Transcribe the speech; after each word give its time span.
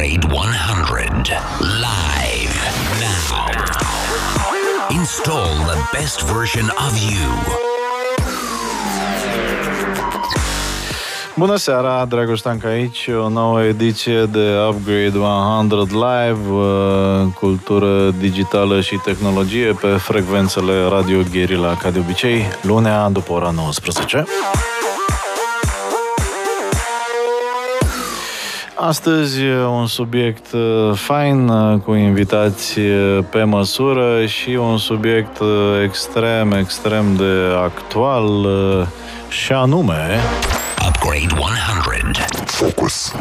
Upgrade 0.00 0.32
100. 0.32 1.28
Live 1.60 2.56
now. 3.00 3.46
Install 4.90 5.54
the 5.66 5.88
best 5.92 6.22
version 6.22 6.64
of 6.64 6.92
you. 7.10 7.28
Bună 11.36 11.56
seara, 11.56 12.04
Dragoș 12.04 12.40
Tanca 12.40 12.68
aici, 12.68 13.08
o 13.24 13.28
nouă 13.28 13.62
ediție 13.62 14.24
de 14.24 14.56
Upgrade 14.68 15.18
100 15.18 15.86
Live, 15.90 16.50
uh, 16.50 17.32
cultură 17.34 18.10
digitală 18.10 18.80
și 18.80 18.96
tehnologie 18.96 19.72
pe 19.72 19.86
frecvențele 19.86 20.88
Radio 20.88 21.18
Guerilla, 21.30 21.76
ca 21.76 21.90
de 21.90 21.98
obicei, 21.98 22.44
lunea 22.62 23.08
după 23.08 23.32
ora 23.32 23.50
19. 23.50 24.24
Astăzi 28.82 29.42
un 29.78 29.86
subiect 29.86 30.52
uh, 30.52 30.94
fain, 30.94 31.48
uh, 31.48 31.80
cu 31.80 31.94
invitați 31.94 32.80
pe 33.30 33.42
măsură 33.42 34.26
și 34.26 34.50
un 34.50 34.76
subiect 34.76 35.40
extrem, 35.84 36.52
extrem 36.52 37.16
de 37.16 37.34
actual 37.64 38.46
și 39.28 39.52
anume... 39.52 40.20
Upgrade 40.88 41.40
100. 41.40 42.24
Focus. 42.44 43.14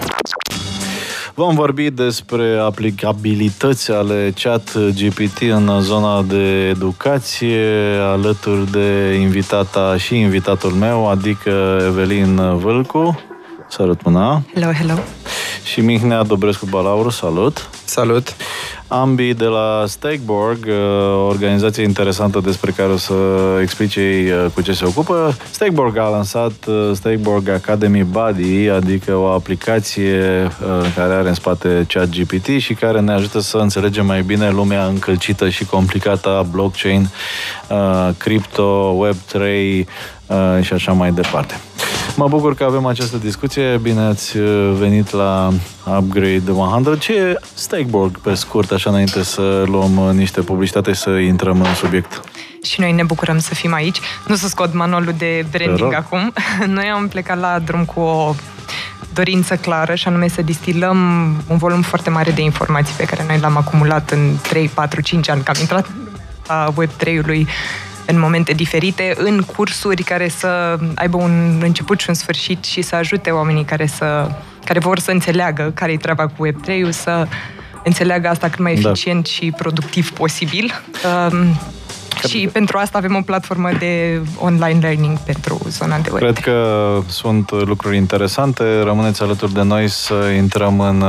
Vom 1.33 1.55
vorbi 1.55 1.89
despre 1.89 2.57
aplicabilități 2.61 3.91
ale 3.91 4.33
chat 4.41 4.77
GPT 4.77 5.41
în 5.41 5.81
zona 5.81 6.21
de 6.21 6.67
educație, 6.67 7.97
alături 8.01 8.71
de 8.71 9.17
invitata 9.21 9.97
și 9.97 10.19
invitatul 10.19 10.71
meu, 10.71 11.09
adică 11.09 11.79
Evelin 11.87 12.57
Vâlcu. 12.57 13.28
Salut 13.71 14.03
mâna! 14.03 14.41
Hello, 14.53 14.71
hello! 14.71 14.93
Și 15.63 15.81
Mihnea 15.81 16.23
Dobrescu 16.23 16.65
Balauru, 16.65 17.09
salut! 17.09 17.69
Salut! 17.85 18.35
Ambii 18.87 19.33
de 19.33 19.45
la 19.45 19.83
Stakeborg, 19.87 20.67
o 21.13 21.25
organizație 21.25 21.83
interesantă 21.83 22.39
despre 22.39 22.71
care 22.71 22.91
o 22.91 22.97
să 22.97 23.13
explice 23.61 23.99
ei 23.99 24.51
cu 24.53 24.61
ce 24.61 24.71
se 24.73 24.85
ocupă. 24.85 25.35
Stakeborg 25.51 25.97
a 25.97 26.07
lansat 26.07 26.53
Stakeborg 26.93 27.49
Academy 27.49 28.03
Buddy, 28.03 28.69
adică 28.69 29.15
o 29.15 29.25
aplicație 29.25 30.47
care 30.95 31.13
are 31.13 31.27
în 31.27 31.33
spate 31.33 31.85
chat 31.87 32.09
GPT 32.09 32.47
și 32.57 32.73
care 32.73 32.99
ne 32.99 33.11
ajută 33.11 33.39
să 33.39 33.57
înțelegem 33.57 34.05
mai 34.05 34.21
bine 34.21 34.49
lumea 34.49 34.85
încălcită 34.85 35.49
și 35.49 35.65
complicată 35.65 36.29
a 36.29 36.41
blockchain, 36.41 37.09
crypto, 38.17 38.95
Web3 39.07 39.41
și 40.61 40.73
așa 40.73 40.91
mai 40.91 41.11
departe. 41.11 41.59
Mă 42.19 42.27
bucur 42.27 42.55
că 42.55 42.63
avem 42.63 42.85
această 42.85 43.17
discuție. 43.17 43.77
Bine 43.81 44.01
ați 44.01 44.37
venit 44.77 45.11
la 45.11 45.51
Upgrade 45.85 46.51
100. 46.51 46.95
Ce 46.95 47.13
e 47.13 47.39
Stakeborg, 47.53 48.17
pe 48.17 48.33
scurt, 48.33 48.71
așa 48.71 48.89
înainte 48.89 49.23
să 49.23 49.63
luăm 49.65 49.91
niște 50.15 50.41
publicitate 50.41 50.93
și 50.93 50.99
să 50.99 51.09
intrăm 51.09 51.61
în 51.61 51.73
subiect? 51.73 52.21
Și 52.63 52.79
noi 52.79 52.91
ne 52.91 53.03
bucurăm 53.03 53.39
să 53.39 53.53
fim 53.55 53.73
aici. 53.73 53.99
Nu 54.27 54.35
să 54.35 54.47
scot 54.47 54.73
manualul 54.73 55.13
de 55.17 55.45
branding 55.51 55.93
acum. 55.93 56.33
Noi 56.75 56.85
am 56.85 57.07
plecat 57.07 57.39
la 57.39 57.59
drum 57.65 57.85
cu 57.85 57.99
o 57.99 58.35
dorință 59.13 59.55
clară 59.55 59.95
și 59.95 60.07
anume 60.07 60.27
să 60.27 60.41
distilăm 60.41 60.97
un 61.47 61.57
volum 61.57 61.81
foarte 61.81 62.09
mare 62.09 62.31
de 62.31 62.41
informații 62.41 62.95
pe 62.97 63.03
care 63.03 63.23
noi 63.27 63.39
l-am 63.39 63.57
acumulat 63.57 64.09
în 64.09 64.35
3, 64.41 64.67
4, 64.67 65.01
5 65.01 65.29
ani, 65.29 65.43
că 65.43 65.51
am 65.55 65.61
intrat 65.61 65.85
a 66.47 66.73
Web3-ului 66.81 67.47
în 68.09 68.19
momente 68.19 68.53
diferite, 68.53 69.13
în 69.17 69.41
cursuri 69.41 70.03
care 70.03 70.27
să 70.27 70.77
aibă 70.95 71.17
un 71.17 71.61
început 71.63 71.99
și 71.99 72.09
un 72.09 72.15
sfârșit 72.15 72.63
și 72.63 72.81
să 72.81 72.95
ajute 72.95 73.29
oamenii 73.29 73.63
care, 73.63 73.85
să, 73.85 74.31
care 74.65 74.79
vor 74.79 74.99
să 74.99 75.11
înțeleagă 75.11 75.71
care 75.75 75.91
e 75.91 75.97
treaba 75.97 76.27
cu 76.27 76.47
Web3-ul, 76.47 76.89
să 76.89 77.27
înțeleagă 77.83 78.27
asta 78.27 78.49
cât 78.49 78.59
mai 78.59 78.71
eficient 78.71 79.23
da. 79.23 79.29
și 79.29 79.53
productiv 79.57 80.11
posibil. 80.11 80.71
Um, 81.31 81.59
și 82.27 82.49
pentru 82.51 82.77
asta 82.77 82.97
avem 82.97 83.15
o 83.15 83.21
platformă 83.21 83.69
de 83.79 84.21
online 84.39 84.79
learning 84.79 85.17
pentru 85.17 85.61
zona 85.69 85.97
de 85.97 86.09
web. 86.11 86.21
Cred 86.21 86.37
că 86.37 86.99
sunt 87.07 87.51
lucruri 87.51 87.97
interesante. 87.97 88.63
Rămâneți 88.83 89.21
alături 89.21 89.53
de 89.53 89.63
noi 89.63 89.87
să 89.87 90.13
intrăm 90.35 90.79
în, 90.79 91.03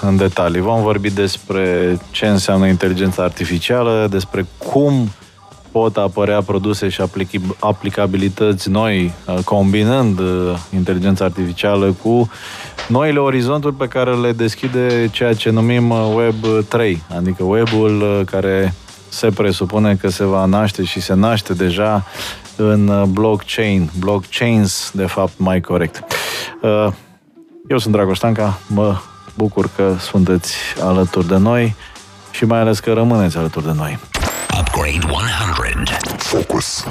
în 0.00 0.16
detalii. 0.16 0.60
Vom 0.60 0.82
vorbi 0.82 1.10
despre 1.10 1.96
ce 2.10 2.26
înseamnă 2.26 2.66
inteligența 2.66 3.22
artificială, 3.22 4.06
despre 4.10 4.46
cum 4.58 5.10
pot 5.76 5.96
apărea 5.96 6.42
produse 6.42 6.88
și 6.88 7.02
aplicabilități 7.58 8.70
noi, 8.70 9.12
uh, 9.26 9.38
combinând 9.44 10.18
uh, 10.18 10.26
inteligența 10.74 11.24
artificială 11.24 11.96
cu 12.02 12.30
noile 12.88 13.18
orizonturi 13.18 13.74
pe 13.74 13.88
care 13.88 14.14
le 14.14 14.32
deschide 14.32 15.08
ceea 15.12 15.34
ce 15.34 15.50
numim 15.50 15.90
uh, 15.90 16.12
Web 16.14 16.64
3, 16.68 17.02
adică 17.16 17.44
webul 17.44 18.24
care 18.30 18.74
se 19.08 19.30
presupune 19.30 19.94
că 19.94 20.08
se 20.08 20.24
va 20.24 20.44
naște 20.44 20.84
și 20.84 21.00
se 21.00 21.14
naște 21.14 21.52
deja 21.52 22.04
în 22.56 23.04
blockchain, 23.08 23.90
blockchains, 23.98 24.90
de 24.94 25.06
fapt, 25.06 25.32
mai 25.36 25.60
corect. 25.60 26.04
Eu 27.68 27.78
sunt 27.78 27.94
Dragoș 27.94 28.18
Tanca, 28.18 28.58
mă 28.66 28.96
bucur 29.34 29.68
că 29.76 29.94
sunteți 29.98 30.56
alături 30.80 31.28
de 31.28 31.36
noi 31.36 31.74
și 32.30 32.44
mai 32.44 32.58
ales 32.58 32.78
că 32.78 32.92
rămâneți 32.92 33.36
alături 33.36 33.64
de 33.64 33.72
noi. 33.76 33.98
Upgrade 34.58 34.98
100. 35.10 35.90
Focus. 36.18 36.86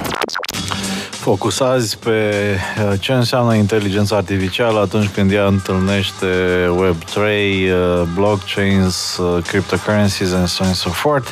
Focusați 1.10 1.98
pe 1.98 2.32
uh, 2.78 3.00
ce 3.00 3.12
înseamnă 3.12 3.54
inteligența 3.54 4.16
artificială 4.16 4.80
atunci 4.80 5.08
când 5.08 5.32
ea 5.32 5.46
întâlnește 5.46 6.26
Web3, 6.66 7.16
uh, 7.16 8.02
blockchains, 8.14 9.16
uh, 9.16 9.42
cryptocurrencies 9.42 10.32
and 10.32 10.46
so 10.46 10.62
on 10.62 10.68
and 10.68 10.76
so 10.76 10.90
forth. 10.90 11.30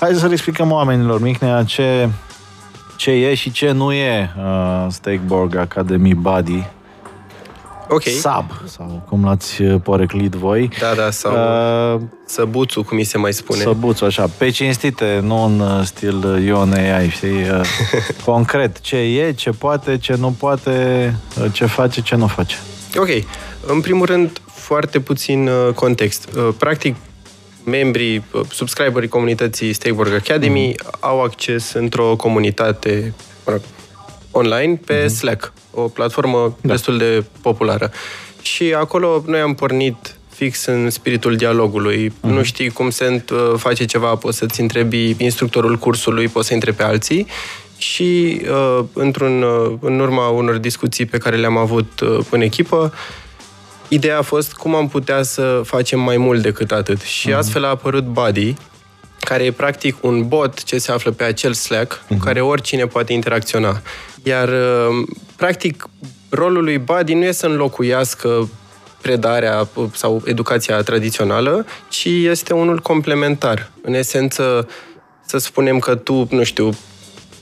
Hai 0.00 0.14
să 0.14 0.26
le 0.26 0.32
explicăm 0.32 0.70
oamenilor, 0.70 1.20
Mihnea, 1.20 1.64
ce, 1.64 2.08
ce 2.96 3.10
e 3.10 3.34
și 3.34 3.50
ce 3.50 3.70
nu 3.70 3.92
e 3.92 4.30
uh, 4.38 4.86
Stakeborg 4.88 5.56
Academy 5.56 6.14
Buddy 6.14 6.66
Ok. 7.92 8.02
Sab, 8.02 8.44
sau 8.64 9.02
cum 9.08 9.24
l-ați 9.24 9.62
uh, 9.62 9.80
poreclit 9.82 10.32
voi. 10.32 10.70
Da, 10.78 10.94
da, 10.94 11.10
sau 11.10 11.32
uh, 11.94 12.00
săbuțu, 12.24 12.82
cum 12.82 12.96
mi 12.96 13.04
se 13.04 13.18
mai 13.18 13.32
spune. 13.32 13.62
Săbuțu, 13.62 14.04
așa, 14.04 14.30
pe 14.38 14.50
cinstite, 14.50 15.20
nu 15.22 15.44
în 15.44 15.60
uh, 15.60 15.84
stil 15.84 16.42
Ion 16.44 16.72
AI, 16.72 17.08
știi? 17.08 17.28
Uh, 17.28 17.60
concret, 18.24 18.80
ce 18.80 18.96
e, 18.96 19.32
ce 19.32 19.50
poate, 19.50 19.98
ce 19.98 20.16
nu 20.16 20.36
poate, 20.38 21.14
ce 21.52 21.66
face, 21.66 22.00
ce 22.02 22.14
nu 22.14 22.26
face. 22.26 22.56
Ok. 22.96 23.08
În 23.66 23.80
primul 23.80 24.06
rând, 24.06 24.40
foarte 24.46 25.00
puțin 25.00 25.50
context. 25.74 26.28
Practic, 26.58 26.96
membrii, 27.64 28.24
subscriberii 28.50 29.08
comunității 29.08 29.72
Stakeborg 29.72 30.12
Academy 30.12 30.74
mm-hmm. 30.74 31.00
au 31.00 31.22
acces 31.22 31.72
într-o 31.72 32.16
comunitate 32.16 33.14
online 34.30 34.80
pe 34.86 35.04
mm-hmm. 35.04 35.14
Slack 35.14 35.52
o 35.70 35.80
platformă 35.80 36.56
da. 36.60 36.72
destul 36.72 36.98
de 36.98 37.24
populară. 37.42 37.90
Și 38.42 38.74
acolo 38.78 39.22
noi 39.26 39.40
am 39.40 39.54
pornit 39.54 40.14
fix 40.28 40.64
în 40.64 40.90
spiritul 40.90 41.36
dialogului. 41.36 42.08
Uh-huh. 42.08 42.30
Nu 42.30 42.42
știi 42.42 42.68
cum 42.70 42.90
se 42.90 43.24
uh, 43.32 43.52
face 43.56 43.84
ceva, 43.84 44.14
poți 44.14 44.36
să-ți 44.36 44.60
întrebi 44.60 45.14
instructorul 45.18 45.76
cursului, 45.76 46.28
poți 46.28 46.48
să 46.48 46.54
întrebi 46.54 46.76
pe 46.76 46.82
alții. 46.82 47.26
Și 47.78 48.40
uh, 48.50 48.84
într-un, 48.92 49.42
uh, 49.42 49.72
în 49.80 50.00
urma 50.00 50.28
unor 50.28 50.56
discuții 50.56 51.06
pe 51.06 51.18
care 51.18 51.36
le-am 51.36 51.56
avut 51.56 52.00
uh, 52.00 52.18
în 52.30 52.40
echipă, 52.40 52.92
ideea 53.88 54.18
a 54.18 54.22
fost 54.22 54.52
cum 54.52 54.74
am 54.74 54.88
putea 54.88 55.22
să 55.22 55.60
facem 55.64 56.00
mai 56.00 56.16
mult 56.16 56.42
decât 56.42 56.70
atât. 56.70 57.00
Și 57.00 57.30
uh-huh. 57.30 57.36
astfel 57.36 57.64
a 57.64 57.68
apărut 57.68 58.04
Buddy, 58.04 58.54
care 59.20 59.44
e 59.44 59.52
practic 59.52 59.96
un 60.00 60.28
bot 60.28 60.62
ce 60.62 60.78
se 60.78 60.92
află 60.92 61.10
pe 61.10 61.24
acel 61.24 61.52
Slack, 61.52 61.98
uh-huh. 61.98 62.08
cu 62.08 62.14
care 62.14 62.40
oricine 62.40 62.86
poate 62.86 63.12
interacționa. 63.12 63.82
Iar, 64.22 64.48
uh, 64.48 65.08
practic, 65.36 65.88
rolul 66.28 66.64
lui 66.64 66.78
Buddy 66.78 67.14
nu 67.14 67.24
e 67.24 67.32
să 67.32 67.46
înlocuiască 67.46 68.48
predarea 69.00 69.68
sau 69.94 70.22
educația 70.24 70.82
tradițională, 70.82 71.66
ci 71.88 72.04
este 72.04 72.54
unul 72.54 72.78
complementar. 72.78 73.70
În 73.82 73.94
esență, 73.94 74.68
să 75.26 75.38
spunem 75.38 75.78
că 75.78 75.94
tu, 75.94 76.26
nu 76.30 76.42
știu, 76.42 76.70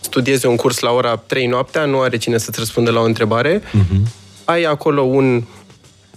studiezi 0.00 0.46
un 0.46 0.56
curs 0.56 0.78
la 0.78 0.90
ora 0.90 1.16
3 1.16 1.46
noaptea, 1.46 1.84
nu 1.84 2.00
are 2.00 2.16
cine 2.16 2.38
să-ți 2.38 2.58
răspundă 2.58 2.90
la 2.90 3.00
o 3.00 3.04
întrebare, 3.04 3.60
uh-huh. 3.60 4.02
ai 4.44 4.62
acolo 4.62 5.02
un 5.02 5.42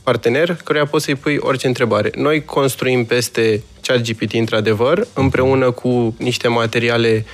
partener 0.03 0.57
căruia 0.63 0.85
poți 0.85 1.05
să-i 1.05 1.15
pui 1.15 1.37
orice 1.39 1.67
întrebare. 1.67 2.11
Noi 2.15 2.45
construim 2.45 3.05
peste 3.05 3.63
ChatGPT, 3.81 4.33
într-adevăr, 4.33 5.07
împreună 5.13 5.71
cu 5.71 6.15
niște 6.17 6.47
materiale 6.47 7.25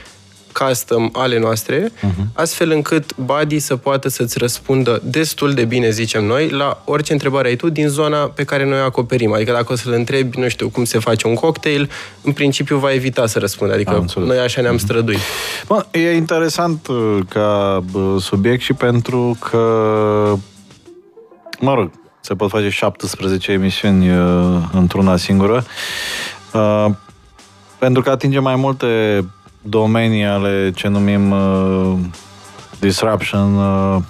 custom 0.53 1.09
ale 1.11 1.39
noastre, 1.39 1.89
uh-huh. 1.89 2.33
astfel 2.33 2.71
încât 2.71 3.15
Buddy 3.15 3.59
să 3.59 3.75
poată 3.75 4.09
să-ți 4.09 4.37
răspundă 4.37 5.01
destul 5.03 5.53
de 5.53 5.65
bine, 5.65 5.89
zicem 5.89 6.25
noi, 6.25 6.49
la 6.49 6.81
orice 6.85 7.11
întrebare 7.11 7.47
ai 7.47 7.55
tu 7.55 7.69
din 7.69 7.87
zona 7.87 8.17
pe 8.17 8.43
care 8.43 8.65
noi 8.65 8.79
o 8.79 8.83
acoperim. 8.83 9.33
Adică 9.33 9.51
dacă 9.51 9.73
o 9.73 9.75
să-l 9.75 9.93
întrebi, 9.93 10.39
nu 10.39 10.47
știu, 10.47 10.69
cum 10.69 10.83
se 10.83 10.99
face 10.99 11.27
un 11.27 11.33
cocktail, 11.33 11.89
în 12.21 12.31
principiu 12.31 12.77
va 12.77 12.93
evita 12.93 13.25
să 13.25 13.39
răspundă. 13.39 13.73
Adică 13.73 14.05
noi 14.15 14.37
așa 14.37 14.61
ne-am 14.61 14.75
uh-huh. 14.75 14.79
străduit. 14.79 15.19
Bă, 15.67 15.85
e 15.91 16.15
interesant 16.15 16.87
uh, 16.87 17.19
ca 17.29 17.83
subiect 18.19 18.61
și 18.61 18.73
pentru 18.73 19.37
că, 19.49 19.57
mă 21.59 21.73
rog, 21.73 21.91
se 22.27 22.35
pot 22.35 22.49
face 22.49 22.69
17 22.69 23.51
emisiuni 23.51 24.09
uh, 24.09 24.57
într-una 24.73 25.15
singură, 25.15 25.63
uh, 26.53 26.85
pentru 27.79 28.01
că 28.01 28.09
atinge 28.09 28.39
mai 28.39 28.55
multe 28.55 29.23
domenii 29.61 30.25
ale 30.25 30.71
ce 30.75 30.87
numim 30.87 31.31
uh, 31.31 31.97
disruption 32.79 33.55
uh, 33.55 34.01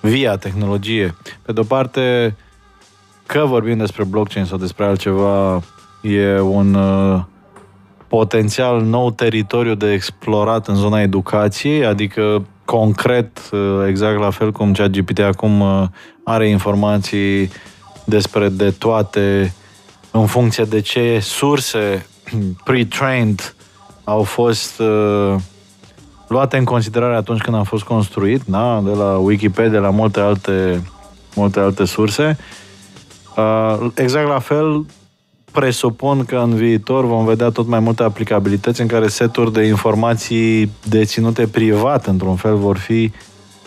via 0.00 0.36
tehnologie. 0.36 1.14
Pe 1.42 1.52
de-o 1.52 1.62
parte, 1.62 2.36
că 3.26 3.44
vorbim 3.46 3.78
despre 3.78 4.04
blockchain 4.04 4.44
sau 4.44 4.58
despre 4.58 4.84
altceva, 4.84 5.62
e 6.00 6.40
un 6.40 6.74
uh, 6.74 7.20
potențial 8.08 8.82
nou 8.82 9.10
teritoriu 9.10 9.74
de 9.74 9.92
explorat 9.92 10.68
în 10.68 10.74
zona 10.74 11.00
educației, 11.00 11.86
adică 11.86 12.44
concret, 12.70 13.50
uh, 13.52 13.84
exact 13.88 14.18
la 14.18 14.30
fel 14.30 14.52
cum 14.52 14.72
ChatGPT 14.72 15.18
acum 15.18 15.60
uh, 15.60 15.82
are 16.24 16.48
informații 16.48 17.50
despre 18.04 18.48
de 18.48 18.70
toate 18.70 19.54
în 20.10 20.26
funcție 20.26 20.64
de 20.64 20.80
ce 20.80 21.18
surse 21.20 22.06
pre-trained 22.64 23.54
au 24.04 24.22
fost 24.22 24.78
uh, 24.78 25.34
luate 26.28 26.56
în 26.56 26.64
considerare 26.64 27.14
atunci 27.14 27.40
când 27.40 27.56
a 27.56 27.62
fost 27.62 27.82
construit, 27.82 28.42
da? 28.44 28.80
de 28.84 28.90
la 28.90 29.16
Wikipedia, 29.16 29.80
la 29.80 29.90
multe 29.90 30.20
alte, 30.20 30.82
multe 31.34 31.60
alte 31.60 31.84
surse. 31.84 32.38
Uh, 33.36 33.90
exact 33.94 34.28
la 34.28 34.38
fel, 34.38 34.86
presupun 35.52 36.24
că 36.24 36.36
în 36.36 36.54
viitor 36.54 37.04
vom 37.04 37.24
vedea 37.24 37.50
tot 37.50 37.66
mai 37.66 37.80
multe 37.80 38.02
aplicabilități 38.02 38.80
în 38.80 38.86
care 38.86 39.08
seturi 39.08 39.52
de 39.52 39.62
informații 39.62 40.70
deținute 40.88 41.46
privat, 41.46 42.06
într-un 42.06 42.36
fel, 42.36 42.56
vor 42.56 42.76
fi 42.76 43.12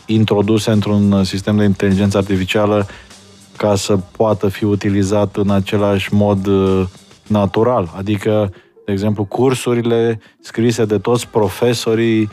introduse 0.06 0.72
într-un 0.72 1.24
sistem 1.24 1.58
de 1.58 1.64
inteligență 1.64 2.18
artificială 2.18 2.88
ca 3.58 3.76
să 3.76 3.98
poată 4.18 4.48
fi 4.48 4.64
utilizat 4.64 5.36
în 5.36 5.50
același 5.50 6.14
mod 6.14 6.46
uh, 6.46 6.84
natural. 7.28 7.94
Adică, 7.98 8.54
de 8.86 8.92
exemplu, 8.92 9.24
cursurile 9.24 10.20
scrise 10.40 10.86
de 10.86 10.98
toți 10.98 11.28
profesorii 11.28 12.30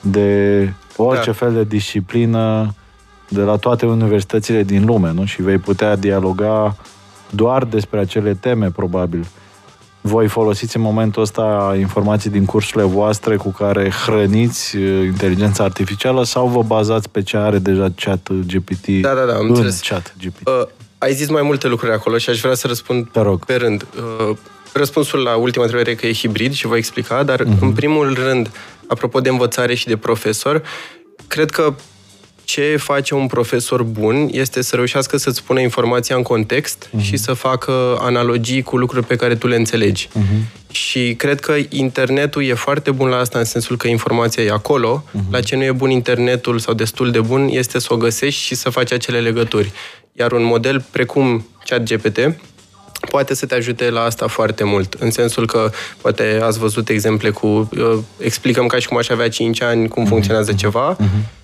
de 0.00 0.72
orice 0.96 1.26
da. 1.26 1.32
fel 1.32 1.52
de 1.52 1.64
disciplină 1.64 2.74
de 3.28 3.40
la 3.40 3.56
toate 3.56 3.86
universitățile 3.86 4.62
din 4.62 4.84
lume, 4.84 5.12
nu? 5.12 5.24
Și 5.24 5.42
vei 5.42 5.58
putea 5.58 5.96
dialoga 5.96 6.76
doar 7.34 7.64
despre 7.64 7.98
acele 8.00 8.34
teme, 8.34 8.70
probabil. 8.70 9.26
Voi 10.00 10.28
folosiți 10.28 10.76
în 10.76 10.82
momentul 10.82 11.22
ăsta 11.22 11.74
informații 11.78 12.30
din 12.30 12.44
cursurile 12.44 12.84
voastre 12.84 13.36
cu 13.36 13.50
care 13.50 13.92
hrăniți 14.06 14.76
uh, 14.76 15.04
inteligența 15.04 15.64
artificială 15.64 16.24
sau 16.24 16.48
vă 16.48 16.62
bazați 16.62 17.10
pe 17.10 17.22
ce 17.22 17.36
are 17.36 17.58
deja 17.58 17.88
chat 17.96 18.28
GPT? 18.32 18.86
Da, 18.86 19.14
da, 19.14 19.24
da, 19.24 19.34
am 19.34 19.46
înțeles. 19.48 19.80
chat 19.80 20.14
GPT. 20.22 20.48
Uh, 20.48 20.66
ai 20.98 21.12
zis 21.12 21.28
mai 21.28 21.42
multe 21.42 21.68
lucruri 21.68 21.92
acolo 21.92 22.18
și 22.18 22.30
aș 22.30 22.40
vrea 22.40 22.54
să 22.54 22.66
răspund 22.66 23.08
Te 23.10 23.20
rog. 23.20 23.44
pe 23.44 23.54
rând. 23.54 23.86
Uh, 24.28 24.36
răspunsul 24.72 25.22
la 25.22 25.36
ultima 25.36 25.64
întrebare 25.64 25.90
e 25.90 25.94
că 25.94 26.06
e 26.06 26.12
hibrid 26.12 26.52
și 26.52 26.66
voi 26.66 26.78
explica, 26.78 27.22
dar 27.22 27.40
uh-huh. 27.40 27.60
în 27.60 27.72
primul 27.72 28.14
rând, 28.14 28.50
apropo 28.86 29.20
de 29.20 29.28
învățare 29.28 29.74
și 29.74 29.86
de 29.86 29.96
profesor, 29.96 30.62
cred 31.26 31.50
că 31.50 31.74
ce 32.44 32.76
face 32.76 33.14
un 33.14 33.26
profesor 33.26 33.82
bun 33.82 34.28
este 34.32 34.62
să 34.62 34.76
reușească 34.76 35.16
să-ți 35.16 35.42
pune 35.42 35.62
informația 35.62 36.16
în 36.16 36.22
context 36.22 36.88
uh-huh. 36.88 37.02
și 37.02 37.16
să 37.16 37.32
facă 37.32 37.98
analogii 38.00 38.62
cu 38.62 38.76
lucruri 38.76 39.06
pe 39.06 39.16
care 39.16 39.34
tu 39.34 39.46
le 39.46 39.56
înțelegi. 39.56 40.08
Uh-huh. 40.08 40.62
Și 40.70 41.14
cred 41.14 41.40
că 41.40 41.54
internetul 41.68 42.44
e 42.44 42.54
foarte 42.54 42.90
bun 42.90 43.08
la 43.08 43.16
asta, 43.16 43.38
în 43.38 43.44
sensul 43.44 43.76
că 43.76 43.88
informația 43.88 44.42
e 44.42 44.50
acolo. 44.50 45.04
Uh-huh. 45.08 45.30
La 45.30 45.40
ce 45.40 45.56
nu 45.56 45.62
e 45.62 45.72
bun 45.72 45.90
internetul 45.90 46.58
sau 46.58 46.74
destul 46.74 47.10
de 47.10 47.20
bun 47.20 47.48
este 47.50 47.78
să 47.78 47.88
o 47.90 47.96
găsești 47.96 48.40
și 48.40 48.54
să 48.54 48.70
faci 48.70 48.92
acele 48.92 49.20
legături. 49.20 49.72
Iar 50.12 50.32
un 50.32 50.44
model 50.44 50.84
precum 50.90 51.46
ChatGPT 51.64 52.18
poate 53.10 53.34
să 53.34 53.46
te 53.46 53.54
ajute 53.54 53.90
la 53.90 54.00
asta 54.00 54.26
foarte 54.26 54.64
mult, 54.64 54.94
în 54.98 55.10
sensul 55.10 55.46
că 55.46 55.70
poate 56.00 56.38
ați 56.42 56.58
văzut 56.58 56.88
exemple 56.88 57.30
cu 57.30 57.46
uh, 57.46 57.98
explicăm 58.18 58.66
ca 58.66 58.78
și 58.78 58.88
cum 58.88 58.96
aș 58.96 59.08
avea 59.08 59.28
5 59.28 59.62
ani 59.62 59.88
cum 59.88 60.04
funcționează 60.04 60.52
uh-huh. 60.52 60.56
ceva. 60.56 60.96
Uh-huh 60.96 61.42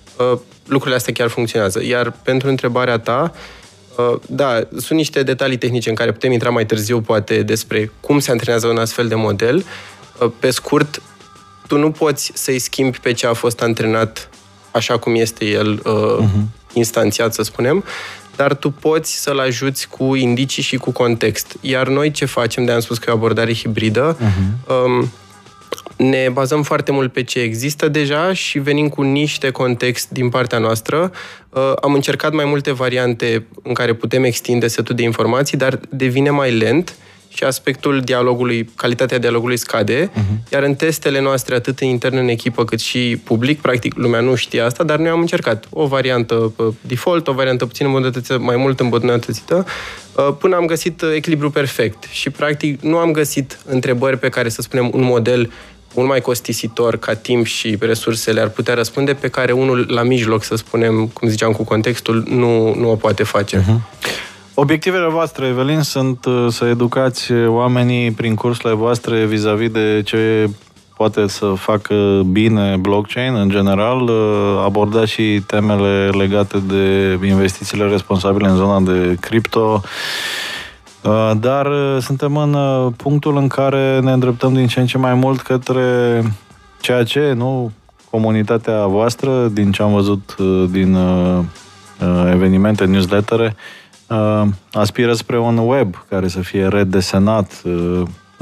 lucrurile 0.65 0.95
astea 0.95 1.13
chiar 1.13 1.27
funcționează. 1.27 1.83
Iar 1.83 2.13
pentru 2.23 2.49
întrebarea 2.49 2.99
ta, 2.99 3.33
uh, 3.97 4.19
da, 4.27 4.59
sunt 4.69 4.97
niște 4.97 5.23
detalii 5.23 5.57
tehnice 5.57 5.89
în 5.89 5.95
care 5.95 6.11
putem 6.11 6.31
intra 6.31 6.49
mai 6.49 6.65
târziu, 6.65 7.01
poate, 7.01 7.43
despre 7.43 7.91
cum 7.99 8.19
se 8.19 8.31
antrenează 8.31 8.67
un 8.67 8.77
astfel 8.77 9.07
de 9.07 9.15
model. 9.15 9.65
Uh, 10.19 10.31
pe 10.39 10.49
scurt, 10.49 11.01
tu 11.67 11.77
nu 11.77 11.91
poți 11.91 12.31
să-i 12.33 12.59
schimbi 12.59 12.99
pe 12.99 13.11
ce 13.11 13.27
a 13.27 13.33
fost 13.33 13.61
antrenat 13.61 14.29
așa 14.71 14.97
cum 14.97 15.15
este 15.15 15.45
el 15.45 15.79
uh-huh. 15.79 16.73
instanțiat, 16.73 17.33
să 17.33 17.43
spunem, 17.43 17.83
dar 18.35 18.53
tu 18.53 18.69
poți 18.69 19.21
să-l 19.21 19.39
ajuți 19.39 19.87
cu 19.87 20.15
indicii 20.15 20.63
și 20.63 20.77
cu 20.77 20.91
context. 20.91 21.57
Iar 21.61 21.87
noi 21.87 22.11
ce 22.11 22.25
facem, 22.25 22.65
de 22.65 22.71
am 22.71 22.79
spus 22.79 22.97
că 22.97 23.05
e 23.07 23.13
o 23.13 23.15
abordare 23.15 23.53
hibridă, 23.53 24.17
uh-huh. 24.17 24.67
um, 24.85 25.11
ne 25.97 26.29
bazăm 26.31 26.63
foarte 26.63 26.91
mult 26.91 27.13
pe 27.13 27.23
ce 27.23 27.39
există 27.39 27.87
deja 27.87 28.33
și 28.33 28.59
venim 28.59 28.89
cu 28.89 29.01
niște 29.01 29.49
context 29.49 30.09
din 30.09 30.29
partea 30.29 30.57
noastră. 30.57 31.11
Uh, 31.49 31.73
am 31.81 31.93
încercat 31.93 32.33
mai 32.33 32.45
multe 32.45 32.71
variante 32.71 33.45
în 33.63 33.73
care 33.73 33.93
putem 33.93 34.23
extinde 34.23 34.67
setul 34.67 34.95
de 34.95 35.03
informații, 35.03 35.57
dar 35.57 35.79
devine 35.89 36.29
mai 36.29 36.51
lent 36.51 36.95
și 37.33 37.43
aspectul 37.43 38.01
dialogului, 38.01 38.69
calitatea 38.75 39.17
dialogului 39.17 39.57
scade, 39.57 40.09
uh-huh. 40.09 40.49
iar 40.51 40.63
în 40.63 40.75
testele 40.75 41.21
noastre, 41.21 41.55
atât 41.55 41.79
în 41.79 41.87
intern 41.87 42.17
în 42.17 42.27
echipă, 42.27 42.65
cât 42.65 42.79
și 42.79 43.21
public, 43.23 43.61
practic 43.61 43.95
lumea 43.95 44.19
nu 44.19 44.35
știe 44.35 44.61
asta, 44.61 44.83
dar 44.83 44.97
noi 44.97 45.09
am 45.09 45.19
încercat 45.19 45.67
o 45.69 45.87
variantă 45.87 46.53
uh, 46.55 46.67
default, 46.81 47.27
o 47.27 47.33
variantă 47.33 47.65
puțin 47.65 47.85
îmbunătățită, 47.85 48.37
mai 48.37 48.55
mult 48.55 48.79
îmbunătățită, 48.79 49.65
uh, 49.67 49.71
până 50.39 50.55
am 50.55 50.65
găsit 50.65 51.03
echilibru 51.15 51.49
perfect. 51.49 52.03
Și 52.11 52.29
practic 52.29 52.81
nu 52.81 52.97
am 52.97 53.11
găsit 53.11 53.59
întrebări 53.65 54.17
pe 54.17 54.29
care 54.29 54.49
să 54.49 54.61
spunem 54.61 54.89
un 54.93 55.03
model 55.03 55.51
mult 55.95 56.07
mai 56.07 56.21
costisitor 56.21 56.97
ca 56.97 57.15
timp 57.15 57.45
și 57.45 57.77
resursele 57.79 58.41
ar 58.41 58.49
putea 58.49 58.73
răspunde, 58.73 59.13
pe 59.13 59.27
care 59.27 59.51
unul 59.51 59.85
la 59.89 60.03
mijloc, 60.03 60.43
să 60.43 60.55
spunem, 60.55 61.07
cum 61.07 61.29
ziceam 61.29 61.51
cu 61.51 61.63
contextul, 61.63 62.23
nu, 62.27 62.75
nu 62.75 62.91
o 62.91 62.95
poate 62.95 63.23
face. 63.23 63.57
Uh-huh. 63.57 63.99
Obiectivele 64.53 65.07
voastre, 65.09 65.47
Evelin, 65.47 65.81
sunt 65.81 66.25
uh, 66.25 66.47
să 66.49 66.65
educați 66.65 67.31
oamenii 67.33 68.11
prin 68.11 68.35
cursurile 68.35 68.73
voastre 68.73 69.25
vis-a-vis 69.25 69.69
de 69.69 70.01
ce 70.05 70.49
poate 71.01 71.27
să 71.27 71.45
facă 71.45 72.21
bine 72.31 72.77
blockchain 72.79 73.35
în 73.35 73.49
general, 73.49 74.01
uh, 74.01 74.63
aborda 74.65 75.05
și 75.05 75.41
temele 75.47 76.09
legate 76.09 76.57
de 76.59 77.17
investițiile 77.27 77.87
responsabile 77.87 78.47
în 78.47 78.55
zona 78.55 78.79
de 78.79 79.17
cripto, 79.19 79.81
Uh, 81.03 81.31
dar 81.39 81.65
uh, 81.65 81.97
suntem 82.01 82.37
în 82.37 82.53
uh, 82.53 82.93
punctul 82.97 83.37
în 83.37 83.47
care 83.47 83.99
ne 83.99 84.11
îndreptăm 84.11 84.53
din 84.53 84.67
ce 84.67 84.79
în 84.79 84.85
ce 84.85 84.97
mai 84.97 85.13
mult 85.13 85.41
către 85.41 86.21
ceea 86.81 87.03
ce, 87.03 87.33
nu, 87.35 87.71
comunitatea 88.09 88.85
voastră, 88.85 89.47
din 89.47 89.71
ce 89.71 89.81
am 89.81 89.91
văzut 89.91 90.35
din 90.69 90.97
evenimente, 92.31 92.85
newslettere, 92.85 93.55
aspiră 94.71 95.13
spre 95.13 95.39
un 95.39 95.57
web 95.57 96.05
care 96.09 96.27
să 96.27 96.39
fie 96.39 96.67
redesenat 96.67 97.61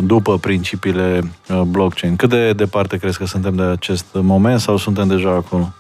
după 0.01 0.38
principiile 0.38 1.22
blockchain. 1.65 2.15
Cât 2.15 2.29
de 2.29 2.53
departe 2.53 2.98
crezi 2.98 3.18
că 3.18 3.25
suntem 3.25 3.56
de 3.56 3.62
acest 3.62 4.06
moment 4.12 4.60
sau 4.60 4.77
suntem 4.77 5.08
deja 5.08 5.29
acolo? 5.29 5.74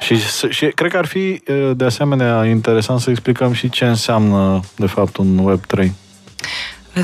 Și, 0.00 0.16
și 0.48 0.66
cred 0.66 0.90
că 0.90 0.96
ar 0.96 1.06
fi 1.06 1.42
de 1.76 1.84
asemenea 1.84 2.44
interesant 2.44 3.00
să 3.00 3.10
explicăm 3.10 3.52
și 3.52 3.68
ce 3.68 3.84
înseamnă 3.84 4.60
de 4.76 4.86
fapt 4.86 5.16
un 5.16 5.38
Web 5.38 5.66
3. 5.66 5.92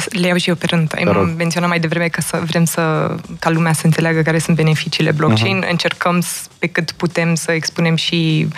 Le 0.09 0.27
iau 0.27 0.37
și 0.37 0.49
eu 0.49 0.55
pe 0.55 0.67
rând. 0.67 0.93
Ai 0.97 1.35
menționat 1.37 1.69
mai 1.69 1.81
devreme 1.81 2.09
că 2.09 2.21
să, 2.21 2.41
vrem 2.47 2.65
să, 2.65 3.15
ca 3.39 3.51
lumea 3.51 3.73
să 3.73 3.83
înțeleagă 3.85 4.23
care 4.23 4.39
sunt 4.39 4.57
beneficiile 4.57 5.13
blockchain. 5.13 5.63
Uh-huh. 5.65 5.71
Încercăm 5.71 6.23
pe 6.59 6.67
cât 6.67 6.93
putem 6.93 7.35
să 7.35 7.53
expunem 7.53 7.97
și 7.97 8.49
uh, 8.49 8.55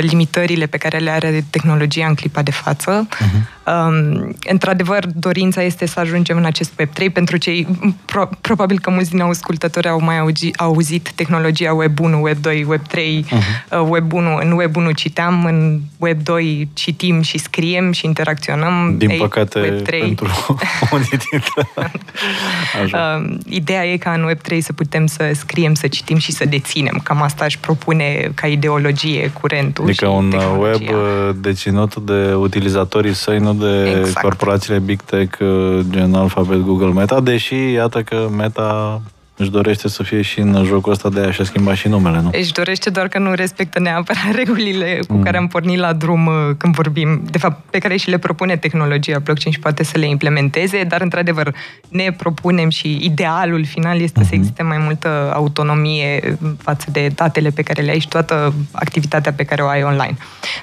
limitările 0.00 0.66
pe 0.66 0.76
care 0.76 0.98
le 0.98 1.10
are 1.10 1.44
tehnologia 1.50 2.06
în 2.06 2.14
clipa 2.14 2.42
de 2.42 2.50
față. 2.50 3.08
Uh-huh. 3.08 3.58
Um, 3.68 4.36
într-adevăr, 4.48 5.06
dorința 5.14 5.62
este 5.62 5.86
să 5.86 6.00
ajungem 6.00 6.36
în 6.36 6.44
acest 6.44 6.72
Web3 6.82 7.12
pentru 7.12 7.36
cei, 7.36 7.66
pro, 8.04 8.28
probabil 8.40 8.78
că 8.78 8.90
mulți 8.90 9.10
din 9.10 9.20
ascultători 9.20 9.88
au 9.88 10.00
mai 10.00 10.18
auzi, 10.18 10.50
auzit 10.56 11.10
tehnologia 11.14 11.72
Web 11.72 12.00
1, 12.00 12.22
Web 12.22 12.38
2, 12.38 12.64
Web 12.68 12.86
3, 12.86 13.26
uh-huh. 13.26 13.80
uh, 13.80 13.86
Web 13.88 14.12
1. 14.12 14.36
În 14.36 14.52
Web 14.52 14.76
1 14.76 14.90
citeam, 14.90 15.44
în 15.44 15.80
Web 15.98 16.22
2 16.22 16.68
citim 16.72 17.22
și 17.22 17.38
scriem 17.38 17.92
și 17.92 18.06
interacționăm. 18.06 18.94
Din 18.98 19.08
Ei, 19.08 19.18
păcate, 19.18 19.60
Web 19.60 19.82
3. 19.82 20.00
pentru 20.00 20.28
unii 20.92 21.08
dintre... 21.30 21.68
uh, 22.92 23.36
ideea 23.48 23.86
e 23.86 23.96
ca 23.96 24.12
în 24.12 24.24
Web 24.24 24.40
3 24.40 24.60
să 24.60 24.72
putem 24.72 25.06
să 25.06 25.30
scriem, 25.34 25.74
să 25.74 25.86
citim 25.88 26.18
și 26.18 26.32
să 26.32 26.44
deținem. 26.44 27.00
Cam 27.02 27.22
asta 27.22 27.44
își 27.44 27.58
propune 27.58 28.30
ca 28.34 28.46
ideologie 28.46 29.30
curentul 29.78 30.06
Adică 30.06 30.06
un 30.06 30.60
web 30.60 30.80
uh, 30.80 31.34
deținut 31.40 31.96
de 31.96 32.34
utilizatorii 32.34 33.14
săi, 33.14 33.38
nu 33.38 33.54
de 33.54 33.96
exact. 33.98 34.20
corporațiile 34.20 34.78
Big 34.78 35.02
Tech, 35.02 35.38
uh, 35.40 35.80
gen 35.90 36.14
Alphabet, 36.14 36.58
Google, 36.58 36.92
Meta, 36.92 37.20
deși 37.20 37.70
iată 37.72 38.02
că 38.02 38.28
Meta 38.36 39.00
își 39.38 39.50
dorește 39.50 39.88
să 39.88 40.02
fie 40.02 40.22
și 40.22 40.40
în 40.40 40.64
jocul 40.64 40.92
ăsta 40.92 41.08
de 41.08 41.20
aia 41.20 41.30
și 41.30 41.40
a 41.40 41.44
schimbat 41.44 41.74
și 41.74 41.88
numele, 41.88 42.20
nu? 42.20 42.30
Își 42.32 42.52
dorește 42.52 42.90
doar 42.90 43.08
că 43.08 43.18
nu 43.18 43.34
respectă 43.34 43.78
neapărat 43.78 44.34
regulile 44.44 45.00
cu 45.08 45.14
mm. 45.14 45.22
care 45.22 45.36
am 45.36 45.46
pornit 45.46 45.78
la 45.78 45.92
drum 45.92 46.26
uh, 46.26 46.34
când 46.56 46.74
vorbim, 46.74 47.22
de 47.30 47.38
fapt, 47.38 47.70
pe 47.70 47.78
care 47.78 47.96
și 47.96 48.10
le 48.10 48.18
propune 48.18 48.56
tehnologia 48.56 49.18
blockchain 49.18 49.52
și 49.52 49.58
poate 49.58 49.84
să 49.84 49.98
le 49.98 50.08
implementeze, 50.08 50.82
dar, 50.82 51.00
într-adevăr, 51.00 51.54
ne 51.88 52.12
propunem 52.12 52.68
și 52.68 52.98
idealul 53.00 53.64
final 53.64 54.00
este 54.00 54.20
mm-hmm. 54.20 54.22
să 54.22 54.28
mhm. 54.30 54.40
existe 54.40 54.62
mai 54.62 54.78
multă 54.78 55.30
autonomie 55.34 56.38
față 56.58 56.90
de 56.90 57.10
datele 57.14 57.50
pe 57.50 57.62
care 57.62 57.82
le 57.82 57.90
ai 57.90 57.98
și 57.98 58.08
toată 58.08 58.54
activitatea 58.72 59.32
pe 59.32 59.44
care 59.44 59.62
o 59.62 59.66
ai 59.66 59.82
online. 59.82 60.16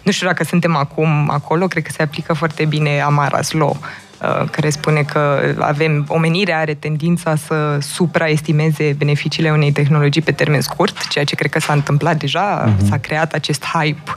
Nu 0.03 0.11
știu 0.11 0.27
dacă 0.27 0.43
suntem 0.43 0.75
acum 0.75 1.29
acolo, 1.29 1.67
cred 1.67 1.83
că 1.83 1.91
se 1.91 2.01
aplică 2.01 2.33
foarte 2.33 2.65
bine 2.65 2.99
Amara's 2.99 3.51
Law, 3.51 3.79
Uh, 3.79 4.04
care 4.51 4.69
spune 4.69 5.01
că 5.01 5.53
avem, 5.59 6.05
omenirea 6.07 6.59
are 6.59 6.73
tendința 6.73 7.35
să 7.35 7.77
supraestimeze 7.81 8.95
beneficiile 8.97 9.51
unei 9.51 9.71
tehnologii 9.71 10.21
pe 10.21 10.31
termen 10.31 10.61
scurt, 10.61 11.07
ceea 11.07 11.25
ce 11.25 11.35
cred 11.35 11.51
că 11.51 11.59
s-a 11.59 11.73
întâmplat 11.73 12.17
deja, 12.17 12.67
uh-huh. 12.67 12.87
s-a 12.89 12.97
creat 12.97 13.33
acest 13.33 13.63
hype, 13.63 14.13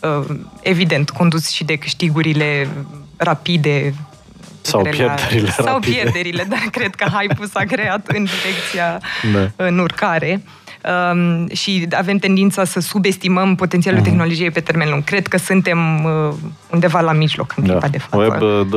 uh, 0.00 0.36
evident, 0.62 1.10
condus 1.10 1.48
și 1.48 1.64
de 1.64 1.76
câștigurile 1.76 2.68
rapide 3.16 3.94
sau 4.60 4.82
pierderile 4.82 5.50
Sau 5.50 5.78
pierderile, 5.78 6.46
dar 6.48 6.64
cred 6.70 6.94
că 6.94 7.04
hype-ul 7.04 7.46
s-a 7.46 7.64
creat 7.64 8.06
în 8.06 8.24
direcția 8.24 9.00
da. 9.32 9.64
în 9.64 9.78
urcare 9.78 10.42
um, 11.12 11.48
și 11.48 11.86
avem 11.90 12.16
tendința 12.16 12.64
să 12.64 12.80
subestimăm 12.80 13.54
potențialul 13.54 14.00
uh-huh. 14.00 14.04
tehnologiei 14.04 14.50
pe 14.50 14.60
termen 14.60 14.88
lung. 14.90 15.04
Cred 15.04 15.26
că 15.26 15.36
suntem 15.36 16.04
uh, 16.04 16.34
undeva 16.70 17.00
la 17.00 17.12
mijloc 17.12 17.54
în 17.56 17.66
da. 17.66 17.88
de 17.90 17.98
față. 17.98 18.16
Web 18.16 18.68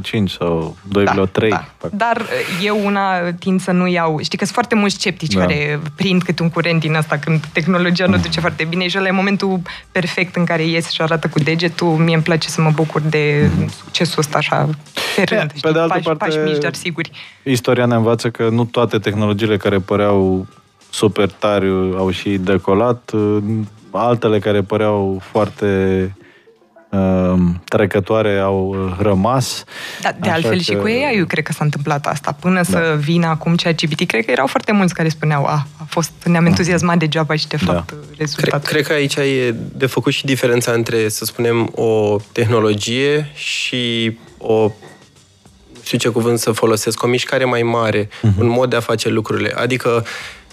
2,5 0.00 0.12
uh, 0.12 0.30
sau 0.38 0.76
2,3. 0.88 1.04
Da, 1.04 1.24
da. 1.40 1.88
Dar 1.92 2.16
uh, 2.16 2.64
eu 2.64 2.80
una 2.84 3.32
tind 3.38 3.60
să 3.60 3.70
nu 3.70 3.86
iau... 3.86 4.18
Știi 4.22 4.38
că 4.38 4.44
sunt 4.44 4.54
foarte 4.54 4.74
mulți 4.74 4.94
sceptici 4.94 5.34
da. 5.34 5.40
care 5.40 5.80
prind 5.94 6.22
câte 6.22 6.42
un 6.42 6.50
curent 6.50 6.80
din 6.80 6.94
asta 6.94 7.16
când 7.16 7.44
tehnologia 7.52 8.06
nu 8.06 8.16
duce 8.16 8.40
foarte 8.40 8.64
bine 8.64 8.88
și 8.88 8.98
ăla 8.98 9.06
e 9.06 9.10
momentul 9.10 9.60
perfect 9.92 10.36
în 10.36 10.44
care 10.44 10.62
ies 10.62 10.90
și 10.90 11.02
arată 11.02 11.28
cu 11.28 11.38
degetul. 11.38 11.88
Mie 11.88 12.14
îmi 12.14 12.22
place 12.22 12.48
să 12.48 12.60
mă 12.60 12.70
bucur 12.74 13.00
de 13.00 13.48
uh-huh. 13.48 13.68
succesul 13.84 14.18
ăsta 14.18 14.38
așa 14.38 14.68
pe 15.16 15.22
rând. 15.34 15.52
Pe 15.60 15.72
de 15.72 15.78
altă 15.78 15.92
pași, 15.92 16.04
parte, 16.04 16.24
pași 16.24 16.38
mici, 16.38 16.62
dar 16.62 16.74
siguri. 16.74 17.10
Istoria 17.42 17.86
ne 17.86 17.94
învață 17.94 18.30
că 18.30 18.48
nu 18.48 18.64
toate 18.64 18.98
tehnologiile 18.98 19.56
care 19.56 19.78
păreau 19.78 20.46
super 20.98 21.30
tari 21.30 21.68
au 21.96 22.10
și 22.10 22.28
decolat, 22.28 23.10
altele 23.90 24.38
care 24.38 24.62
păreau 24.62 25.22
foarte 25.30 25.66
uh, 26.90 27.34
trecătoare 27.64 28.38
au 28.38 28.76
rămas. 29.00 29.64
Da, 30.02 30.10
de 30.20 30.28
altfel 30.28 30.56
că... 30.56 30.62
și 30.62 30.74
cu 30.74 30.88
ei, 30.88 31.16
eu 31.16 31.24
cred 31.26 31.44
că 31.44 31.52
s-a 31.52 31.64
întâmplat 31.64 32.06
asta. 32.06 32.36
Până 32.40 32.54
da. 32.54 32.62
să 32.62 32.96
vină 33.00 33.26
acum 33.26 33.54
ChatGPT, 33.54 34.06
cred 34.06 34.24
că 34.24 34.30
erau 34.30 34.46
foarte 34.46 34.72
mulți 34.72 34.94
care 34.94 35.08
spuneau, 35.08 35.44
a, 35.44 35.66
a 35.80 35.84
fost, 35.88 36.12
ne-am 36.24 36.46
entuziasmat 36.46 36.98
degeaba 36.98 37.34
și 37.34 37.48
de 37.48 37.56
da. 37.64 37.72
fapt 37.72 37.90
da. 37.90 37.96
rezultatul. 38.16 38.68
Cred, 38.68 38.70
cred 38.72 38.86
că 38.86 38.92
aici 38.92 39.14
e 39.14 39.54
de 39.72 39.86
făcut 39.86 40.12
și 40.12 40.24
diferența 40.24 40.72
între, 40.72 41.08
să 41.08 41.24
spunem, 41.24 41.70
o 41.74 42.16
tehnologie 42.32 43.30
și 43.34 44.18
o 44.38 44.70
știu 45.82 45.98
ce 45.98 46.08
cuvânt 46.08 46.38
să 46.38 46.52
folosesc, 46.52 47.02
o 47.02 47.06
mișcare 47.06 47.44
mai 47.44 47.62
mare, 47.62 48.06
uh-huh. 48.06 48.38
un 48.38 48.48
mod 48.48 48.70
de 48.70 48.76
a 48.76 48.80
face 48.80 49.08
lucrurile. 49.08 49.52
Adică 49.56 50.04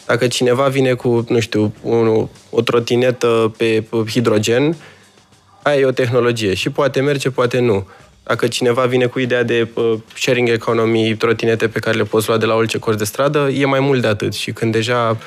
dacă 0.05 0.27
cineva 0.27 0.67
vine 0.67 0.93
cu, 0.93 1.25
nu 1.29 1.39
știu, 1.39 1.73
un, 1.81 2.27
o 2.49 2.61
trotinetă 2.61 3.53
pe 3.57 3.83
hidrogen, 4.09 4.75
aia 5.61 5.79
e 5.79 5.85
o 5.85 5.91
tehnologie 5.91 6.53
și 6.53 6.69
poate 6.69 7.01
merge, 7.01 7.29
poate 7.29 7.59
nu. 7.59 7.87
Dacă 8.23 8.47
cineva 8.47 8.85
vine 8.85 9.05
cu 9.05 9.19
ideea 9.19 9.43
de 9.43 9.67
uh, 9.73 9.93
sharing 10.15 10.49
economy, 10.49 11.15
trotinete 11.15 11.67
pe 11.67 11.79
care 11.79 11.97
le 11.97 12.03
poți 12.03 12.27
lua 12.27 12.37
de 12.37 12.45
la 12.45 12.55
orice 12.55 12.77
colț 12.77 12.97
de 12.97 13.03
stradă, 13.03 13.49
e 13.49 13.65
mai 13.65 13.79
mult 13.79 14.01
de 14.01 14.07
atât. 14.07 14.33
Și 14.33 14.51
când 14.51 14.71
deja 14.71 15.17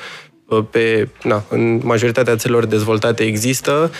uh, 0.45 0.63
pe, 0.69 1.07
na, 1.23 1.43
în 1.49 1.81
majoritatea 1.83 2.35
țărilor 2.35 2.65
dezvoltate 2.65 3.23
există, 3.23 3.91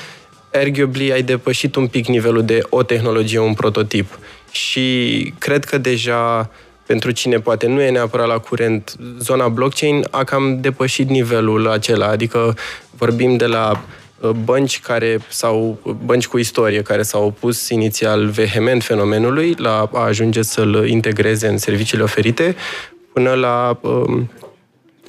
arguably 0.54 1.12
ai 1.12 1.22
depășit 1.22 1.76
un 1.76 1.88
pic 1.88 2.08
nivelul 2.08 2.46
de 2.46 2.62
o 2.70 2.84
tehnologie, 2.84 3.40
un 3.40 3.54
prototip. 3.54 4.20
Și 4.52 5.34
cred 5.38 5.66
că 5.66 5.78
deja 5.78 6.50
pentru 6.90 7.12
cine 7.12 7.40
poate 7.40 7.68
nu 7.68 7.82
e 7.82 7.90
neapărat 7.90 8.28
la 8.28 8.38
curent, 8.38 8.96
zona 9.20 9.48
blockchain 9.48 10.08
a 10.12 10.24
cam 10.24 10.62
depășit 10.62 11.10
nivelul 11.10 11.68
acela, 11.68 12.08
adică 12.08 12.58
vorbim 12.98 13.38
de 13.38 13.46
la 13.46 13.84
uh, 14.20 14.30
bănci 14.30 14.80
care 14.80 15.20
sau 15.28 15.78
bănci 16.06 16.28
cu 16.28 16.38
istorie 16.38 16.82
care 16.82 17.02
s-au 17.02 17.26
opus 17.26 17.70
inițial 17.70 18.28
vehement 18.28 18.84
fenomenului 18.84 19.56
la 19.58 19.90
a 19.94 20.00
ajunge 20.00 20.42
să-l 20.42 20.88
integreze 20.88 21.48
în 21.48 21.58
serviciile 21.58 22.04
oferite, 22.04 22.56
până 23.14 23.34
la 23.34 23.80
um, 23.82 24.32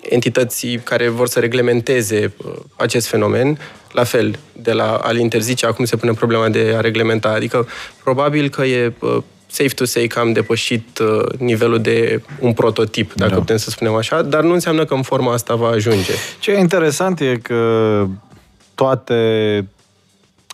entități 0.02 0.66
care 0.84 1.08
vor 1.08 1.28
să 1.28 1.38
reglementeze 1.38 2.32
uh, 2.36 2.52
acest 2.76 3.06
fenomen, 3.06 3.58
la 3.92 4.04
fel, 4.04 4.38
de 4.52 4.72
la 4.72 4.94
a-l 4.94 5.18
interzice, 5.18 5.66
acum 5.66 5.84
se 5.84 5.96
pune 5.96 6.12
problema 6.12 6.48
de 6.48 6.74
a 6.76 6.80
reglementa. 6.80 7.28
Adică, 7.28 7.68
probabil 8.02 8.48
că 8.48 8.64
e 8.64 8.92
uh, 8.98 9.22
safe 9.50 9.74
to 9.74 9.84
say 9.84 10.06
că 10.06 10.18
am 10.18 10.32
depășit 10.32 10.98
uh, 10.98 11.38
nivelul 11.38 11.80
de 11.80 12.22
un 12.40 12.52
prototip, 12.52 13.14
dacă 13.14 13.30
da. 13.30 13.38
putem 13.38 13.56
să 13.56 13.70
spunem 13.70 13.94
așa, 13.94 14.22
dar 14.22 14.42
nu 14.42 14.52
înseamnă 14.52 14.84
că 14.84 14.94
în 14.94 15.02
forma 15.02 15.32
asta 15.32 15.54
va 15.54 15.68
ajunge. 15.68 16.12
Ce 16.38 16.50
e 16.50 16.58
interesant 16.58 17.20
e 17.20 17.38
că 17.42 18.04
toate 18.74 19.68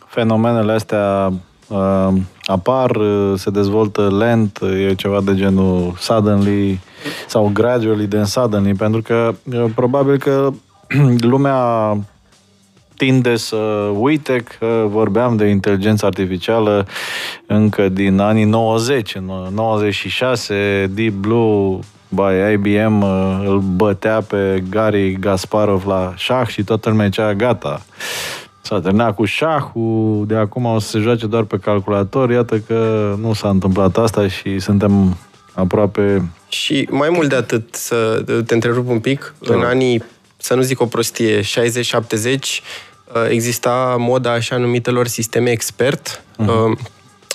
fenomenele 0.07 0.73
astea 0.73 1.33
uh, 1.69 2.09
apar, 2.45 2.91
uh, 2.91 3.33
se 3.37 3.51
dezvoltă 3.51 4.17
lent, 4.19 4.59
e 4.89 4.95
ceva 4.95 5.21
de 5.21 5.35
genul 5.35 5.95
suddenly 5.99 6.81
sau 7.29 7.51
gradually, 7.53 8.07
then 8.07 8.25
suddenly, 8.25 8.75
pentru 8.75 9.03
că 9.03 9.35
uh, 9.53 9.65
probabil 9.75 10.19
că 10.19 10.51
lumea 11.33 11.57
tinde 12.97 13.37
să 13.37 13.57
uite 13.99 14.45
că 14.59 14.85
vorbeam 14.89 15.37
de 15.37 15.47
inteligență 15.47 16.07
artificială 16.07 16.87
încă 17.47 17.89
din 17.89 18.19
anii 18.19 18.45
90. 18.45 19.15
În 19.15 19.31
96, 19.55 20.87
Deep 20.95 21.13
Blue 21.13 21.79
by 22.09 22.53
IBM 22.53 23.03
uh, 23.03 23.43
îl 23.45 23.59
bătea 23.59 24.21
pe 24.21 24.63
Gary 24.71 25.13
Gasparov 25.13 25.87
la 25.87 26.13
șah 26.17 26.47
și 26.47 26.65
toată 26.65 26.89
lumea 26.89 27.07
zicea 27.07 27.35
gata. 27.35 27.83
S-a 28.61 28.81
terminat 28.81 29.15
cu 29.15 29.25
șahul, 29.25 30.25
de 30.27 30.37
acum 30.37 30.65
o 30.65 30.79
să 30.79 30.89
se 30.89 30.99
joace 30.99 31.27
doar 31.27 31.43
pe 31.43 31.57
calculator. 31.57 32.31
Iată 32.31 32.59
că 32.59 33.15
nu 33.21 33.33
s-a 33.33 33.49
întâmplat 33.49 33.99
asta 33.99 34.29
și 34.29 34.59
suntem 34.59 35.17
aproape... 35.53 36.23
Și 36.49 36.89
mai 36.91 37.09
mult 37.11 37.29
de 37.29 37.37
atât, 37.37 37.75
să 37.75 38.23
te 38.47 38.55
întrerup 38.55 38.89
un 38.89 39.01
pic, 39.01 39.35
da. 39.39 39.55
în 39.55 39.63
anii 39.63 40.03
să 40.37 40.55
nu 40.55 40.63
zic 40.63 40.81
o 40.81 40.87
prostie, 40.87 41.41
60-70, 41.41 41.45
uh, 41.45 42.41
exista 43.29 43.97
moda 43.99 44.33
așa 44.33 44.57
numitelor 44.57 45.07
sisteme 45.07 45.51
expert. 45.51 46.23
Uh-huh. 46.43 46.95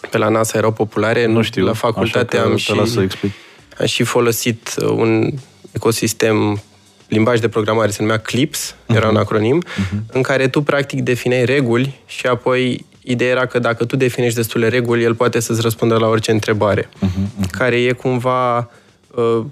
Pe 0.09 0.17
la 0.17 0.29
NASA 0.29 0.57
erau 0.57 0.71
populare. 0.71 1.25
Nu 1.25 1.41
știu, 1.41 1.65
la 1.65 1.73
facultate 1.73 2.37
am 2.37 2.55
și, 2.55 2.85
să 2.85 3.01
explic. 3.01 3.31
am 3.79 3.85
și 3.85 4.03
folosit 4.03 4.73
uh, 4.77 4.89
un 4.89 5.31
ecosistem 5.71 6.61
limbaj 7.07 7.39
de 7.39 7.49
programare, 7.49 7.91
se 7.91 8.01
numea 8.01 8.17
CLIPS, 8.17 8.73
uh-huh. 8.73 8.95
era 8.95 9.09
un 9.09 9.15
acronim, 9.15 9.63
uh-huh. 9.63 10.11
în 10.11 10.21
care 10.21 10.47
tu 10.47 10.61
practic 10.61 11.01
defineai 11.01 11.45
reguli 11.45 12.01
și 12.05 12.27
apoi 12.27 12.85
ideea 13.03 13.29
era 13.29 13.45
că 13.45 13.59
dacă 13.59 13.85
tu 13.85 13.95
definești 13.95 14.35
destule 14.35 14.67
reguli, 14.67 15.03
el 15.03 15.15
poate 15.15 15.39
să-ți 15.39 15.61
răspundă 15.61 15.97
la 15.97 16.07
orice 16.07 16.31
întrebare, 16.31 16.89
uh-huh. 16.89 17.49
care 17.51 17.81
e 17.81 17.91
cumva 17.91 18.69
uh, 19.15 19.43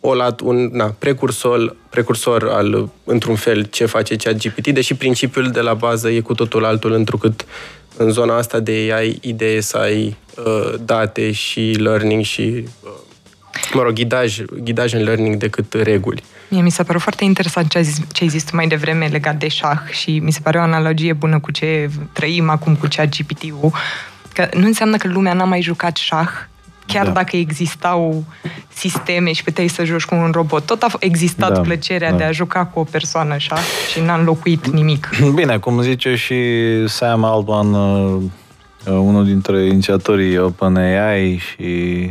o 0.00 0.14
lat, 0.14 0.40
un 0.40 0.68
na, 0.72 0.94
precursor, 0.98 1.76
precursor 1.90 2.48
al, 2.48 2.88
într-un 3.04 3.34
fel, 3.34 3.64
ce 3.64 3.86
face 3.86 4.16
ChatGPT, 4.16 4.68
deși 4.68 4.94
principiul 4.94 5.50
de 5.50 5.60
la 5.60 5.74
bază 5.74 6.10
e 6.10 6.20
cu 6.20 6.34
totul 6.34 6.64
altul, 6.64 6.92
întrucât 6.92 7.46
în 7.96 8.10
zona 8.10 8.36
asta 8.36 8.60
de 8.60 8.90
AI, 8.92 9.18
idee 9.20 9.60
să 9.60 9.76
ai 9.76 10.16
uh, 10.36 10.74
date 10.84 11.32
și 11.32 11.60
learning 11.60 12.24
și, 12.24 12.64
uh, 12.84 12.90
mă 13.74 13.82
rog, 13.82 13.92
ghidaj, 13.92 14.40
ghidaj 14.62 14.92
în 14.92 15.02
learning 15.02 15.36
decât 15.36 15.72
reguli. 15.72 16.22
Mie 16.48 16.62
mi 16.62 16.70
s-a 16.70 16.82
părut 16.82 17.00
foarte 17.00 17.24
interesant 17.24 17.70
ce, 17.70 17.78
ai 17.78 17.84
zis, 17.84 18.00
ce 18.12 18.22
ai 18.22 18.28
zis 18.28 18.44
tu 18.44 18.56
mai 18.56 18.66
devreme 18.66 19.06
legat 19.06 19.36
de 19.36 19.48
șah 19.48 19.80
și 19.90 20.18
mi 20.18 20.32
se 20.32 20.40
pare 20.42 20.58
o 20.58 20.60
analogie 20.60 21.12
bună 21.12 21.40
cu 21.40 21.50
ce 21.50 21.90
trăim 22.12 22.48
acum 22.48 22.76
cu 22.76 22.86
ChatGPT-ul, 22.96 23.72
că 24.32 24.48
nu 24.54 24.66
înseamnă 24.66 24.96
că 24.96 25.08
lumea 25.08 25.32
n-a 25.32 25.44
mai 25.44 25.60
jucat 25.60 25.96
șah, 25.96 26.28
chiar 26.92 27.06
da. 27.06 27.12
dacă 27.12 27.36
existau 27.36 28.24
sisteme 28.78 29.32
și 29.32 29.44
puteai 29.44 29.68
să 29.68 29.84
joci 29.84 30.04
cu 30.04 30.14
un 30.14 30.30
robot, 30.32 30.66
tot 30.66 30.82
a 30.82 30.88
existat 30.98 31.52
da, 31.52 31.60
plăcerea 31.60 32.10
da. 32.10 32.16
de 32.16 32.24
a 32.24 32.30
juca 32.30 32.64
cu 32.64 32.80
o 32.80 32.84
persoană 32.84 33.34
așa 33.34 33.56
și 33.92 34.00
n-a 34.00 34.14
înlocuit 34.14 34.66
nimic. 34.66 35.08
Bine, 35.34 35.58
cum 35.58 35.80
zice 35.80 36.14
și 36.14 36.36
Sam 36.86 37.24
Altman, 37.24 37.72
uh, 37.72 38.22
unul 38.86 39.24
dintre 39.24 39.64
inițiatorii 39.64 40.38
OpenAI 40.38 41.36
și 41.36 42.10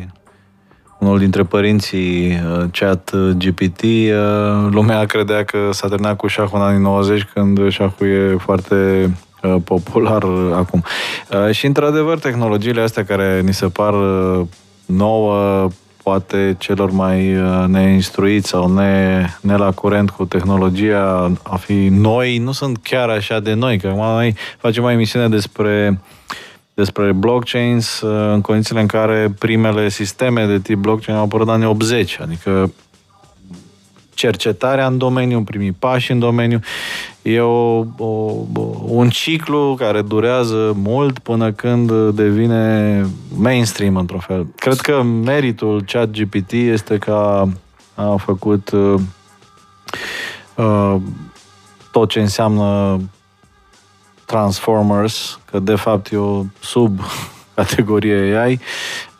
unul 0.99 1.19
dintre 1.19 1.43
părinții 1.43 2.27
uh, 2.27 2.65
chat 2.71 3.15
GPT, 3.37 3.81
uh, 3.81 4.67
lumea 4.69 5.05
credea 5.05 5.43
că 5.43 5.57
s-a 5.71 5.87
terminat 5.87 6.15
cu 6.15 6.27
șahul 6.27 6.59
în 6.59 6.65
anii 6.65 6.81
90, 6.81 7.23
când 7.33 7.69
șahul 7.69 8.07
e 8.07 8.37
foarte 8.39 9.11
popular 9.63 10.23
acum. 10.53 10.83
Și, 11.51 11.65
într-adevăr, 11.65 12.19
tehnologiile 12.19 12.81
astea 12.81 13.05
care 13.05 13.41
ni 13.41 13.53
se 13.53 13.67
par 13.67 13.93
nouă 14.87 15.69
poate 16.03 16.55
celor 16.57 16.91
mai 16.91 17.35
uh, 17.35 17.63
neinstruiți 17.67 18.47
sau 18.47 18.73
ne, 18.73 19.25
ne 19.41 19.55
la 19.55 19.71
curent 19.71 20.09
cu 20.09 20.25
tehnologia 20.25 21.31
a 21.43 21.55
fi 21.55 21.87
noi, 21.91 22.37
nu 22.37 22.51
sunt 22.51 22.77
chiar 22.83 23.09
așa 23.09 23.39
de 23.39 23.53
noi, 23.53 23.79
că 23.79 23.87
acum 23.87 23.99
noi 23.99 24.35
facem 24.57 24.83
o 24.83 24.91
emisiune 24.91 25.29
despre 25.29 25.99
despre 26.73 27.11
blockchains 27.11 28.01
uh, 28.01 28.33
în 28.33 28.41
condițiile 28.41 28.81
în 28.81 28.87
care 28.87 29.33
primele 29.39 29.89
sisteme 29.89 30.45
de 30.45 30.59
tip 30.59 30.77
blockchain 30.77 31.17
au 31.17 31.23
apărut 31.23 31.47
în 31.47 31.53
anii 31.53 31.65
80, 31.65 32.19
adică 32.21 32.71
cercetarea 34.17 34.87
în 34.87 34.97
domeniu, 34.97 35.41
primii 35.43 35.71
pași 35.71 36.11
în 36.11 36.19
domeniu. 36.19 36.59
E 37.21 37.39
o, 37.39 37.85
o, 37.97 38.33
un 38.85 39.09
ciclu 39.09 39.75
care 39.79 40.01
durează 40.01 40.73
mult 40.75 41.19
până 41.19 41.51
când 41.51 41.91
devine 42.09 43.05
mainstream 43.37 43.95
într-un 43.95 44.19
fel. 44.19 44.47
Cred 44.55 44.79
că 44.79 45.01
meritul 45.03 45.83
chat 45.85 46.09
GPT 46.09 46.51
este 46.51 46.97
că 46.97 47.11
a, 47.11 47.49
a 48.03 48.15
făcut 48.15 48.71
uh, 48.71 48.99
uh, 50.55 50.95
tot 51.91 52.09
ce 52.09 52.19
înseamnă 52.19 52.99
Transformers, 54.25 55.39
că 55.51 55.59
de 55.59 55.75
fapt 55.75 56.11
e 56.11 56.17
o 56.17 56.43
sub 56.59 56.99
categorie 57.55 58.37
AI, 58.37 58.59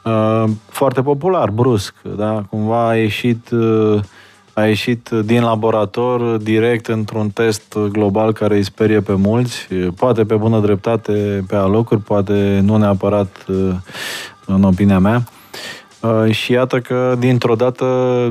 uh, 0.03 0.49
foarte 0.69 1.01
popular, 1.01 1.49
brusc, 1.49 1.93
da? 2.01 2.43
Cumva 2.49 2.87
a 2.87 2.95
ieșit 2.95 3.49
uh, 3.49 3.99
a 4.57 4.65
ieșit 4.65 5.09
din 5.09 5.41
laborator 5.41 6.37
direct 6.37 6.87
într-un 6.87 7.29
test 7.29 7.77
global 7.91 8.33
care 8.33 8.55
îi 8.55 8.63
sperie 8.63 9.01
pe 9.01 9.13
mulți, 9.13 9.67
poate 9.95 10.25
pe 10.25 10.35
bună 10.35 10.59
dreptate 10.59 11.43
pe 11.47 11.55
alocuri, 11.55 12.01
poate 12.01 12.59
nu 12.63 12.77
neapărat 12.77 13.45
în 14.45 14.63
opinia 14.63 14.99
mea. 14.99 15.23
Și 16.29 16.51
iată 16.51 16.79
că, 16.79 17.15
dintr-o 17.19 17.55
dată, 17.55 17.85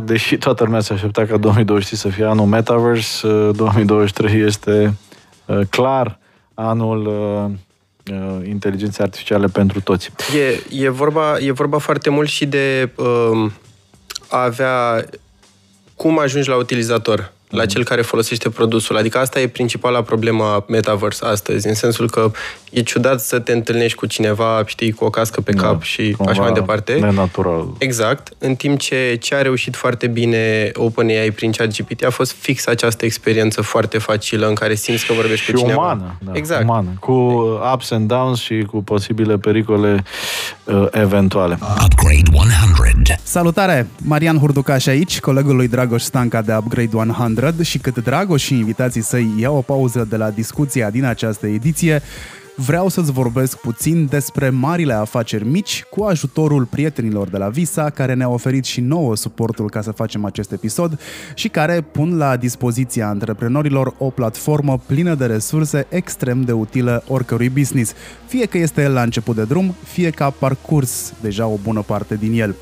deși 0.05 0.37
toată 0.37 0.65
lumea 0.65 0.81
se 0.81 0.93
aștepta 0.93 1.25
ca 1.25 1.37
2023 1.37 1.99
să 1.99 2.09
fie 2.09 2.25
anul 2.25 2.47
Metaverse, 2.47 3.29
2023 3.53 4.41
este 4.41 4.97
clar 5.71 6.19
anul 6.55 7.11
inteligenței 8.45 9.05
artificiale 9.05 9.47
pentru 9.47 9.81
toți. 9.81 10.13
E, 10.71 10.85
e, 10.85 10.89
vorba, 10.89 11.39
e 11.39 11.53
vorba 11.53 11.79
foarte 11.79 12.11
mult 12.11 12.29
și 12.29 12.47
de 12.47 12.91
uh, 12.97 13.51
a 14.29 14.43
avea 14.43 15.05
cum 15.97 16.19
ajungi 16.19 16.49
la 16.49 16.57
utilizator, 16.57 17.33
la 17.57 17.63
mhm. 17.63 17.73
cel 17.73 17.85
care 17.85 18.03
folosește 18.03 18.49
produsul. 18.49 18.97
Adică 18.97 19.19
asta 19.19 19.41
e 19.41 19.49
principala 19.49 20.03
problemă 20.03 20.45
a 20.45 20.65
Metaverse 20.69 21.25
astăzi, 21.25 21.67
în 21.67 21.75
sensul 21.75 22.11
că 22.11 22.31
e 22.71 22.83
ciudat 22.83 23.21
să 23.21 23.39
te 23.39 23.53
întâlnești 23.53 23.97
cu 23.97 24.07
cineva, 24.07 24.63
știi, 24.67 24.93
cu 24.93 25.05
o 25.05 25.11
cască 25.11 25.41
pe 25.41 25.53
da, 25.53 25.63
cap 25.63 25.83
și 25.83 26.17
așa 26.27 26.43
mai 26.43 26.53
departe. 26.53 26.93
Nenatural. 26.93 27.69
Exact. 27.79 28.33
În 28.39 28.55
timp 28.55 28.79
ce 28.79 29.17
ce 29.21 29.35
a 29.35 29.43
reușit 29.43 29.77
foarte 29.77 30.07
bine 30.07 30.71
OpenAI 30.75 31.31
prin 31.31 31.53
ChatGPT 31.53 32.05
a 32.05 32.11
fost 32.11 32.33
fix 32.33 32.67
această 32.67 33.05
experiență 33.05 33.63
foarte 33.63 33.99
facilă 33.99 34.49
în 34.49 34.55
care 34.55 34.75
simți 34.75 35.07
că 35.07 35.13
vorbești 35.13 35.45
și 35.45 35.53
cu 35.53 35.59
cineva. 35.59 35.81
umană. 35.81 36.15
Da, 36.19 36.33
exact. 36.35 36.63
Umană. 36.63 36.89
Cu 37.01 37.13
ups 37.73 37.91
and 37.91 38.09
downs 38.09 38.41
și 38.41 38.67
cu 38.71 38.83
posibile 38.83 39.39
pericole 39.39 40.05
uh, 40.65 40.87
eventuale. 40.91 41.59
Upgrade 41.85 42.31
100. 42.33 42.67
Salutare! 43.23 43.89
Marian 44.03 44.39
Hurducaș 44.39 44.87
aici, 44.87 45.21
colegul 45.21 45.57
lui 45.57 45.69
Dragoș 45.69 46.03
Stanca 46.03 46.43
de 46.43 46.55
Upgrade 46.55 46.97
100 46.97 47.41
și 47.63 47.79
cât 47.79 47.97
Dragoș 48.05 48.43
și 48.43 48.55
invitații 48.55 49.03
săi 49.03 49.35
iau 49.39 49.57
o 49.57 49.61
pauză 49.61 50.07
de 50.09 50.17
la 50.17 50.31
discuția 50.31 50.91
din 50.91 51.05
această 51.05 51.47
ediție, 51.47 52.03
vreau 52.57 52.89
să-ți 52.89 53.13
vorbesc 53.13 53.59
puțin 53.59 54.07
despre 54.07 54.51
marile 54.51 54.93
afaceri 54.93 55.47
mici 55.47 55.85
cu 55.91 56.03
ajutorul 56.03 56.65
prietenilor 56.65 57.29
de 57.29 57.37
la 57.37 57.49
Visa 57.49 57.91
care 57.91 58.15
ne-au 58.15 58.33
oferit 58.33 58.65
și 58.65 58.81
nouă 58.81 59.17
suportul 59.17 59.71
ca 59.71 59.81
să 59.81 59.91
facem 59.91 60.25
acest 60.25 60.53
episod 60.53 61.01
și 61.35 61.49
care 61.49 61.81
pun 61.81 62.17
la 62.17 62.37
dispoziția 62.37 63.09
antreprenorilor 63.09 63.95
o 63.99 64.11
platformă 64.11 64.81
plină 64.87 65.15
de 65.15 65.27
resurse 65.27 65.87
extrem 65.89 66.43
de 66.43 66.53
utilă 66.53 67.03
oricărui 67.09 67.49
business, 67.49 67.93
fie 68.27 68.47
că 68.47 68.59
este 68.59 68.83
el 68.83 68.93
la 68.93 69.03
început 69.03 69.37
de 69.37 69.45
drum, 69.45 69.75
fie 69.85 70.11
că 70.11 70.25
a 70.25 70.31
parcurs 70.31 71.13
deja 71.21 71.47
o 71.47 71.59
bună 71.63 71.81
parte 71.81 72.15
din 72.15 72.41
el. 72.41 72.55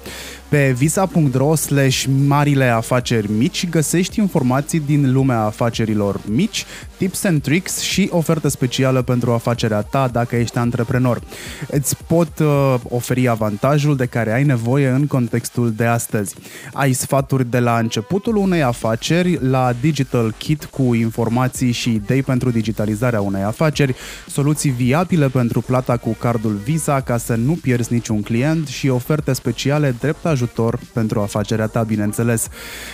Pe 0.54 0.74
visa.ro 0.76 1.54
slash 1.54 2.04
marile 2.26 2.64
afaceri 2.64 3.30
mici 3.30 3.68
găsești 3.68 4.18
informații 4.18 4.80
din 4.80 5.12
lumea 5.12 5.40
afacerilor 5.40 6.20
mici, 6.26 6.64
tips 6.96 7.24
and 7.24 7.42
tricks 7.42 7.80
și 7.80 8.08
ofertă 8.12 8.48
specială 8.48 9.02
pentru 9.02 9.32
afacerea 9.32 9.82
ta 9.82 10.08
dacă 10.12 10.36
ești 10.36 10.58
antreprenor. 10.58 11.20
Îți 11.68 11.96
pot 12.06 12.38
uh, 12.38 12.74
oferi 12.88 13.28
avantajul 13.28 13.96
de 13.96 14.06
care 14.06 14.32
ai 14.32 14.44
nevoie 14.44 14.88
în 14.88 15.06
contextul 15.06 15.72
de 15.72 15.84
astăzi. 15.84 16.34
Ai 16.72 16.92
sfaturi 16.92 17.50
de 17.50 17.58
la 17.58 17.78
începutul 17.78 18.36
unei 18.36 18.62
afaceri 18.62 19.38
la 19.42 19.72
Digital 19.80 20.34
Kit 20.38 20.64
cu 20.64 20.94
informații 20.94 21.72
și 21.72 21.92
idei 21.92 22.22
pentru 22.22 22.50
digitalizarea 22.50 23.20
unei 23.20 23.42
afaceri, 23.42 23.94
soluții 24.28 24.70
viabile 24.70 25.28
pentru 25.28 25.60
plata 25.60 25.96
cu 25.96 26.16
cardul 26.18 26.60
Visa 26.64 27.00
ca 27.00 27.16
să 27.16 27.34
nu 27.34 27.52
pierzi 27.52 27.92
niciun 27.92 28.22
client 28.22 28.66
și 28.66 28.88
oferte 28.88 29.32
speciale 29.32 29.94
drept 30.00 30.24
ajutor 30.24 30.42
ajutor 30.44 30.78
pentru 30.92 31.20
afacerea 31.20 31.66
ta, 31.66 31.82
bineînțeles. 31.82 32.48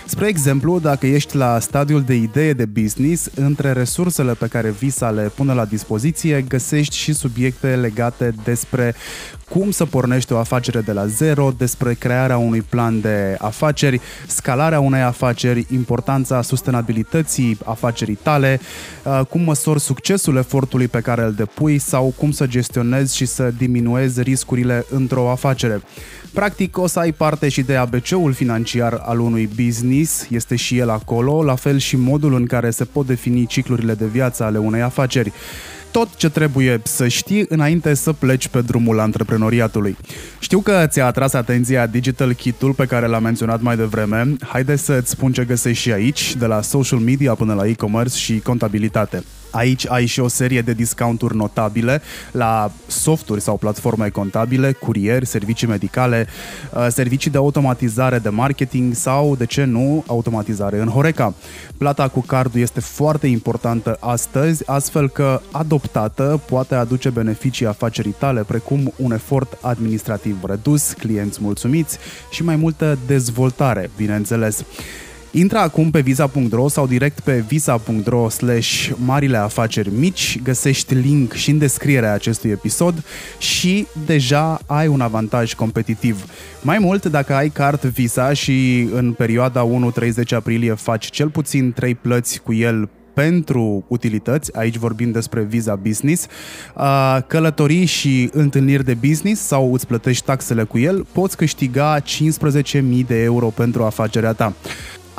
Spre 0.06 0.26
exemplu, 0.26 0.78
dacă 0.78 1.06
ești 1.06 1.36
la 1.36 1.58
stadiul 1.58 2.02
de 2.02 2.14
idee 2.14 2.52
de 2.52 2.64
business, 2.64 3.28
între 3.34 3.72
resursele 3.72 4.32
pe 4.32 4.46
care 4.46 4.70
Visa 4.70 5.10
le 5.10 5.32
pune 5.34 5.54
la 5.54 5.64
dispoziție, 5.64 6.44
găsești 6.48 6.96
și 6.96 7.12
subiecte 7.12 7.76
legate 7.76 8.34
despre 8.44 8.94
cum 9.50 9.70
să 9.70 9.86
pornești 9.86 10.32
o 10.32 10.38
afacere 10.38 10.80
de 10.80 10.92
la 10.92 11.06
zero, 11.06 11.52
despre 11.58 11.94
crearea 11.94 12.36
unui 12.36 12.62
plan 12.62 13.00
de 13.00 13.36
afaceri, 13.38 14.00
scalarea 14.26 14.80
unei 14.80 15.02
afaceri, 15.02 15.66
importanța 15.72 16.42
sustenabilității 16.42 17.58
afacerii 17.64 18.18
tale, 18.22 18.60
uh, 19.04 19.20
cum 19.28 19.40
măsori 19.40 19.80
succesul 19.80 20.36
efortului 20.36 20.88
pe 20.88 21.00
care 21.00 21.22
îl 21.22 21.32
depui 21.32 21.78
sau 21.78 22.14
cum 22.16 22.30
să 22.30 22.46
gestionezi 22.46 23.16
și 23.16 23.26
să 23.26 23.52
diminuezi 23.56 24.22
riscurile 24.22 24.84
într-o 24.90 25.30
afacere. 25.30 25.82
Practic 26.32 26.78
o 26.78 26.86
să 26.86 26.98
ai 26.98 27.12
parte 27.12 27.48
și 27.48 27.62
de 27.62 27.76
ABC-ul 27.76 28.32
financiar 28.32 29.02
al 29.04 29.20
unui 29.20 29.48
business, 29.64 30.26
este 30.30 30.56
și 30.56 30.78
el 30.78 30.90
acolo, 30.90 31.42
la 31.42 31.54
fel 31.54 31.78
și 31.78 31.96
modul 31.96 32.34
în 32.34 32.46
care 32.46 32.70
se 32.70 32.84
pot 32.84 33.06
defini 33.06 33.46
ciclurile 33.46 33.94
de 33.94 34.06
viață 34.06 34.44
ale 34.44 34.58
unei 34.58 34.82
afaceri 34.82 35.32
tot 35.90 36.16
ce 36.16 36.28
trebuie 36.28 36.80
să 36.84 37.08
știi 37.08 37.44
înainte 37.48 37.94
să 37.94 38.12
pleci 38.12 38.48
pe 38.48 38.60
drumul 38.60 38.98
antreprenoriatului. 38.98 39.96
Știu 40.38 40.60
că 40.60 40.86
ți-a 40.88 41.06
atras 41.06 41.32
atenția 41.32 41.86
Digital 41.86 42.32
Kit-ul 42.32 42.72
pe 42.72 42.86
care 42.86 43.06
l-am 43.06 43.22
menționat 43.22 43.60
mai 43.60 43.76
devreme. 43.76 44.36
Haide 44.46 44.76
să-ți 44.76 45.10
spun 45.10 45.32
ce 45.32 45.44
găsești 45.44 45.82
și 45.82 45.92
aici, 45.92 46.36
de 46.36 46.46
la 46.46 46.60
social 46.60 46.98
media 46.98 47.34
până 47.34 47.54
la 47.54 47.66
e-commerce 47.66 48.16
și 48.16 48.40
contabilitate. 48.40 49.24
Aici 49.50 49.88
ai 49.88 50.06
și 50.06 50.20
o 50.20 50.28
serie 50.28 50.60
de 50.60 50.72
discounturi 50.72 51.36
notabile 51.36 52.02
la 52.32 52.72
softuri 52.86 53.40
sau 53.40 53.56
platforme 53.56 54.08
contabile, 54.08 54.72
curieri, 54.72 55.26
servicii 55.26 55.66
medicale, 55.66 56.26
uh, 56.74 56.86
servicii 56.90 57.30
de 57.30 57.36
automatizare 57.36 58.18
de 58.18 58.28
marketing 58.28 58.94
sau, 58.94 59.36
de 59.36 59.46
ce 59.46 59.64
nu, 59.64 60.04
automatizare 60.06 60.80
în 60.80 60.88
Horeca. 60.88 61.34
Plata 61.78 62.08
cu 62.08 62.20
cardul 62.20 62.60
este 62.60 62.80
foarte 62.80 63.26
importantă 63.26 63.96
astăzi, 64.00 64.62
astfel 64.66 65.08
că 65.08 65.40
adoptată 65.50 66.40
poate 66.46 66.74
aduce 66.74 67.10
beneficii 67.10 67.66
afacerii 67.66 68.14
tale, 68.18 68.42
precum 68.42 68.92
un 68.96 69.12
efort 69.12 69.58
administrativ 69.60 70.44
redus, 70.44 70.92
clienți 70.92 71.38
mulțumiți 71.42 71.98
și 72.30 72.44
mai 72.44 72.56
multă 72.56 72.98
dezvoltare, 73.06 73.90
bineînțeles. 73.96 74.64
Intră 75.32 75.58
acum 75.58 75.90
pe 75.90 76.00
visa.ro 76.00 76.68
sau 76.68 76.86
direct 76.86 77.20
pe 77.20 77.44
visa.ro 77.48 78.28
slash 78.28 78.90
marile 79.04 79.36
afaceri 79.36 79.90
mici, 79.94 80.40
găsești 80.42 80.94
link 80.94 81.32
și 81.32 81.50
în 81.50 81.58
descrierea 81.58 82.12
acestui 82.12 82.50
episod 82.50 83.04
și 83.38 83.86
deja 84.06 84.60
ai 84.66 84.86
un 84.86 85.00
avantaj 85.00 85.54
competitiv. 85.54 86.24
Mai 86.62 86.78
mult, 86.78 87.06
dacă 87.06 87.34
ai 87.34 87.48
card 87.48 87.80
Visa 87.80 88.32
și 88.32 88.88
în 88.92 89.12
perioada 89.12 89.68
1-30 89.68 90.28
aprilie 90.30 90.74
faci 90.74 91.10
cel 91.10 91.28
puțin 91.28 91.72
3 91.72 91.94
plăți 91.94 92.40
cu 92.42 92.52
el 92.52 92.88
pentru 93.14 93.84
utilități, 93.88 94.56
aici 94.56 94.76
vorbim 94.76 95.10
despre 95.10 95.42
Visa 95.42 95.74
Business, 95.74 96.26
călătorii 97.26 97.84
și 97.84 98.30
întâlniri 98.32 98.84
de 98.84 98.94
business 98.94 99.42
sau 99.42 99.72
îți 99.72 99.86
plătești 99.86 100.24
taxele 100.24 100.62
cu 100.62 100.78
el, 100.78 101.06
poți 101.12 101.36
câștiga 101.36 102.00
15.000 102.00 102.80
de 103.06 103.22
euro 103.22 103.46
pentru 103.46 103.82
afacerea 103.82 104.32
ta. 104.32 104.52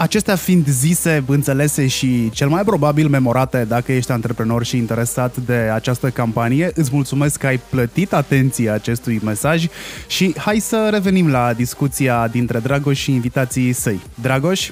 Acestea 0.01 0.35
fiind 0.35 0.67
zise, 0.67 1.23
înțelese 1.27 1.87
și 1.87 2.29
cel 2.29 2.47
mai 2.47 2.63
probabil 2.63 3.07
memorate 3.07 3.65
dacă 3.67 3.91
ești 3.91 4.11
antreprenor 4.11 4.65
și 4.65 4.77
interesat 4.77 5.37
de 5.37 5.53
această 5.53 6.09
campanie, 6.09 6.71
îți 6.75 6.89
mulțumesc 6.93 7.39
că 7.39 7.47
ai 7.47 7.59
plătit 7.69 8.13
atenție 8.13 8.69
acestui 8.69 9.19
mesaj 9.23 9.67
și 10.07 10.33
hai 10.37 10.59
să 10.59 10.87
revenim 10.91 11.29
la 11.29 11.53
discuția 11.53 12.27
dintre 12.27 12.59
Dragoș 12.59 12.99
și 12.99 13.11
invitații 13.11 13.73
săi. 13.73 14.01
Dragoș? 14.21 14.69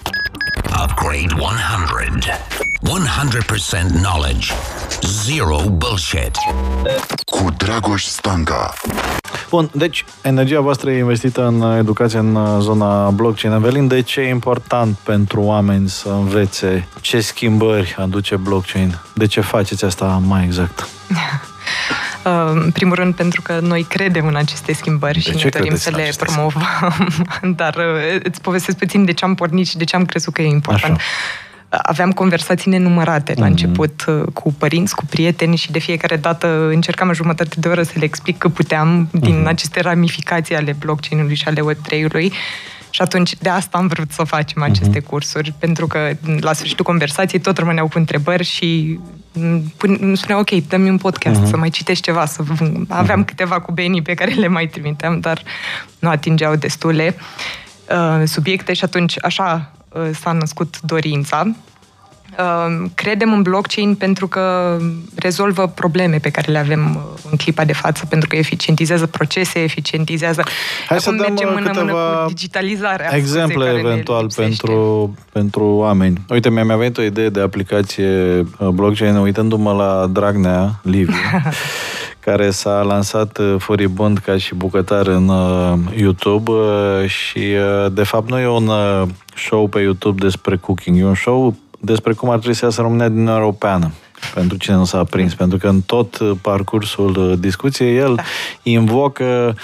Upgrade 0.84 1.34
100. 1.34 2.68
100% 2.86 4.02
knowledge. 4.02 4.54
Zero 5.02 5.60
bullshit. 5.70 6.32
Cu 7.26 7.50
Dragoș 7.58 8.04
Stanca. 8.04 8.74
Bun, 9.50 9.70
deci 9.74 10.06
energia 10.22 10.60
voastră 10.60 10.92
e 10.92 10.98
investită 10.98 11.46
în 11.48 11.78
educație 11.78 12.20
în 12.20 12.62
zona 12.62 13.10
blockchain. 13.10 13.54
Evelin, 13.54 13.88
de 13.88 14.02
ce 14.02 14.22
e 14.22 14.30
important 14.30 14.98
pentru 14.98 15.42
oameni 15.42 15.89
să 15.89 16.10
învețe 16.10 16.88
ce 17.02 17.20
schimbări 17.20 17.96
aduce 18.00 18.36
blockchain? 18.36 19.00
De 19.13 19.26
ce 19.26 19.42
faceți 19.42 19.86
asta 19.86 20.22
mai 20.26 20.44
exact? 20.44 20.88
În 22.54 22.72
primul 22.72 22.96
rând 22.96 23.15
pentru 23.15 23.42
că 23.42 23.60
noi 23.62 23.84
credem 23.84 24.28
în 24.28 24.36
aceste 24.36 24.74
schimbări 24.74 25.13
De 25.13 25.20
și 25.20 25.36
ce 25.36 25.44
ne 25.44 25.50
dorim 25.50 25.62
credeți 25.62 25.84
să 25.84 25.89
în 25.89 25.96
le 25.96 26.02
aceste 26.02 26.26
promovăm. 26.26 26.65
Dar 27.62 27.76
uh, 27.76 28.20
îți 28.24 28.42
povestesc 28.42 28.78
puțin 28.78 29.06
de 29.06 29.13
ce 29.13 29.26
am 29.26 29.36
pornit 29.36 29.68
și 29.68 29.78
de 29.78 29.84
ce 29.84 29.96
am 29.96 30.06
crezut 30.06 30.34
că 30.34 30.42
e 30.42 30.48
important. 30.48 30.96
Așa. 30.96 31.04
Aveam 31.69 32.12
conversații 32.12 32.71
nenumărate 32.71 33.34
la 33.36 33.41
Mhm. 33.41 33.49
început 33.49 34.05
uh, 34.08 34.23
cu 34.34 34.53
părinți, 34.53 34.95
cu 34.95 35.05
prieteni 35.05 35.55
și 35.55 35.71
de 35.71 35.79
fiecare 35.79 36.15
dată 36.15 36.67
încercam 36.71 37.08
în 37.08 37.13
jumătate 37.13 37.55
de 37.60 37.67
oră 37.67 37.84
să 37.84 37.91
le 37.95 38.03
explic 38.03 38.38
că 38.38 38.47
puteam 38.49 39.08
din 39.12 39.38
Mhm. 39.39 39.47
aceste 39.47 39.82
ramificații 39.82 40.55
ale 40.55 40.75
blockchain-ului 40.79 41.36
și 41.36 41.47
ale 41.47 41.62
Web3-ului. 41.62 42.32
Și 42.91 43.01
atunci 43.01 43.36
de 43.39 43.49
asta 43.49 43.77
am 43.77 43.88
vrut 43.88 44.12
să 44.12 44.23
facem 44.23 44.62
aceste 44.63 44.99
cursuri, 44.99 45.53
pentru 45.60 45.88
că 45.88 46.12
la 46.39 46.53
sfârșitul 46.53 46.86
conversației 46.86 47.41
tot 47.41 47.58
rămâneau 47.58 47.88
cu 47.88 47.97
întrebări 47.97 48.43
și 48.43 48.99
mm, 49.34 49.73
pun- 49.77 49.97
îmi 49.99 50.17
spuneau, 50.17 50.39
ok, 50.39 50.49
dă-mi 50.49 50.89
un 50.89 50.97
podcast, 50.97 51.45
să 51.45 51.58
mai 51.58 51.69
citești 51.69 52.03
ceva, 52.03 52.25
să 52.25 52.41
v- 52.43 52.62
aveam 52.88 53.23
câteva 53.23 53.60
cu 53.60 53.71
Beni 53.71 54.01
pe 54.01 54.13
care 54.13 54.32
le 54.32 54.47
mai 54.47 54.67
trimiteam, 54.67 55.19
dar 55.19 55.41
nu 55.99 56.10
atingeau 56.10 56.55
destule 56.55 57.15
uh, 57.89 58.21
subiecte 58.25 58.73
și 58.73 58.84
atunci 58.84 59.15
așa 59.21 59.71
uh, 59.73 59.79
s-a 60.12 60.32
născut 60.32 60.82
dorința. 60.82 61.56
Uh, 62.38 62.89
Credem 62.93 63.34
în 63.34 63.41
blockchain 63.41 63.95
pentru 63.95 64.28
că 64.28 64.78
rezolvă 65.15 65.67
probleme 65.67 66.17
pe 66.17 66.30
care 66.30 66.52
le 66.52 66.58
avem 66.58 66.95
uh, 66.95 67.21
în 67.32 67.38
clipa 67.38 67.65
de 67.65 67.73
față, 67.73 68.06
pentru 68.06 68.30
că 68.30 68.36
eficientizează 68.36 69.06
procese, 69.06 69.60
eficientizează... 69.60 70.43
Hai 70.88 70.99
să 70.99 71.10
Acum 71.10 71.21
dăm, 71.21 71.28
mergem 71.28 71.47
uh, 71.47 71.54
mână-mână 71.54 71.82
câteva 71.82 72.23
cu 72.23 72.30
digitalizarea. 72.30 73.15
Exemple 73.15 73.54
scuze, 73.54 73.69
care 73.69 73.82
ne 73.82 73.89
eventual 73.89 74.21
lipsește. 74.21 74.63
pentru, 74.63 75.15
pentru 75.32 75.63
oameni. 75.63 76.25
Uite, 76.30 76.49
mi-a 76.49 76.78
venit 76.78 76.97
o 76.97 77.02
idee 77.02 77.30
de 77.30 77.41
aplicație 77.41 78.39
uh, 78.39 78.67
blockchain 78.67 79.15
uitându-mă 79.15 79.71
la 79.71 80.08
Dragnea, 80.08 80.80
Liviu, 80.84 81.13
care 82.30 82.50
s-a 82.50 82.82
lansat 82.82 83.38
uh, 83.38 83.56
furibund 83.58 84.18
ca 84.18 84.38
și 84.38 84.56
bucătar 84.56 85.08
în 85.08 85.28
uh, 85.28 85.74
YouTube 85.96 86.52
uh, 86.52 87.08
și 87.08 87.38
uh, 87.38 87.92
de 87.92 88.04
fapt 88.04 88.30
nu 88.30 88.39
e 88.39 88.48
un 88.48 88.68
uh, 88.68 89.08
show 89.36 89.68
pe 89.68 89.80
YouTube 89.80 90.22
despre 90.22 90.56
cooking, 90.56 90.98
e 90.98 91.06
un 91.06 91.15
show 91.15 91.56
despre 91.80 92.13
cum 92.13 92.30
ar 92.30 92.38
trebui 92.38 92.56
să 92.56 92.65
iasă 92.65 92.82
România 92.82 93.08
din 93.08 93.18
Uniunea 93.18 93.39
Europeană. 93.39 93.92
Pentru 94.34 94.58
cine 94.58 94.76
nu 94.76 94.86
s-a 94.86 95.04
prins, 95.04 95.34
pentru 95.34 95.58
că 95.58 95.68
în 95.68 95.82
tot 95.82 96.20
uh, 96.20 96.32
parcursul 96.42 97.15
uh, 97.18 97.39
discuției 97.39 97.98
el 97.98 98.20
invocă 98.63 99.56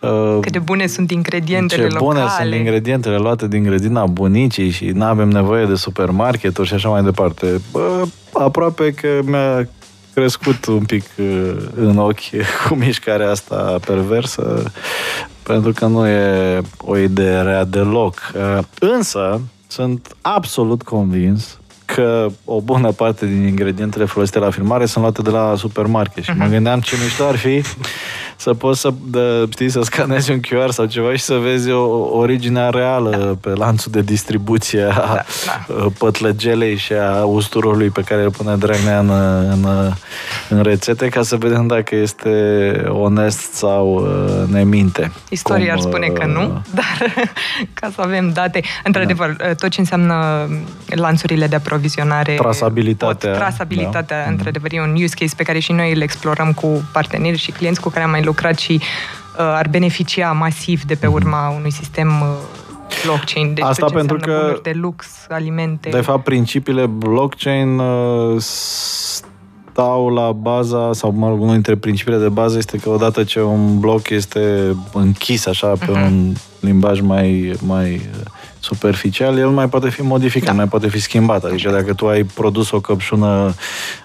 uh, 0.00 0.38
Cât 0.40 0.52
de 0.52 0.58
bune 0.58 0.86
sunt 0.86 1.10
ingredientele 1.10 1.88
ce 1.88 1.96
bune 1.98 2.18
locale. 2.18 2.42
sunt 2.42 2.54
ingredientele 2.54 3.16
luate 3.16 3.48
din 3.48 3.62
grădina 3.62 4.06
bunicii 4.06 4.70
și 4.70 4.84
nu 4.84 5.04
avem 5.04 5.28
nevoie 5.28 5.66
de 5.66 5.74
supermarketuri 5.74 6.68
și 6.68 6.74
așa 6.74 6.88
mai 6.88 7.02
departe. 7.02 7.60
Bă, 7.72 8.04
aproape 8.32 8.92
că 8.92 9.08
mi-a 9.24 9.68
crescut 10.16 10.66
un 10.66 10.84
pic 10.84 11.04
uh, 11.16 11.56
în 11.74 11.98
ochi 11.98 12.42
cu 12.68 12.74
mișcarea 12.74 13.30
asta 13.30 13.78
perversă, 13.86 14.72
pentru 15.42 15.72
că 15.72 15.86
nu 15.86 16.06
e 16.06 16.60
o 16.78 16.96
idee 16.96 17.40
rea 17.40 17.64
deloc. 17.64 18.32
Uh, 18.34 18.64
Însă, 18.78 19.40
sunt 19.66 20.16
absolut 20.20 20.82
convins 20.82 21.58
că 21.84 22.26
o 22.44 22.60
bună 22.60 22.92
parte 22.92 23.26
din 23.26 23.46
ingredientele 23.46 24.04
folosite 24.04 24.38
la 24.38 24.50
filmare 24.50 24.86
sunt 24.86 25.04
luate 25.04 25.22
de 25.22 25.30
la 25.30 25.54
supermarket 25.56 26.24
și 26.24 26.30
mă 26.36 26.46
gândeam 26.46 26.80
ce 26.80 26.96
mișto 27.02 27.24
ar 27.24 27.36
fi 27.36 27.62
să 28.36 28.54
poți 28.54 28.80
să, 28.80 28.92
de, 29.04 29.46
știi, 29.50 29.68
să 29.68 29.80
scanezi 29.82 30.30
un 30.30 30.40
QR 30.40 30.68
sau 30.68 30.84
ceva 30.84 31.12
și 31.12 31.22
să 31.22 31.34
vezi 31.34 31.70
o 31.70 32.18
originea 32.18 32.70
reală 32.70 33.38
pe 33.40 33.48
lanțul 33.48 33.92
de 33.92 34.00
distribuție 34.00 34.82
a 34.82 34.90
Da, 34.90 35.24
da. 35.46 35.86
pătlăgelei 35.98 36.76
și 36.76 36.92
a 36.92 37.24
usturului 37.24 37.88
pe 37.88 38.00
care 38.00 38.22
îl 38.22 38.30
pune 38.30 38.56
Dragnea 38.56 38.98
în, 38.98 39.10
în, 39.50 39.66
în 40.48 40.62
rețete 40.62 41.08
ca 41.08 41.22
să 41.22 41.36
vedem 41.36 41.66
dacă 41.66 41.94
este 41.94 42.30
onest 42.88 43.52
sau 43.52 43.94
uh, 43.94 44.48
ne 44.52 44.64
minte. 44.64 45.12
Istoria 45.30 45.72
ar 45.72 45.78
Cum, 45.78 45.90
spune 45.90 46.06
că 46.06 46.24
uh, 46.26 46.34
nu, 46.34 46.62
dar 46.78 47.14
ca 47.72 47.90
să 47.94 48.00
avem 48.00 48.32
date. 48.32 48.60
Într-adevăr, 48.84 49.36
tot 49.58 49.68
ce 49.68 49.80
înseamnă 49.80 50.48
lanțurile 50.86 51.46
de 51.46 51.56
aprovizionare... 51.56 52.34
Trasabilitatea, 52.34 53.30
Pot, 53.30 53.38
trasabilitatea, 53.38 54.24
da. 54.24 54.30
într-adevăr, 54.30 54.72
e 54.72 54.80
un 54.80 54.94
use 55.02 55.14
case 55.18 55.34
pe 55.36 55.42
care 55.42 55.58
și 55.58 55.72
noi 55.72 55.92
îl 55.92 56.00
explorăm 56.00 56.52
cu 56.52 56.88
parteneri 56.92 57.38
și 57.38 57.50
clienți 57.50 57.80
cu 57.80 57.88
care 57.88 58.04
am 58.04 58.10
mai 58.10 58.22
lucrat 58.26 58.58
și 58.58 58.72
uh, 58.72 58.80
ar 59.38 59.68
beneficia 59.70 60.32
masiv 60.32 60.82
de 60.82 60.94
pe 60.94 61.06
urma 61.06 61.48
unui 61.56 61.72
sistem 61.72 62.08
uh, 62.08 62.26
blockchain. 63.04 63.46
Deci 63.54 63.62
Mhm. 63.62 63.70
Asta 63.70 63.80
tot 63.86 63.90
ce 63.90 63.96
pentru 63.96 64.14
înseamnă 64.16 64.40
că, 64.40 64.46
bunuri 64.46 64.62
de 64.62 64.72
lux, 64.80 65.06
alimente... 65.28 65.88
De 65.88 66.00
fapt, 66.00 66.24
principiile 66.24 66.86
blockchain 66.86 67.78
uh, 67.78 68.36
stau 69.72 70.08
la 70.08 70.32
baza, 70.32 70.92
sau 70.92 71.10
mă 71.16 71.28
rog, 71.28 71.40
unul 71.40 71.52
dintre 71.52 71.76
principiile 71.76 72.18
de 72.18 72.28
bază 72.28 72.56
este 72.58 72.76
că 72.78 72.88
odată 72.88 73.24
ce 73.24 73.42
un 73.42 73.78
bloc 73.80 74.08
este 74.08 74.76
închis 74.92 75.46
așa 75.46 75.66
pe 75.66 75.90
Mhm. 75.90 76.00
un 76.02 76.32
limbaj 76.60 77.00
mai, 77.00 77.54
mai 77.66 77.92
uh, 77.94 78.26
superficial, 78.66 79.38
el 79.38 79.44
nu 79.44 79.52
mai 79.52 79.68
poate 79.68 79.88
fi 79.88 80.02
modificat, 80.02 80.46
Da. 80.46 80.50
nu 80.52 80.56
mai 80.58 80.68
poate 80.68 80.88
fi 80.88 81.00
schimbat. 81.00 81.44
Adică 81.44 81.70
dacă 81.70 81.94
tu 81.94 82.06
ai 82.08 82.22
produs 82.22 82.70
o 82.70 82.80
căpșună 82.80 83.54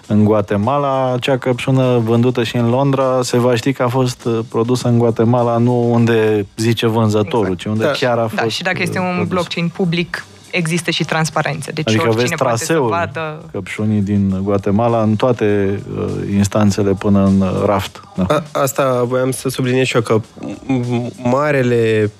în 0.06 0.24
Guatemala, 0.24 1.12
acea 1.12 1.38
căpșună 1.38 1.98
vândută 2.04 2.42
și 2.42 2.56
în 2.56 2.68
Londra 2.70 3.18
se 3.22 3.38
va 3.38 3.54
ști 3.54 3.72
că 3.72 3.82
a 3.82 3.88
fost 3.88 4.24
uh, 4.24 4.38
produsă 4.48 4.88
în 4.88 4.98
Guatemala, 4.98 5.56
nu 5.58 5.92
unde 5.92 6.46
zice 6.56 6.86
vânzătorul, 6.86 7.44
Exact. 7.52 7.60
ci 7.60 7.64
unde 7.64 7.84
Da. 7.84 7.90
chiar 7.90 8.18
a 8.18 8.22
fost 8.26 8.34
Da, 8.42 8.48
și 8.48 8.62
dacă 8.62 8.78
este 8.82 8.98
uh, 8.98 9.04
un 9.04 9.10
produs. 9.14 9.28
blockchain 9.32 9.68
public, 9.68 10.24
există 10.50 10.90
și 10.90 11.04
transparență. 11.04 11.70
Deci 11.74 11.88
Adică 11.88 12.02
oricine 12.02 12.22
vezi 12.28 12.42
poate 12.42 12.56
să 12.56 12.64
traseul 12.64 12.88
vadă... 12.88 13.44
căpșunii 13.52 14.00
din 14.00 14.38
Guatemala 14.42 15.02
în 15.02 15.16
toate 15.16 15.80
uh, 15.98 16.04
instanțele 16.34 16.92
până 16.92 17.24
în 17.24 17.40
uh, 17.40 17.62
raft. 17.66 18.00
Da. 18.16 18.24
A, 18.28 18.42
asta 18.60 19.02
voiam 19.06 19.30
să 19.30 19.48
subliniez 19.48 19.86
și 19.86 19.94
eu, 19.96 20.02
că 20.02 20.20
m- 20.20 21.22
marele, 21.22 22.10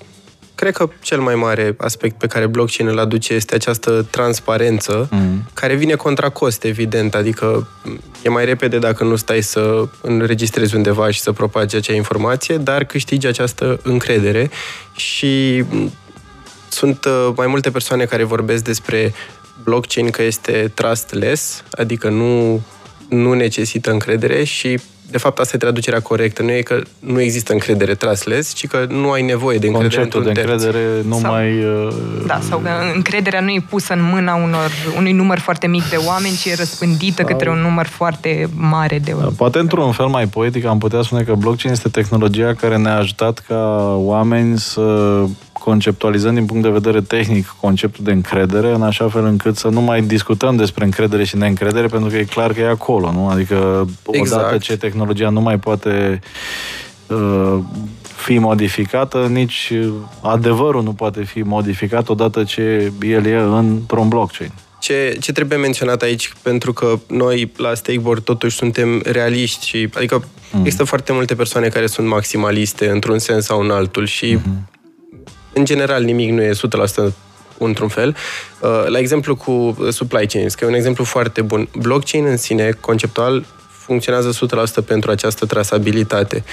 cred 0.63 0.75
că 0.75 0.89
cel 1.01 1.19
mai 1.19 1.35
mare 1.35 1.75
aspect 1.77 2.17
pe 2.17 2.27
care 2.27 2.47
blockchain 2.47 2.89
îl 2.89 2.99
aduce 2.99 3.33
este 3.33 3.55
această 3.55 4.07
transparență, 4.09 5.07
Mm. 5.11 5.43
care 5.53 5.75
vine 5.75 5.93
contra 5.95 6.29
cost, 6.29 6.63
evident, 6.63 7.15
adică 7.15 7.67
e 8.21 8.29
mai 8.29 8.45
repede 8.45 8.79
dacă 8.79 9.03
nu 9.03 9.15
stai 9.15 9.41
să 9.41 9.87
înregistrezi 10.01 10.75
undeva 10.75 11.11
și 11.11 11.19
să 11.19 11.31
propagi 11.31 11.75
acea 11.75 11.93
informație, 11.93 12.57
dar 12.57 12.83
câștigi 12.83 13.27
această 13.27 13.79
încredere 13.83 14.49
și 14.95 15.63
m, 15.69 15.91
sunt 16.69 17.05
uh, 17.05 17.33
mai 17.35 17.47
multe 17.47 17.71
persoane 17.71 18.05
care 18.05 18.23
vorbesc 18.23 18.63
despre 18.63 19.13
blockchain 19.63 20.09
că 20.09 20.21
este 20.23 20.71
trustless, 20.73 21.63
adică 21.71 22.09
nu, 22.09 22.61
nu 23.09 23.33
necesită 23.33 23.91
încredere 23.91 24.43
și 24.43 24.79
de 25.09 25.17
fapt 25.17 25.39
asta 25.39 25.51
e 25.55 25.59
traducerea 25.59 25.99
corectă. 25.99 26.41
Nu 26.41 26.51
e 26.51 26.61
că 26.61 26.81
nu 26.99 27.21
există 27.21 27.53
încredere 27.53 27.93
trustless, 27.95 28.53
ci 28.53 28.67
că 28.67 28.85
nu 28.89 29.11
ai 29.11 29.21
nevoie 29.21 29.57
de 29.57 29.67
încredere 29.67 29.95
Conceptul 29.95 30.23
de 30.23 30.29
într-un 30.29 30.45
terț. 30.57 30.63
încredere 30.63 31.01
nu 31.07 31.19
Sau- 31.19 31.31
mai... 31.31 31.63
Uh, 31.63 31.93
Da, 32.25 32.39
sau 32.49 32.59
că 32.59 32.69
încrederea 32.95 33.39
nu 33.39 33.49
e 33.49 33.65
pusă 33.69 33.93
în 33.93 34.01
mâna 34.01 34.35
unor, 34.35 34.71
unui 34.97 35.11
număr 35.11 35.39
foarte 35.39 35.67
mic 35.67 35.89
de 35.89 35.95
oameni, 36.07 36.35
ci 36.41 36.45
e 36.45 36.55
răspândită 36.55 37.23
către 37.23 37.49
un 37.49 37.59
număr 37.59 37.85
foarte 37.85 38.49
mare 38.55 38.99
de 38.99 39.11
da, 39.11 39.17
oameni. 39.17 39.35
Poate 39.35 39.59
într-un 39.59 39.91
fel 39.91 40.05
mai 40.05 40.25
poetic 40.27 40.65
am 40.65 40.77
putea 40.77 41.01
spune 41.01 41.23
că 41.23 41.33
blockchain 41.33 41.73
este 41.73 41.89
tehnologia 41.89 42.53
care 42.53 42.77
ne-a 42.77 42.97
ajutat 42.97 43.39
ca 43.47 43.93
oameni 43.97 44.57
să 44.57 44.81
conceptualizăm 45.63 46.33
din 46.33 46.45
punct 46.45 46.63
de 46.63 46.69
vedere 46.69 47.01
tehnic 47.01 47.55
conceptul 47.61 48.03
de 48.03 48.11
încredere, 48.11 48.73
în 48.73 48.81
așa 48.81 49.09
fel 49.09 49.25
încât 49.25 49.55
să 49.55 49.67
nu 49.67 49.81
mai 49.81 50.01
discutăm 50.01 50.55
despre 50.55 50.83
încredere 50.83 51.23
și 51.23 51.37
neîncredere, 51.37 51.87
pentru 51.87 52.09
că 52.09 52.17
e 52.17 52.23
clar 52.23 52.53
că 52.53 52.59
e 52.59 52.67
acolo, 52.67 53.11
nu? 53.11 53.27
Adică 53.27 53.87
Exact. 54.11 54.41
odată 54.41 54.57
ce 54.57 54.77
tehnologia 54.77 55.29
nu 55.29 55.41
mai 55.41 55.59
poate 55.59 56.19
uh, 57.07 57.57
fi 58.15 58.37
modificată, 58.37 59.27
nici 59.31 59.71
uh, 59.73 59.93
adevărul 60.21 60.83
nu 60.83 60.93
poate 60.93 61.23
fi 61.23 61.41
modificat 61.41 62.09
odată 62.09 62.43
ce 62.43 62.91
el 63.01 63.25
e 63.25 63.37
într-un 63.37 64.07
blockchain. 64.07 64.51
Ce, 64.79 65.17
ce 65.19 65.31
trebuie 65.31 65.57
menționat 65.57 66.01
aici, 66.01 66.33
pentru 66.41 66.73
că 66.73 66.99
noi 67.07 67.51
la 67.55 67.73
Stakeboard 67.73 68.23
totuși 68.23 68.57
suntem 68.57 69.01
realiști 69.05 69.67
și 69.67 69.89
adică 69.93 70.23
mm. 70.51 70.59
există 70.59 70.83
foarte 70.83 71.13
multe 71.13 71.35
persoane 71.35 71.67
care 71.67 71.87
sunt 71.87 72.07
maximaliste 72.07 72.89
într-un 72.89 73.19
sens 73.19 73.45
sau 73.45 73.59
în 73.59 73.71
altul 73.71 74.05
și 74.05 74.37
mm-hmm. 74.37 74.72
În 75.53 75.65
general 75.65 76.03
nimic 76.03 76.31
nu 76.31 76.41
e 76.41 76.51
100% 76.51 77.13
într-un 77.57 77.87
fel. 77.87 78.15
Uh, 78.59 78.85
La 78.87 78.99
exemplu 78.99 79.35
cu 79.35 79.77
supply 79.89 80.27
chains, 80.27 80.55
că 80.55 80.65
e 80.65 80.67
un 80.67 80.73
exemplu 80.73 81.03
foarte 81.03 81.41
bun. 81.41 81.67
Blockchain 81.77 82.25
în 82.25 82.37
sine, 82.37 82.69
conceptual, 82.79 83.45
funcționează 83.69 84.47
100% 84.81 84.85
pentru 84.85 85.11
această 85.11 85.45
trasabilitate. 85.45 86.43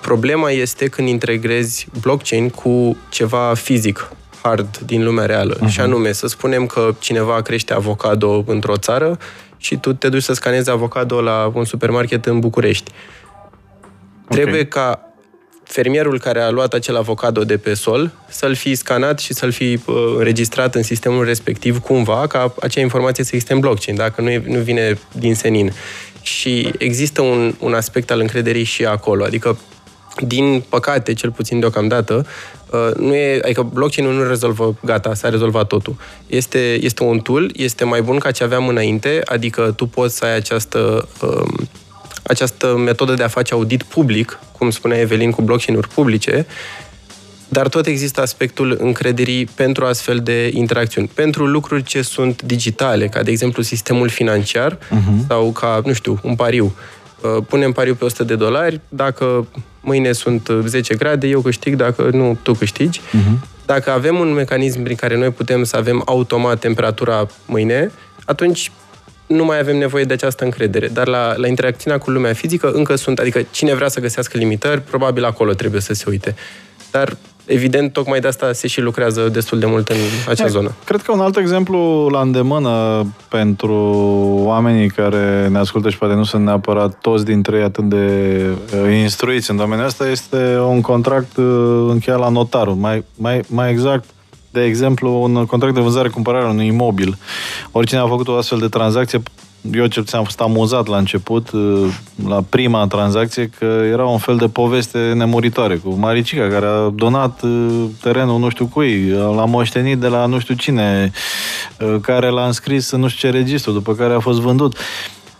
Problema 0.00 0.50
este 0.50 0.88
când 0.88 1.08
integrezi 1.08 1.86
blockchain 2.00 2.50
cu 2.50 2.96
ceva 3.08 3.54
fizic, 3.54 4.10
hard 4.42 4.78
din 4.78 5.04
lumea 5.04 5.26
reală. 5.26 5.56
Uh-huh. 5.56 5.68
Și 5.68 5.80
anume, 5.80 6.12
să 6.12 6.26
spunem 6.26 6.66
că 6.66 6.94
cineva 6.98 7.42
crește 7.42 7.74
avocado 7.74 8.44
într-o 8.46 8.76
țară 8.76 9.18
și 9.56 9.76
tu 9.76 9.92
te 9.92 10.08
duci 10.08 10.22
să 10.22 10.32
scanezi 10.32 10.70
avocado 10.70 11.20
la 11.20 11.50
un 11.54 11.64
supermarket 11.64 12.26
în 12.26 12.40
București. 12.40 12.90
Okay. 14.24 14.42
Trebuie 14.42 14.66
ca 14.66 15.13
fermierul 15.64 16.20
care 16.20 16.40
a 16.40 16.50
luat 16.50 16.72
acel 16.72 16.96
avocado 16.96 17.44
de 17.44 17.56
pe 17.56 17.74
sol 17.74 18.10
să-l 18.28 18.54
fi 18.54 18.74
scanat 18.74 19.18
și 19.18 19.34
să-l 19.34 19.50
fi 19.50 19.78
uh, 19.86 20.14
înregistrat 20.16 20.74
în 20.74 20.82
sistemul 20.82 21.24
respectiv 21.24 21.78
cumva 21.78 22.26
ca 22.26 22.54
acea 22.60 22.80
informație 22.80 23.24
să 23.24 23.30
existe 23.32 23.52
în 23.54 23.60
blockchain, 23.60 23.96
dacă 23.96 24.20
nu, 24.20 24.30
e, 24.30 24.42
nu 24.46 24.58
vine 24.58 24.98
din 25.12 25.34
senin. 25.34 25.72
Și 26.22 26.72
există 26.78 27.22
un, 27.22 27.54
un 27.58 27.74
aspect 27.74 28.10
al 28.10 28.20
încrederii 28.20 28.64
și 28.64 28.84
acolo, 28.84 29.24
adică 29.24 29.58
din 30.26 30.64
păcate, 30.68 31.12
cel 31.12 31.30
puțin 31.30 31.60
deocamdată, 31.60 32.26
uh, 32.70 32.94
nu 32.96 33.14
e, 33.14 33.40
adică 33.44 33.62
blockchain-ul 33.62 34.14
nu 34.14 34.22
rezolvă, 34.22 34.76
gata, 34.84 35.14
s-a 35.14 35.28
rezolvat 35.28 35.66
totul. 35.66 35.96
Este, 36.26 36.78
este 36.80 37.02
un 37.02 37.18
tool, 37.18 37.50
este 37.56 37.84
mai 37.84 38.02
bun 38.02 38.18
ca 38.18 38.30
ce 38.30 38.44
aveam 38.44 38.68
înainte, 38.68 39.20
adică 39.24 39.72
tu 39.76 39.86
poți 39.86 40.16
să 40.16 40.24
ai 40.24 40.34
această, 40.34 41.08
um, 41.22 41.68
această 42.26 42.76
metodă 42.76 43.14
de 43.14 43.22
a 43.22 43.28
face 43.28 43.54
audit 43.54 43.82
public, 43.82 44.38
cum 44.58 44.70
spunea 44.70 44.98
Evelin, 44.98 45.30
cu 45.30 45.42
blockchain-uri 45.42 45.88
publice, 45.88 46.46
dar 47.48 47.68
tot 47.68 47.86
există 47.86 48.20
aspectul 48.20 48.76
încrederii 48.80 49.44
pentru 49.44 49.84
astfel 49.84 50.18
de 50.18 50.50
interacțiuni. 50.54 51.10
Pentru 51.14 51.46
lucruri 51.46 51.82
ce 51.82 52.02
sunt 52.02 52.42
digitale, 52.42 53.08
ca 53.08 53.22
de 53.22 53.30
exemplu 53.30 53.62
sistemul 53.62 54.08
financiar 54.08 54.76
uh-huh. 54.76 55.26
sau 55.28 55.52
ca, 55.52 55.80
nu 55.84 55.92
știu, 55.92 56.18
un 56.22 56.34
pariu. 56.34 56.74
Uh, 57.20 57.44
punem 57.48 57.72
pariu 57.72 57.94
pe 57.94 58.04
100 58.04 58.24
de 58.24 58.34
dolari, 58.34 58.80
dacă 58.88 59.46
mâine 59.80 60.12
sunt 60.12 60.48
10 60.64 60.94
grade, 60.94 61.26
eu 61.26 61.40
câștig, 61.40 61.76
dacă 61.76 62.08
nu, 62.12 62.38
tu 62.42 62.52
câștigi. 62.52 63.00
Uh-huh. 63.00 63.52
Dacă 63.66 63.90
avem 63.90 64.18
un 64.18 64.32
mecanism 64.32 64.82
prin 64.82 64.96
care 64.96 65.18
noi 65.18 65.30
putem 65.30 65.64
să 65.64 65.76
avem 65.76 66.02
automat 66.04 66.58
temperatura 66.58 67.26
mâine, 67.46 67.90
atunci 68.24 68.70
nu 69.26 69.44
mai 69.44 69.58
avem 69.58 69.76
nevoie 69.76 70.04
de 70.04 70.12
această 70.12 70.44
încredere. 70.44 70.88
Dar 70.88 71.06
la, 71.06 71.34
la 71.36 71.46
interacțiunea 71.46 71.98
cu 71.98 72.10
lumea 72.10 72.32
fizică 72.32 72.70
încă 72.70 72.94
sunt, 72.94 73.18
adică 73.18 73.42
cine 73.50 73.74
vrea 73.74 73.88
să 73.88 74.00
găsească 74.00 74.38
limitări, 74.38 74.80
probabil 74.80 75.24
acolo 75.24 75.52
trebuie 75.52 75.80
să 75.80 75.94
se 75.94 76.04
uite. 76.08 76.34
Dar 76.90 77.16
evident, 77.46 77.92
tocmai 77.92 78.20
de 78.20 78.26
asta 78.26 78.52
se 78.52 78.68
și 78.68 78.80
lucrează 78.80 79.28
destul 79.28 79.58
de 79.58 79.66
mult 79.66 79.88
în 79.88 79.96
acea 80.28 80.46
zonă. 80.46 80.72
Cred 80.84 81.02
că 81.02 81.12
un 81.12 81.20
alt 81.20 81.36
exemplu 81.36 82.08
la 82.12 82.20
îndemână 82.20 83.06
pentru 83.28 83.74
oamenii 84.44 84.88
care 84.88 85.48
ne 85.48 85.58
ascultă 85.58 85.90
și 85.90 85.98
poate 85.98 86.14
nu 86.14 86.24
sunt 86.24 86.44
neapărat 86.44 86.98
toți 87.00 87.24
dintre 87.24 87.56
ei 87.56 87.62
atât 87.62 87.84
de 87.84 88.40
uh, 88.84 88.96
instruiți 89.00 89.50
în 89.50 89.56
domeniul 89.56 89.86
ăsta 89.86 90.08
este 90.08 90.58
un 90.58 90.80
contract 90.80 91.36
uh, 91.36 91.86
încheiat 91.88 92.18
la 92.18 92.28
notarul. 92.28 92.74
Mai, 92.74 93.04
mai, 93.16 93.40
mai 93.46 93.70
exact, 93.70 94.04
de 94.54 94.64
exemplu, 94.64 95.22
un 95.22 95.46
contract 95.46 95.74
de 95.74 95.80
vânzare-cumpărare 95.80 96.48
unui 96.48 96.66
imobil. 96.66 97.18
Oricine 97.72 98.00
a 98.00 98.06
făcut 98.06 98.28
o 98.28 98.36
astfel 98.36 98.58
de 98.58 98.68
tranzacție 98.68 99.22
eu 99.72 99.86
cel 99.86 100.02
puțin 100.02 100.18
am 100.18 100.24
fost 100.24 100.40
amuzat 100.40 100.86
la 100.86 100.96
început, 100.96 101.50
uh, 101.50 101.94
la 102.28 102.42
prima 102.48 102.86
tranzacție, 102.86 103.50
că 103.58 103.64
era 103.64 104.06
un 104.06 104.18
fel 104.18 104.36
de 104.36 104.48
poveste 104.48 105.12
nemuritoare 105.12 105.76
cu 105.76 105.90
Maricica, 105.90 106.48
care 106.48 106.66
a 106.66 106.88
donat 106.88 107.42
uh, 107.42 107.84
terenul 108.02 108.38
nu 108.38 108.48
știu 108.48 108.66
cui, 108.66 109.10
l-a 109.10 109.44
moștenit 109.44 109.98
de 109.98 110.06
la 110.06 110.26
nu 110.26 110.38
știu 110.38 110.54
cine, 110.54 111.10
uh, 111.80 111.96
care 112.00 112.28
l-a 112.28 112.46
înscris 112.46 112.90
în 112.90 113.00
nu 113.00 113.08
știu 113.08 113.30
ce 113.30 113.36
registru, 113.36 113.72
după 113.72 113.94
care 113.94 114.14
a 114.14 114.18
fost 114.18 114.40
vândut. 114.40 114.76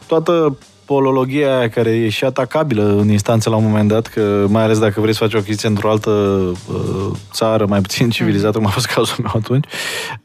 Toată 0.06 0.56
polologia 0.84 1.58
aia 1.58 1.68
care 1.68 1.90
e 1.90 2.08
și 2.08 2.24
atacabilă 2.24 2.96
în 3.00 3.10
instanță 3.10 3.50
la 3.50 3.56
un 3.56 3.64
moment 3.64 3.88
dat, 3.88 4.06
că 4.06 4.46
mai 4.48 4.62
ales 4.62 4.78
dacă 4.78 5.00
vrei 5.00 5.12
să 5.12 5.22
faci 5.22 5.34
o 5.34 5.38
achiziție 5.38 5.68
într-o 5.68 5.90
altă 5.90 6.10
uh, 6.10 7.10
țară 7.32 7.66
mai 7.68 7.80
puțin 7.80 8.10
civilizată, 8.10 8.58
cum 8.58 8.66
a 8.66 8.70
fost 8.70 8.86
cazul 8.86 9.16
meu 9.22 9.32
atunci, 9.34 9.66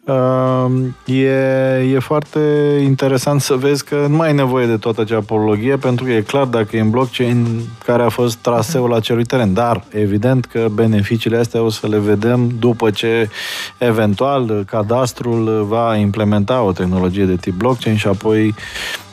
uh, 0.04 1.16
e, 1.16 1.94
e 1.94 2.00
foarte 2.00 2.40
interesant 2.84 3.42
să 3.42 3.54
vezi 3.54 3.84
că 3.84 4.06
nu 4.10 4.16
mai 4.16 4.28
ai 4.28 4.34
nevoie 4.34 4.66
de 4.66 4.78
toată 4.78 5.02
acea 5.02 5.20
polologie, 5.20 5.76
pentru 5.76 6.06
că 6.06 6.12
e 6.12 6.22
clar 6.22 6.46
dacă 6.46 6.78
e 6.78 6.80
în 6.80 6.90
blockchain 6.90 7.62
care 7.86 8.04
a 8.04 8.10
fost 8.10 8.38
traseul 8.38 8.94
acelui 8.94 9.24
teren. 9.24 9.54
Dar, 9.54 9.84
evident 9.90 10.46
că 10.46 10.68
beneficiile 10.72 11.38
astea 11.38 11.62
o 11.62 11.70
să 11.70 11.88
le 11.88 11.98
vedem 11.98 12.52
după 12.60 12.90
ce 12.90 13.30
eventual 13.78 14.64
cadastrul 14.68 15.66
va 15.68 15.96
implementa 15.96 16.62
o 16.62 16.72
tehnologie 16.72 17.26
de 17.26 17.36
tip 17.36 17.54
blockchain 17.54 17.96
și 17.96 18.08
apoi 18.08 18.48
Uh, 18.50 19.09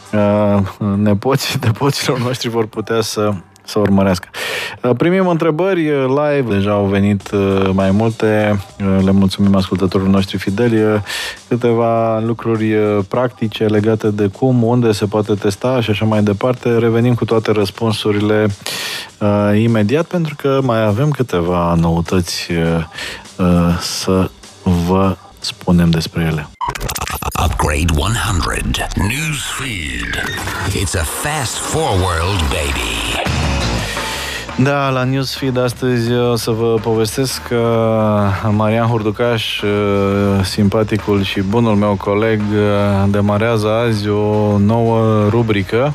nepoții, 0.96 1.58
nepoților 1.64 2.18
noștri 2.18 2.48
vor 2.48 2.66
putea 2.66 3.00
să 3.00 3.32
să 3.68 3.78
urmărească. 3.78 4.28
Uh, 4.82 4.90
primim 4.96 5.28
întrebări 5.28 5.90
uh, 5.90 6.04
live, 6.08 6.54
deja 6.54 6.70
au 6.70 6.84
venit 6.84 7.30
mai 7.72 7.90
multe, 7.90 8.60
le 9.04 9.10
mulțumim 9.10 9.54
ascultătorilor 9.54 10.12
noștri 10.12 10.38
fideli, 10.38 11.02
câteva 11.48 12.18
lucruri 12.18 12.74
practice 13.08 13.64
legate 13.64 14.10
de 14.10 14.26
cum, 14.26 14.62
unde 14.62 14.92
se 14.92 15.06
poate 15.06 15.34
testa 15.34 15.80
și 15.80 15.90
așa 15.90 16.04
mai 16.04 16.22
departe. 16.22 16.78
Revenim 16.78 17.14
cu 17.14 17.24
toate 17.24 17.52
răspunsurile 17.52 18.46
uh, 19.18 19.60
imediat 19.60 20.06
pentru 20.06 20.34
că 20.36 20.60
mai 20.62 20.84
avem 20.84 21.10
câteva 21.10 21.74
noutăți 21.74 22.48
uh, 22.52 23.78
să 23.80 24.30
vă 24.62 25.16
spunem 25.38 25.90
despre 25.90 26.22
ele. 26.22 26.48
Upgrade 27.58 27.90
100. 27.92 28.86
News 28.98 29.42
feed. 29.58 30.12
It's 30.74 30.94
a 30.94 31.04
fast 31.04 31.58
forward, 31.58 32.40
baby. 32.50 33.16
Da, 34.58 34.88
la 34.88 35.04
Newsfeed 35.04 35.58
astăzi 35.58 36.12
o 36.12 36.36
să 36.36 36.50
vă 36.50 36.74
povestesc 36.82 37.42
că 37.42 37.60
Marian 38.50 38.86
Hurducaș, 38.86 39.62
simpaticul 40.42 41.22
și 41.22 41.40
bunul 41.40 41.74
meu 41.74 41.94
coleg, 41.94 42.40
demarează 43.08 43.68
azi 43.68 44.08
o 44.08 44.58
nouă 44.58 45.28
rubrică, 45.28 45.94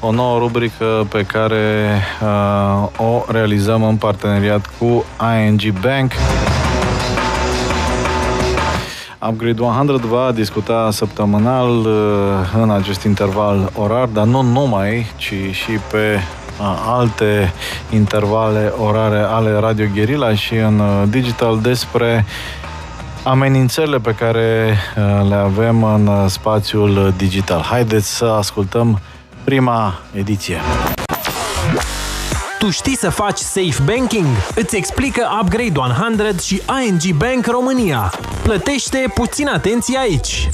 o 0.00 0.10
nouă 0.10 0.38
rubrică 0.38 1.06
pe 1.08 1.22
care 1.22 1.96
uh, 2.22 2.88
o 2.96 3.24
realizăm 3.28 3.82
în 3.82 3.96
parteneriat 3.96 4.70
cu 4.78 5.04
ING 5.46 5.80
Bank. 5.80 6.12
Upgrade 9.20 9.62
100 9.62 10.06
va 10.06 10.32
discuta 10.32 10.90
săptămânal 10.90 11.68
uh, 11.68 12.62
în 12.62 12.70
acest 12.70 13.02
interval 13.02 13.70
orar, 13.74 14.06
dar 14.06 14.24
nu 14.24 14.42
numai, 14.42 15.06
ci 15.16 15.32
și 15.52 15.70
pe 15.90 16.20
uh, 16.60 16.84
alte 16.86 17.52
intervale 17.90 18.72
orare 18.84 19.18
ale 19.18 19.52
Radio 19.52 19.86
Guerilla 19.94 20.34
și 20.34 20.54
în 20.54 20.78
uh, 20.78 21.02
digital 21.08 21.60
despre 21.60 22.24
amenințările 23.22 23.98
pe 23.98 24.14
care 24.14 24.76
le 25.28 25.34
avem 25.34 25.84
în 25.84 26.28
spațiul 26.28 27.14
digital. 27.16 27.60
Haideți 27.60 28.16
să 28.16 28.24
ascultăm 28.24 29.00
prima 29.44 29.98
ediție. 30.12 30.56
Tu 32.58 32.70
știi 32.70 32.96
să 32.96 33.10
faci 33.10 33.38
safe 33.38 33.82
banking? 33.84 34.26
Îți 34.54 34.76
explică 34.76 35.28
Upgrade 35.42 35.78
100 35.78 36.40
și 36.42 36.62
ING 36.86 37.16
Bank 37.16 37.46
România. 37.46 38.12
Plătește 38.42 39.10
puțin 39.14 39.48
atenție 39.48 39.98
aici 39.98 40.48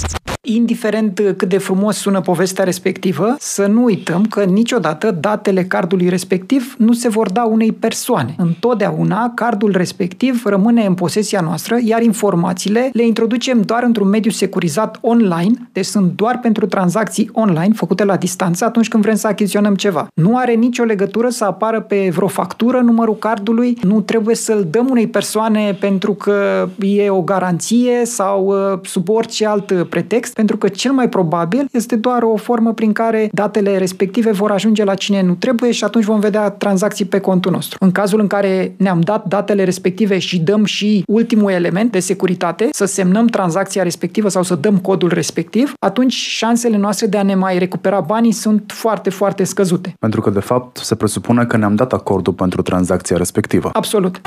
indiferent 0.44 1.34
cât 1.36 1.48
de 1.48 1.58
frumos 1.58 1.96
sună 1.96 2.20
povestea 2.20 2.64
respectivă, 2.64 3.34
să 3.38 3.66
nu 3.66 3.84
uităm 3.84 4.24
că 4.24 4.44
niciodată 4.44 5.10
datele 5.10 5.64
cardului 5.64 6.08
respectiv 6.08 6.74
nu 6.78 6.92
se 6.92 7.08
vor 7.08 7.30
da 7.30 7.42
unei 7.42 7.72
persoane. 7.72 8.34
Întotdeauna 8.38 9.32
cardul 9.34 9.72
respectiv 9.76 10.42
rămâne 10.44 10.84
în 10.84 10.94
posesia 10.94 11.40
noastră, 11.40 11.78
iar 11.84 12.02
informațiile 12.02 12.90
le 12.92 13.06
introducem 13.06 13.60
doar 13.60 13.82
într-un 13.82 14.08
mediu 14.08 14.30
securizat 14.30 14.98
online, 15.00 15.68
deci 15.72 15.84
sunt 15.84 16.12
doar 16.16 16.38
pentru 16.38 16.66
tranzacții 16.66 17.30
online 17.32 17.72
făcute 17.74 18.04
la 18.04 18.16
distanță 18.16 18.64
atunci 18.64 18.88
când 18.88 19.02
vrem 19.02 19.16
să 19.16 19.26
achiziționăm 19.26 19.74
ceva. 19.74 20.06
Nu 20.14 20.36
are 20.36 20.52
nicio 20.52 20.84
legătură 20.84 21.28
să 21.28 21.44
apară 21.44 21.80
pe 21.80 22.10
vreo 22.14 22.28
factură 22.28 22.78
numărul 22.80 23.16
cardului, 23.16 23.78
nu 23.82 24.00
trebuie 24.00 24.34
să-l 24.34 24.66
dăm 24.70 24.86
unei 24.90 25.06
persoane 25.06 25.76
pentru 25.80 26.14
că 26.14 26.68
e 26.78 27.10
o 27.10 27.22
garanție 27.22 28.04
sau 28.04 28.46
uh, 28.46 28.78
sub 28.82 29.08
orice 29.08 29.46
alt 29.46 29.72
pretext 29.88 30.33
pentru 30.34 30.56
că 30.56 30.68
cel 30.68 30.92
mai 30.92 31.08
probabil 31.08 31.66
este 31.72 31.96
doar 31.96 32.22
o 32.22 32.36
formă 32.36 32.72
prin 32.72 32.92
care 32.92 33.28
datele 33.32 33.78
respective 33.78 34.30
vor 34.30 34.50
ajunge 34.50 34.84
la 34.84 34.94
cine 34.94 35.22
nu 35.22 35.34
trebuie 35.34 35.70
și 35.70 35.84
atunci 35.84 36.04
vom 36.04 36.20
vedea 36.20 36.50
tranzacții 36.50 37.04
pe 37.04 37.18
contul 37.18 37.52
nostru. 37.52 37.76
În 37.80 37.92
cazul 37.92 38.20
în 38.20 38.26
care 38.26 38.74
ne-am 38.76 39.00
dat 39.00 39.26
datele 39.26 39.64
respective 39.64 40.18
și 40.18 40.38
dăm 40.38 40.64
și 40.64 41.02
ultimul 41.06 41.50
element 41.50 41.92
de 41.92 41.98
securitate, 41.98 42.68
să 42.72 42.84
semnăm 42.84 43.26
tranzacția 43.26 43.82
respectivă 43.82 44.28
sau 44.28 44.42
să 44.42 44.54
dăm 44.54 44.78
codul 44.78 45.08
respectiv, 45.12 45.72
atunci 45.78 46.12
șansele 46.12 46.76
noastre 46.76 47.06
de 47.06 47.16
a 47.16 47.22
ne 47.22 47.34
mai 47.34 47.58
recupera 47.58 48.00
banii 48.00 48.32
sunt 48.32 48.72
foarte, 48.74 49.10
foarte 49.10 49.44
scăzute. 49.44 49.94
Pentru 49.98 50.20
că, 50.20 50.30
de 50.30 50.40
fapt, 50.40 50.76
se 50.76 50.94
presupune 50.94 51.44
că 51.44 51.56
ne-am 51.56 51.74
dat 51.74 51.92
acordul 51.92 52.32
pentru 52.32 52.62
tranzacția 52.62 53.16
respectivă. 53.16 53.70
Absolut. 53.72 54.20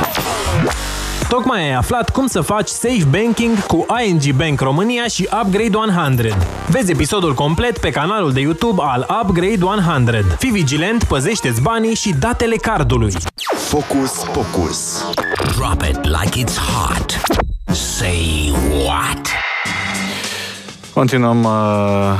Tocmai 1.30 1.64
ai 1.64 1.74
aflat 1.74 2.10
cum 2.10 2.28
să 2.28 2.42
faci 2.42 2.68
safe 2.68 3.04
banking 3.10 3.66
cu 3.66 3.86
ING 4.06 4.32
Bank 4.36 4.60
România 4.60 5.08
și 5.08 5.30
Upgrade 5.44 5.78
100. 5.78 6.38
Vezi 6.70 6.92
episodul 6.92 7.34
complet 7.34 7.78
pe 7.78 7.90
canalul 7.90 8.34
de 8.34 8.40
YouTube 8.40 8.82
al 8.86 9.22
Upgrade 9.22 9.64
100. 9.64 10.36
Fii 10.38 10.50
vigilent, 10.52 11.04
păzește-ți 11.04 11.62
banii 11.62 11.96
și 11.96 12.14
datele 12.20 12.56
cardului. 12.56 13.14
Focus 13.56 14.12
Pocus. 14.34 15.04
Drop 15.56 15.82
it 15.82 16.06
like 16.06 16.44
it's 16.44 16.58
hot. 16.58 17.22
Say 17.76 18.54
what? 18.86 19.28
Continuăm 20.94 21.44
uh, 21.44 21.52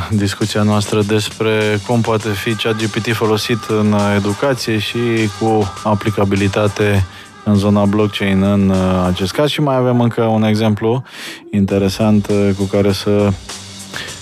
discuția 0.10 0.62
noastră 0.64 1.02
despre 1.02 1.80
cum 1.88 2.02
poate 2.02 2.30
fi 2.30 2.54
ChatGPT 2.54 3.14
folosit 3.14 3.64
în 3.68 3.96
educație 4.16 4.78
și 4.78 5.00
cu 5.40 5.74
aplicabilitate 5.84 7.06
în 7.48 7.56
zona 7.56 7.86
blockchain 7.86 8.44
în 8.44 8.70
uh, 8.70 9.06
acest 9.06 9.32
caz 9.32 9.50
și 9.50 9.62
mai 9.62 9.76
avem 9.76 10.02
încă 10.02 10.22
un 10.24 10.44
exemplu 10.44 11.04
interesant 11.52 12.28
uh, 12.28 12.50
cu 12.58 12.64
care 12.64 12.92
să 12.92 13.30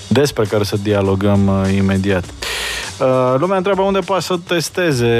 despre 0.07 0.45
care 0.45 0.63
să 0.63 0.77
dialogăm 0.83 1.47
uh, 1.47 1.75
imediat. 1.75 2.23
Uh, 2.99 3.35
lumea 3.37 3.57
întreabă 3.57 3.81
unde 3.81 3.99
poate 3.99 4.23
să 4.23 4.35
testeze 4.47 5.15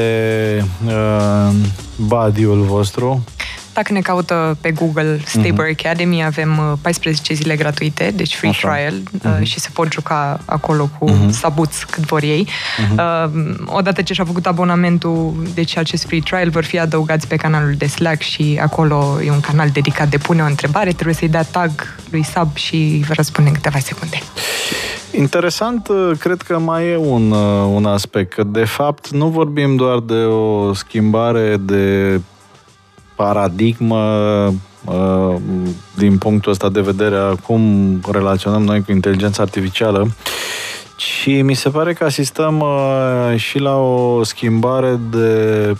uh, 0.86 1.54
body-ul 1.96 2.62
vostru. 2.62 3.24
Dacă 3.76 3.94
ne 3.94 4.00
caută 4.02 4.58
pe 4.62 4.72
Google 4.72 5.20
Stable 5.26 5.50
Mhm. 5.70 5.76
Academy, 5.80 6.24
avem 6.24 6.58
uh, 6.58 6.78
14 6.82 7.34
zile 7.34 7.56
gratuite, 7.56 8.14
deci 8.16 8.36
free 8.36 8.50
Așa. 8.50 8.68
trial 8.74 8.94
Mhm. 9.12 9.42
uh, 9.42 9.48
și 9.48 9.60
se 9.60 9.70
pot 9.74 9.92
juca 9.92 10.40
acolo 10.46 10.90
cu 11.00 11.10
Mhm. 11.10 11.30
sabuți 11.32 11.86
cât 11.88 12.04
vor 12.06 12.24
ei. 12.24 12.48
Mhm. 12.90 12.98
Uh, 13.00 13.56
Odată 13.66 14.02
ce 14.02 14.14
și-a 14.14 14.26
făcut 14.26 14.46
abonamentul, 14.46 15.34
deci 15.54 15.78
acest 15.78 16.06
free 16.06 16.20
trial, 16.20 16.50
vor 16.50 16.64
fi 16.64 16.80
adăugați 16.80 17.28
pe 17.28 17.36
canalul 17.36 17.74
de 17.78 17.88
Slack 17.88 18.22
și 18.22 18.60
acolo 18.62 19.18
e 19.26 19.32
un 19.32 19.40
canal 19.40 19.70
dedicat 19.70 20.08
de 20.10 20.18
pune 20.18 20.42
o 20.42 20.46
întrebare, 20.46 20.92
trebuie 20.92 21.16
să-i 21.16 21.28
dea 21.30 21.44
tag 21.44 21.72
lui 22.10 22.24
Sab 22.24 22.56
și 22.56 23.04
vă 23.08 23.14
răspunde 23.14 23.50
în 23.50 23.56
câteva 23.56 23.80
secunde. 23.80 24.18
Interesant, 25.18 25.88
uh, 25.88 26.12
cred 26.20 26.42
că 26.42 26.60
mai 26.60 26.88
e 26.88 26.98
un, 26.98 27.32
uh, 27.32 27.68
un 27.74 27.86
aspect, 27.86 28.34
că 28.34 28.44
de 28.44 28.64
fapt 28.66 29.10
nu 29.10 29.28
vorbim 29.28 29.76
doar 29.76 30.00
de 30.00 30.14
o 30.24 30.74
schimbare 30.74 31.58
de 31.60 32.20
paradigmă 33.16 34.04
uh, 34.86 35.36
din 35.98 36.18
punctul 36.18 36.52
ăsta 36.52 36.70
de 36.70 36.82
vedere 36.82 37.16
a 37.16 37.36
cum 37.36 37.62
relaționăm 38.12 38.64
noi 38.64 38.84
cu 38.84 38.92
inteligența 38.92 39.44
artificială, 39.44 40.08
ci 40.98 41.42
mi 41.42 41.54
se 41.54 41.70
pare 41.70 41.94
că 41.94 42.04
asistăm 42.04 42.60
uh, 42.60 43.38
și 43.38 43.60
la 43.60 43.76
o 43.78 44.24
schimbare 44.24 45.00
de 45.12 45.74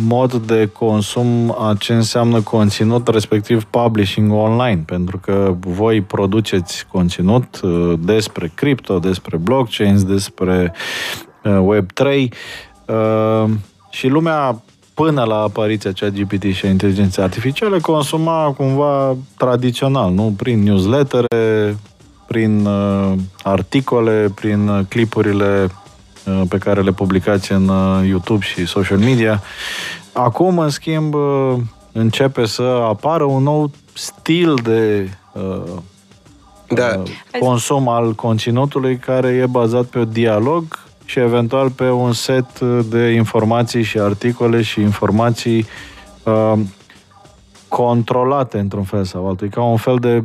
mod 0.00 0.34
de 0.34 0.66
consum 0.66 1.56
a 1.58 1.74
ce 1.78 1.94
înseamnă 1.94 2.40
conținut, 2.40 3.08
respectiv 3.08 3.64
publishing 3.64 4.32
online, 4.32 4.82
pentru 4.86 5.18
că 5.18 5.54
voi 5.60 6.00
produceți 6.00 6.86
conținut 6.92 7.60
uh, 7.62 7.92
despre 7.98 8.50
cripto, 8.54 8.98
despre 8.98 9.36
blockchains, 9.36 10.04
despre 10.04 10.72
uh, 11.44 11.76
Web3 11.76 12.28
uh, 12.86 13.50
și 13.90 14.08
lumea 14.08 14.62
până 14.98 15.22
la 15.22 15.36
apariția 15.42 15.92
ChatGPT 15.92 16.42
și 16.42 16.66
a 16.66 16.68
inteligenței 16.68 17.24
artificiale 17.24 17.78
consuma 17.78 18.54
cumva 18.56 19.16
tradițional, 19.36 20.12
nu? 20.12 20.34
Prin 20.36 20.62
newslettere, 20.62 21.76
prin 22.26 22.66
uh, 22.66 23.12
articole, 23.42 24.32
prin 24.34 24.68
uh, 24.68 24.80
clipurile 24.88 25.68
uh, 26.26 26.42
pe 26.48 26.58
care 26.58 26.80
le 26.80 26.92
publicați 26.92 27.52
în 27.52 27.68
uh, 27.68 28.06
YouTube 28.08 28.44
și 28.44 28.66
social 28.66 28.98
media. 28.98 29.42
Acum, 30.12 30.58
în 30.58 30.70
schimb, 30.70 31.14
uh, 31.14 31.54
începe 31.92 32.46
să 32.46 32.62
apară 32.88 33.24
un 33.24 33.42
nou 33.42 33.70
stil 33.92 34.54
de 34.54 35.10
uh, 35.32 35.72
Da. 36.68 37.02
uh, 37.02 37.10
consum 37.40 37.88
al 37.88 38.12
conținutului 38.14 38.96
care 38.96 39.28
e 39.28 39.46
bazat 39.46 39.84
pe 39.84 39.98
un 39.98 40.08
dialog 40.12 40.87
și 41.08 41.18
eventual 41.18 41.70
pe 41.70 41.90
un 41.90 42.12
set 42.12 42.58
uh, 42.60 42.78
de 42.88 43.08
informații 43.08 43.82
și 43.82 43.98
articole 43.98 44.62
și 44.62 44.80
informații 44.80 45.66
uh, 46.22 46.52
controlate 47.68 48.58
într-un 48.58 48.82
fel 48.82 49.04
sau 49.04 49.28
altul. 49.28 49.46
E 49.46 49.50
ca 49.50 49.62
un 49.62 49.76
fel 49.76 49.96
de 49.96 50.24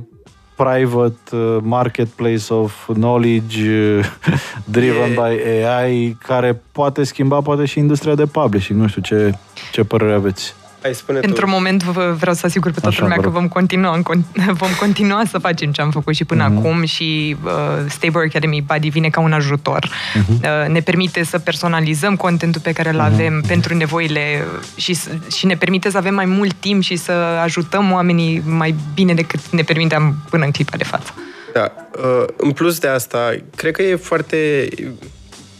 private 0.55 1.35
uh, 1.35 1.57
marketplace 1.61 2.53
of 2.53 2.89
knowledge 2.93 3.69
uh, 3.69 4.05
driven 4.77 5.11
E- 5.11 5.13
by 5.13 5.65
AI 5.65 6.17
care 6.25 6.61
poate 6.71 7.03
schimba 7.03 7.41
poate 7.41 7.65
și 7.65 7.79
industria 7.79 8.15
de 8.15 8.25
publishing. 8.25 8.79
Nu 8.79 8.87
știu 8.87 9.01
ce, 9.01 9.33
ce 9.71 9.83
părere 9.83 10.13
aveți. 10.13 10.55
Hai, 10.83 10.93
spune 10.95 11.19
Într-un 11.21 11.49
tu. 11.49 11.55
moment 11.55 11.83
vă- 11.83 12.15
vreau 12.19 12.35
să 12.35 12.45
asigur 12.45 12.71
pe 12.71 12.79
toată 12.79 12.87
Așa, 12.95 13.01
lumea 13.01 13.15
vă 13.15 13.21
că 13.23 13.27
rog. 13.29 13.37
vom 13.39 13.47
continua, 13.47 13.95
în 13.95 14.01
con- 14.03 14.43
vom 14.61 14.69
continua 14.79 15.23
să 15.29 15.37
facem 15.37 15.71
ce 15.71 15.81
am 15.81 15.91
făcut 15.91 16.15
și 16.15 16.25
până 16.25 16.47
Mhm. 16.49 16.57
acum 16.57 16.85
și 16.85 17.35
uh, 17.43 17.51
Stable 17.89 18.23
Academy 18.27 18.63
Buddy 18.67 18.89
vine 18.89 19.09
ca 19.09 19.19
un 19.19 19.31
ajutor. 19.31 19.89
Mhm. 20.13 20.33
Uh, 20.33 20.67
ne 20.71 20.79
permite 20.79 21.23
să 21.23 21.39
personalizăm 21.39 22.15
contentul 22.15 22.61
pe 22.61 22.71
care 22.71 22.89
îl 22.89 22.99
avem 22.99 23.43
pentru 23.47 23.75
nevoile 23.75 24.45
și, 24.75 24.93
s- 24.93 25.09
și 25.35 25.45
ne 25.45 25.55
permite 25.55 25.89
să 25.89 25.97
avem 25.97 26.13
mai 26.13 26.25
mult 26.25 26.53
timp 26.53 26.81
și 26.83 26.95
să 26.95 27.11
ajutăm 27.43 27.91
oamenii 27.91 28.41
mai 28.45 28.75
bine 28.93 29.13
decât 29.13 29.39
ne 29.49 29.61
permiteam 29.61 30.15
până 30.29 30.45
în 30.45 30.51
clipa 30.51 30.77
de 30.77 30.83
față. 30.83 31.13
Da. 31.53 31.71
Uh, 31.97 32.25
În 32.37 32.51
plus 32.51 32.79
de 32.79 32.87
asta, 32.87 33.35
cred 33.55 33.71
că 33.75 33.81
e 33.81 33.95
foarte... 33.95 34.67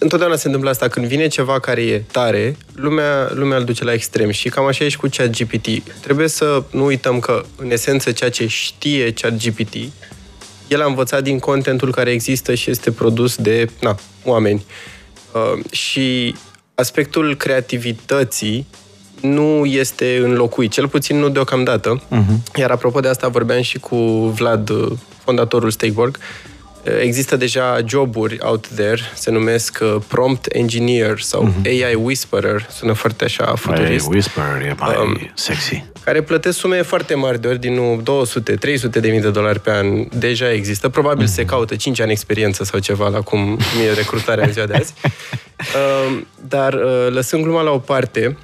Întotdeauna 0.03 0.35
se 0.35 0.45
întâmplă 0.45 0.69
asta. 0.69 0.87
Când 0.87 1.05
vine 1.05 1.27
ceva 1.27 1.59
care 1.59 1.81
e 1.81 2.03
tare, 2.11 2.57
lumea, 2.73 3.31
lumea 3.33 3.57
îl 3.57 3.63
duce 3.63 3.83
la 3.83 3.93
extrem. 3.93 4.29
Și 4.29 4.49
cam 4.49 4.65
așa 4.65 4.85
e 4.85 4.89
și 4.89 4.97
cu 4.97 5.07
ChatGPT. 5.11 5.67
Trebuie 6.01 6.27
să 6.27 6.63
nu 6.71 6.85
uităm 6.85 7.19
că, 7.19 7.43
în 7.55 7.71
esență, 7.71 8.11
ceea 8.11 8.29
ce 8.29 8.47
știe 8.47 9.13
ChatGPT, 9.13 9.75
el 10.67 10.81
a 10.81 10.85
învățat 10.85 11.23
din 11.23 11.39
contentul 11.39 11.91
care 11.91 12.11
există 12.11 12.53
și 12.53 12.69
este 12.69 12.91
produs 12.91 13.35
de 13.35 13.69
na, 13.81 13.95
oameni. 14.23 14.65
Uh, 15.31 15.71
și 15.71 16.35
aspectul 16.75 17.35
creativității 17.35 18.67
nu 19.21 19.65
este 19.65 20.19
înlocuit, 20.23 20.71
cel 20.71 20.87
puțin 20.87 21.19
nu 21.19 21.29
deocamdată. 21.29 22.01
Uh-huh. 22.01 22.55
Iar 22.55 22.71
apropo 22.71 22.99
de 22.99 23.07
asta 23.07 23.27
vorbeam 23.27 23.61
și 23.61 23.79
cu 23.79 23.95
Vlad, 24.35 24.69
uh, 24.69 24.91
fondatorul 25.23 25.71
Stakeborg. 25.71 26.17
Uh, 26.17 26.52
Există 27.01 27.35
deja 27.35 27.79
joburi 27.85 28.37
out 28.41 28.67
there, 28.67 28.99
se 29.13 29.31
numesc 29.31 29.79
uh, 29.81 29.95
prompt 30.07 30.45
engineer 30.45 31.19
sau 31.19 31.47
uh-huh. 31.47 31.65
AI 31.65 31.95
whisperer, 31.95 32.67
sună 32.71 32.93
foarte 32.93 33.23
așa 33.23 33.45
Mai 33.45 33.55
futurist, 33.55 34.07
whisper 34.07 34.43
e 34.43 34.75
mai 34.79 34.95
Um, 35.01 35.31
sexy. 35.33 35.83
care 36.03 36.21
plătesc 36.21 36.57
sume 36.57 36.81
foarte 36.81 37.15
mari 37.15 37.41
de 37.41 37.47
ordinul 37.47 38.01
200, 38.03 38.55
300 38.55 38.99
de 38.99 39.09
mii 39.09 39.21
de 39.21 39.29
dolari 39.29 39.59
pe 39.59 39.71
an. 39.71 40.05
Deja 40.17 40.51
există. 40.51 40.89
Probabil 40.89 41.27
se 41.27 41.45
caută 41.45 41.75
5 41.75 41.99
ani 41.99 42.11
experiență 42.11 42.63
sau 42.63 42.79
ceva 42.79 43.07
la 43.07 43.21
cum 43.21 43.59
e 43.87 43.93
recrutarea 43.93 44.45
în 44.45 44.51
ziua 44.51 44.65
de 44.65 44.73
azi. 44.73 44.93
Uh, 45.57 46.17
Dar 46.47 46.73
uh, 46.73 47.07
lăsând 47.09 47.43
gluma 47.43 47.61
la 47.61 47.71
o 47.71 47.77
parte, 47.77 48.37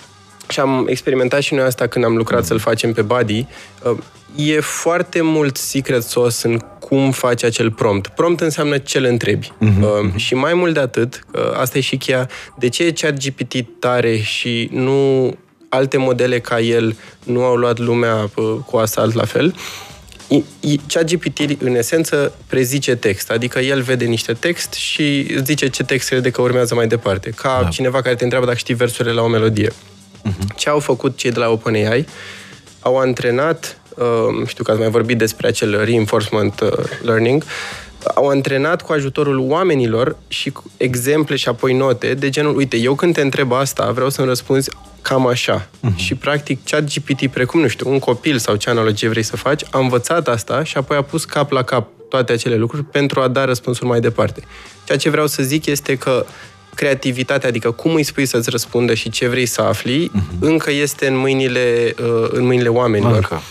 și 0.49 0.59
am 0.59 0.85
experimentat 0.89 1.41
și 1.41 1.53
noi 1.53 1.65
asta 1.65 1.87
când 1.87 2.05
am 2.05 2.15
lucrat 2.17 2.45
să-l 2.45 2.59
facem 2.59 2.93
pe 2.93 3.01
Buddy, 3.01 3.45
uh, 3.83 3.97
e 4.35 4.59
foarte 4.59 5.21
mult 5.21 5.57
secret 5.57 6.03
sauce 6.03 6.47
în 6.47 6.59
cum 6.79 7.11
faci 7.11 7.43
acel 7.43 7.71
prompt. 7.71 8.07
Prompt 8.07 8.41
înseamnă 8.41 8.77
ce 8.77 8.99
le 8.99 9.07
întrebi. 9.07 9.51
Uh, 9.59 10.15
și 10.15 10.33
mai 10.33 10.53
mult 10.53 10.73
de 10.73 10.79
atât, 10.79 11.25
uh, 11.33 11.41
asta 11.53 11.77
e 11.77 11.81
și 11.81 11.97
cheia, 11.97 12.29
de 12.57 12.69
ce 12.69 12.83
e 12.83 12.91
ChatGPT 12.91 13.65
tare 13.79 14.17
și 14.17 14.69
nu 14.71 15.33
alte 15.69 15.97
modele 15.97 16.39
ca 16.39 16.59
el 16.59 16.95
nu 17.23 17.43
au 17.43 17.55
luat 17.55 17.77
lumea 17.79 18.29
uh, 18.35 18.55
cu 18.65 18.77
asalt 18.77 19.13
la 19.13 19.25
fel, 19.25 19.55
I- 20.27 20.43
i- 20.59 20.79
ChatGPT, 20.87 21.61
în 21.61 21.75
esență, 21.75 22.33
prezice 22.47 22.95
text. 22.95 23.31
Adică 23.31 23.59
el 23.59 23.81
vede 23.81 24.05
niște 24.05 24.33
text 24.33 24.73
și 24.73 25.27
îți 25.35 25.43
zice 25.43 25.67
ce 25.67 25.83
text 25.83 26.09
crede 26.09 26.29
că 26.29 26.41
urmează 26.41 26.75
mai 26.75 26.87
departe. 26.87 27.29
Ca 27.29 27.59
da. 27.63 27.67
cineva 27.67 28.01
care 28.01 28.15
te 28.15 28.23
întreabă 28.23 28.45
dacă 28.45 28.57
știi 28.57 28.73
versurile 28.73 29.13
la 29.13 29.21
o 29.21 29.27
melodie. 29.27 29.69
Uh-huh. 29.69 30.55
Ce 30.55 30.69
au 30.69 30.79
făcut 30.79 31.17
cei 31.17 31.31
de 31.31 31.39
la 31.39 31.49
OpenAI? 31.49 32.05
Au 32.79 32.97
antrenat, 32.97 33.78
uh, 33.78 33.78
știu 34.45 34.63
că 34.63 34.71
ați 34.71 34.79
mai 34.79 34.89
vorbit 34.89 35.17
despre 35.17 35.47
acel 35.47 35.83
reinforcement 35.83 36.59
uh, 36.59 36.71
learning, 37.01 37.43
au 38.15 38.27
antrenat 38.27 38.81
cu 38.81 38.91
ajutorul 38.91 39.39
oamenilor 39.39 40.17
și 40.27 40.49
cu 40.49 40.63
exemple 40.77 41.35
și 41.35 41.47
apoi 41.47 41.73
note 41.73 42.13
de 42.13 42.29
genul, 42.29 42.55
uite, 42.55 42.77
eu 42.77 42.95
când 42.95 43.13
te 43.13 43.21
întreb 43.21 43.51
asta, 43.51 43.91
vreau 43.91 44.09
să-mi 44.09 44.27
răspunzi 44.27 44.69
cam 45.01 45.27
așa. 45.27 45.67
Uh-huh. 45.67 45.95
Și 45.95 46.15
practic 46.15 46.59
ChatGPT, 46.65 47.27
precum, 47.27 47.59
nu 47.59 47.67
știu, 47.67 47.91
un 47.91 47.99
copil 47.99 48.37
sau 48.37 48.55
ce 48.55 48.69
analogie 48.69 49.09
vrei 49.09 49.23
să 49.23 49.37
faci, 49.37 49.61
a 49.71 49.79
învățat 49.79 50.27
asta 50.27 50.63
și 50.63 50.77
apoi 50.77 50.97
a 50.97 51.01
pus 51.01 51.25
cap 51.25 51.51
la 51.51 51.63
cap 51.63 51.87
toate 52.09 52.31
acele 52.31 52.55
lucruri 52.55 52.83
pentru 52.83 53.21
a 53.21 53.27
da 53.27 53.45
răspunsuri 53.45 53.87
mai 53.87 53.99
departe. 53.99 54.43
Ceea 54.85 54.97
ce 54.97 55.09
vreau 55.09 55.27
să 55.27 55.43
zic 55.43 55.65
este 55.65 55.95
că 55.95 56.25
creativitatea, 56.75 57.49
adică 57.49 57.71
cum 57.71 57.93
îi 57.93 58.03
spui 58.03 58.25
să-ți 58.25 58.49
răspundă 58.49 58.93
și 58.93 59.09
ce 59.09 59.27
vrei 59.27 59.45
să 59.45 59.61
afli, 59.61 60.11
uh-huh. 60.15 60.39
încă 60.39 60.71
este 60.71 61.07
în 61.07 61.17
mâinile, 61.17 61.93
uh, 61.99 62.29
în 62.31 62.45
mâinile 62.45 62.69
oamenilor. 62.69 63.15
Încă. 63.15 63.41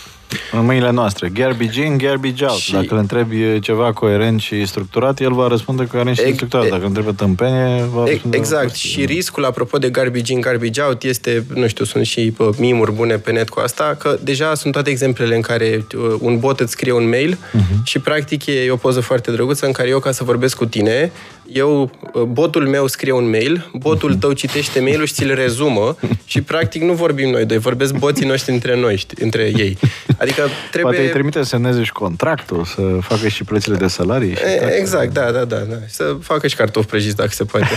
În 0.51 0.65
mâinile 0.65 0.91
noastre. 0.91 1.29
Garbage 1.33 1.85
in, 1.85 1.97
garbage 1.97 2.45
out. 2.45 2.57
Și- 2.59 2.71
Dacă 2.71 2.87
îl 2.89 2.97
întrebi 2.97 3.59
ceva 3.59 3.93
coerent 3.93 4.39
și 4.41 4.65
structurat, 4.65 5.19
el 5.19 5.33
va 5.33 5.47
răspunde 5.47 5.85
coerent 5.87 6.15
și 6.15 6.21
Ex- 6.23 6.33
structurat. 6.35 6.67
Dacă 6.67 6.81
îl 6.81 6.87
întrebi 6.87 7.13
tâmpenie, 7.13 7.83
va 7.93 8.03
E- 8.05 8.09
răspunde 8.11 8.37
Exact. 8.37 8.61
prost. 8.65 8.75
Și 8.75 9.05
riscul, 9.05 9.45
apropo 9.45 9.77
de 9.77 9.89
garbage 9.89 10.33
in, 10.33 10.41
garbage 10.41 10.81
out, 10.81 11.03
este, 11.03 11.45
nu 11.53 11.67
știu, 11.67 11.85
sunt 11.85 12.05
și 12.05 12.31
pă, 12.37 12.49
mimuri 12.57 12.91
bune 12.91 13.15
pe 13.17 13.31
net 13.31 13.49
cu 13.49 13.59
asta, 13.59 13.95
că 13.99 14.17
deja 14.23 14.53
sunt 14.53 14.73
toate 14.73 14.89
exemplele 14.89 15.35
în 15.35 15.41
care 15.41 15.85
uh, 15.97 16.15
un 16.19 16.39
bot 16.39 16.59
îți 16.59 16.71
scrie 16.71 16.91
un 16.91 17.09
mail 17.09 17.37
uh-huh. 17.37 17.83
și 17.83 17.99
practic 17.99 18.45
e, 18.45 18.51
e 18.51 18.71
o 18.71 18.75
poză 18.75 18.99
foarte 18.99 19.31
drăguță 19.31 19.65
în 19.65 19.71
care 19.71 19.89
eu, 19.89 19.99
ca 19.99 20.11
să 20.11 20.23
vorbesc 20.23 20.57
cu 20.57 20.65
tine, 20.65 21.11
eu, 21.53 21.91
uh, 22.13 22.21
botul 22.21 22.67
meu 22.67 22.87
scrie 22.87 23.11
un 23.11 23.29
mail, 23.29 23.69
botul 23.73 24.15
tău 24.15 24.31
citește 24.31 24.79
mailul 24.79 25.05
și 25.05 25.13
ți-l 25.13 25.33
rezumă 25.33 25.95
și 26.25 26.41
practic 26.41 26.81
nu 26.81 26.93
vorbim 26.93 27.29
noi 27.29 27.45
doi, 27.45 27.57
vorbesc 27.57 27.93
boții 27.93 28.25
noștri 28.25 28.53
între 28.53 28.79
noi, 28.79 28.97
știi, 28.97 29.17
între 29.23 29.43
ei. 29.43 29.77
Adică 30.17 30.41
trebuie... 30.71 30.81
Poate 30.81 31.01
îi 31.01 31.09
trimite 31.09 31.37
să 31.37 31.45
semneze 31.45 31.83
și 31.83 31.91
contractul, 31.91 32.63
să 32.65 32.81
facă 33.01 33.27
și 33.27 33.43
plățile 33.43 33.75
de 33.75 33.87
salarii. 33.87 34.35
Și 34.35 34.43
e, 34.43 34.77
exact, 34.79 35.13
da, 35.13 35.31
da, 35.31 35.43
da, 35.43 35.57
da. 35.57 35.75
Să 35.87 36.15
facă 36.21 36.47
și 36.47 36.55
cartofi 36.55 36.87
prăjiți, 36.87 37.15
dacă 37.15 37.29
se 37.31 37.43
poate. 37.43 37.67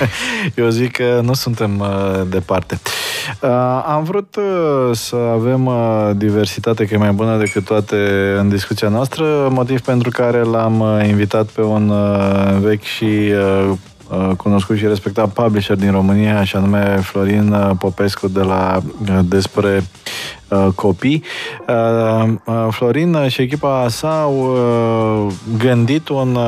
Eu 0.54 0.68
zic 0.68 0.92
că 0.92 1.20
nu 1.22 1.34
suntem 1.34 1.78
uh, 1.78 2.22
departe. 2.28 2.80
Uh, 3.40 3.50
am 3.86 4.04
vrut 4.04 4.36
uh, 4.36 4.90
să 4.92 5.16
avem 5.16 5.66
uh, 5.66 6.10
diversitate, 6.16 6.84
că 6.84 6.94
e 6.94 6.96
mai 6.96 7.12
bună 7.12 7.38
decât 7.38 7.64
toate 7.64 7.96
în 8.38 8.48
discuția 8.48 8.88
noastră, 8.88 9.48
motiv 9.50 9.80
pentru 9.80 10.10
care 10.10 10.42
l-am 10.42 10.80
uh, 10.80 11.08
invitat 11.08 11.46
pe 11.46 11.60
un 11.60 11.88
uh, 11.88 12.56
vechi 12.60 12.82
și 12.82 13.05
uh, 13.32 13.72
Uh, 14.10 14.36
cunoscut 14.36 14.76
și 14.76 14.86
respectat 14.86 15.32
publisher 15.32 15.76
din 15.76 15.90
România, 15.90 16.44
și 16.44 16.56
anume 16.56 16.98
Florin 17.02 17.52
uh, 17.52 17.70
Popescu 17.78 18.28
de 18.28 18.40
la 18.40 18.82
uh, 19.08 19.18
Despre 19.24 19.84
Copii. 20.74 21.24
Florin 22.70 23.28
și 23.28 23.42
echipa 23.42 23.86
sa 23.88 24.20
au 24.20 24.58
gândit 25.58 26.08
un 26.08 26.38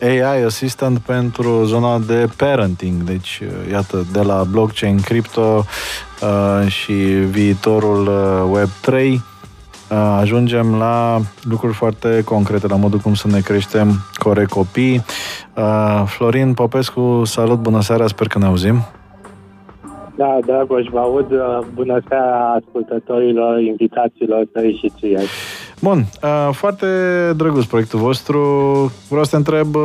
AI 0.00 0.44
assistant 0.46 0.98
pentru 0.98 1.64
zona 1.64 1.98
de 1.98 2.28
parenting. 2.36 3.02
Deci, 3.02 3.40
iată, 3.70 4.06
de 4.12 4.20
la 4.20 4.44
blockchain, 4.50 5.00
crypto 5.00 5.64
și 6.68 6.92
viitorul 7.30 8.10
Web3 8.56 9.20
ajungem 10.18 10.74
la 10.74 11.20
lucruri 11.42 11.74
foarte 11.74 12.22
concrete, 12.24 12.66
la 12.66 12.76
modul 12.76 12.98
cum 12.98 13.14
să 13.14 13.28
ne 13.28 13.40
creștem 13.40 14.04
corect 14.14 14.50
copii. 14.50 15.04
Florin 16.06 16.54
Popescu, 16.54 17.22
salut, 17.24 17.58
bună 17.58 17.80
seara, 17.80 18.06
sper 18.06 18.26
că 18.26 18.38
ne 18.38 18.44
auzim. 18.46 18.84
Da, 20.16 20.38
Dragoș, 20.46 20.86
vă 20.90 20.98
aud. 20.98 21.26
Bună 21.74 22.00
seara 22.08 22.60
ascultătorilor, 22.64 23.60
invitațiilor 23.60 24.46
tăi 24.52 24.78
și 24.80 24.92
ție. 24.98 25.20
Bun, 25.80 26.04
foarte 26.50 26.86
drăguț 27.36 27.64
proiectul 27.64 27.98
vostru. 27.98 28.38
Vreau 29.08 29.24
să 29.24 29.30
te 29.30 29.36
întreb 29.36 29.76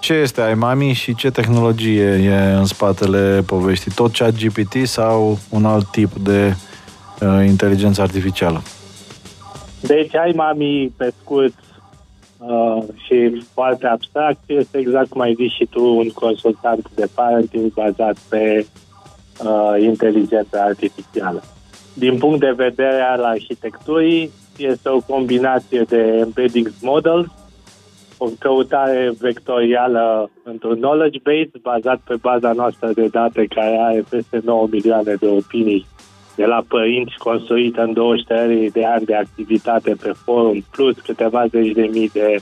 ce 0.00 0.12
este 0.12 0.40
iMami 0.54 0.92
și 0.92 1.14
ce 1.14 1.30
tehnologie 1.30 2.04
e 2.04 2.52
în 2.52 2.64
spatele 2.64 3.42
poveștii? 3.46 3.92
Tot 3.94 4.12
chat 4.12 4.32
GPT 4.32 4.86
sau 4.86 5.38
un 5.50 5.64
alt 5.64 5.90
tip 5.90 6.12
de 6.12 6.54
inteligență 7.46 8.02
artificială? 8.02 8.62
Deci, 9.80 10.16
ai 10.16 10.32
mami, 10.36 10.92
pe 10.96 11.12
scurt, 11.20 11.54
uh, 12.46 12.84
și 13.04 13.44
foarte 13.52 13.86
abstract, 13.86 14.40
este 14.46 14.78
exact 14.78 15.08
cum 15.08 15.20
ai 15.20 15.34
zis 15.34 15.52
și 15.52 15.66
tu, 15.70 15.96
un 15.96 16.08
consultant 16.08 16.90
de 16.94 17.06
parenting 17.14 17.72
bazat 17.72 18.16
pe 18.28 18.66
uh, 19.44 19.82
inteligența 19.82 20.62
artificială. 20.62 21.42
Din 21.94 22.18
punct 22.18 22.40
de 22.40 22.54
vedere 22.56 23.00
al 23.00 23.24
arhitecturii, 23.24 24.30
este 24.56 24.88
o 24.88 25.00
combinație 25.00 25.82
de 25.82 25.96
embedding 25.96 26.72
models, 26.82 27.26
o 28.18 28.28
căutare 28.38 29.12
vectorială 29.18 30.30
într-un 30.42 30.76
knowledge 30.76 31.18
base 31.22 31.50
bazat 31.62 32.00
pe 32.04 32.14
baza 32.20 32.52
noastră 32.52 32.90
de 32.94 33.06
date 33.06 33.46
care 33.54 33.78
are 33.80 34.04
peste 34.08 34.40
9 34.44 34.66
milioane 34.70 35.14
de 35.14 35.26
opinii 35.26 35.86
de 36.36 36.44
la 36.44 36.62
părinți 36.68 37.16
construită 37.18 37.82
în 37.82 37.92
23 37.92 38.70
de 38.70 38.84
ani 38.84 39.04
de 39.04 39.14
activitate 39.14 39.96
pe 40.02 40.12
forum, 40.24 40.64
plus 40.70 40.96
câteva 41.00 41.46
zeci 41.46 41.72
de 41.72 41.88
mii 41.92 42.10
de 42.12 42.36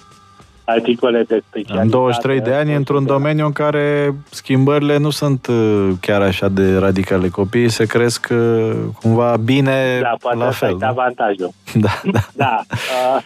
articole 0.65 1.23
de 1.23 1.43
specialitate. 1.49 1.83
În 1.83 1.91
23 1.91 2.41
de 2.41 2.55
ani, 2.55 2.75
într-un 2.75 3.07
domeniu 3.07 3.45
în 3.45 3.53
care 3.53 4.15
schimbările 4.31 4.99
nu 4.99 5.11
sunt 5.11 5.47
uh, 5.47 5.91
chiar 6.01 6.23
așa 6.23 6.49
de 6.49 6.77
radicale. 6.77 7.29
Copiii 7.29 7.69
se 7.69 7.87
cresc 7.87 8.29
uh, 8.31 8.73
cumva 9.01 9.37
bine 9.45 9.99
da, 10.03 10.15
poate 10.21 10.37
la 10.37 10.51
fel. 10.51 10.77
Da, 10.79 10.89
avantajul. 10.89 11.51
Da, 11.75 12.01
da. 12.13 12.21
da. 12.35 12.61
Uh, 12.69 13.23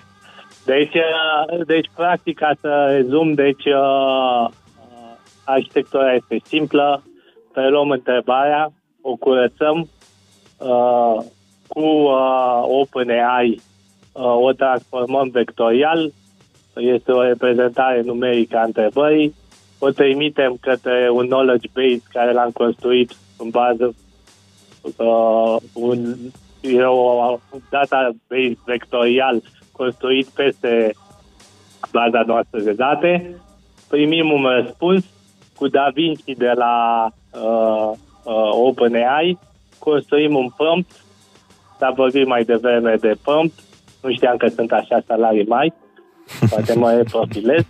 deci, 0.64 0.96
deci, 1.66 1.90
practic, 1.94 2.38
ca 2.38 2.52
să 2.60 2.88
rezum, 2.90 3.34
deci 3.34 3.64
arhitectura 5.44 6.14
este 6.14 6.40
simplă, 6.44 7.02
preluăm 7.52 7.90
întrebarea, 7.90 8.72
o 9.00 9.14
curățăm, 9.14 9.88
uh, 10.58 11.24
cu 11.66 11.80
uh, 11.80 12.62
OpenAI 12.62 13.60
uh, 14.12 14.36
o 14.36 14.52
transformăm 14.52 15.28
vectorial, 15.28 16.12
este 16.74 17.12
o 17.12 17.22
reprezentare 17.22 18.02
numerică 18.02 18.56
a 18.56 18.62
întrebării, 18.62 19.34
o 19.78 19.90
trimitem 19.90 20.56
către 20.60 21.08
un 21.10 21.26
knowledge 21.26 21.68
base 21.72 22.02
care 22.12 22.32
l-am 22.32 22.50
construit 22.50 23.16
în 23.38 23.50
bază 23.50 23.94
uh, 24.96 25.56
un, 25.72 26.16
e 26.60 26.84
o 26.84 27.38
database 27.70 28.58
vectorial 28.64 29.42
construit 29.72 30.26
peste 30.26 30.94
baza 31.92 32.22
noastră 32.26 32.60
de 32.60 32.72
date, 32.72 33.40
primim 33.88 34.32
un 34.32 34.42
răspuns 34.42 35.04
cu 35.56 35.68
DaVinci 35.68 36.36
de 36.36 36.52
la 36.54 37.06
uh, 37.32 37.90
uh, 38.24 38.50
OpenAI 38.50 39.38
construim 39.78 40.34
un 40.34 40.48
prompt, 40.56 40.90
s-a 41.78 41.90
vorbit 41.90 42.26
mai 42.26 42.44
devreme 42.44 42.96
de 43.00 43.16
prompt, 43.22 43.52
nu 44.02 44.12
știam 44.12 44.36
că 44.36 44.48
sunt 44.48 44.72
așa 44.72 45.02
salarii 45.06 45.46
mai, 45.46 45.72
poate 46.50 46.74
mă 46.74 46.90
reprofilez. 46.96 47.62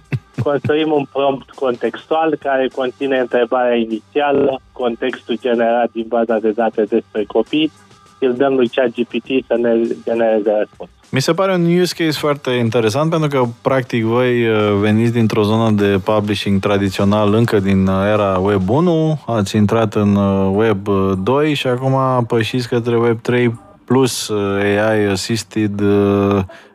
Construim 0.42 0.92
un 0.92 1.04
prompt 1.12 1.50
contextual 1.50 2.36
care 2.36 2.68
conține 2.74 3.18
întrebarea 3.18 3.76
inițială, 3.76 4.60
contextul 4.72 5.38
generat 5.40 5.90
din 5.92 6.04
baza 6.08 6.38
de 6.38 6.50
date 6.50 6.82
despre 6.84 7.24
copii 7.24 7.66
și 7.66 7.85
îl 8.18 8.34
dăm 8.34 8.54
lui 8.54 8.68
ChatGPT 8.68 9.46
să 9.46 9.54
ne 9.60 9.70
genereze 10.04 10.50
răspuns. 10.58 10.90
Mi 11.10 11.20
se 11.20 11.32
pare 11.32 11.54
un 11.54 11.78
use 11.80 12.04
case 12.04 12.18
foarte 12.18 12.50
interesant 12.50 13.10
pentru 13.10 13.28
că, 13.28 13.44
practic, 13.62 14.04
voi 14.04 14.48
uh, 14.48 14.72
veniți 14.80 15.12
dintr-o 15.12 15.42
zonă 15.42 15.70
de 15.70 16.00
publishing 16.04 16.60
tradițional 16.60 17.34
încă 17.34 17.60
din 17.60 17.86
era 17.86 18.38
Web 18.38 18.68
1, 18.68 19.18
ați 19.26 19.56
intrat 19.56 19.94
în 19.94 20.14
uh, 20.14 20.50
Web 20.54 20.88
2 21.22 21.54
și 21.54 21.66
acum 21.66 22.24
pășiți 22.24 22.68
către 22.68 22.96
Web 22.96 23.20
3 23.20 23.60
plus 23.84 24.28
uh, 24.28 24.62
AI 24.62 25.10
assisted 25.10 25.80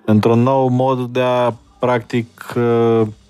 într-un 0.05 0.39
nou 0.39 0.67
mod 0.67 0.99
de 0.99 1.21
a, 1.21 1.53
practic, 1.79 2.55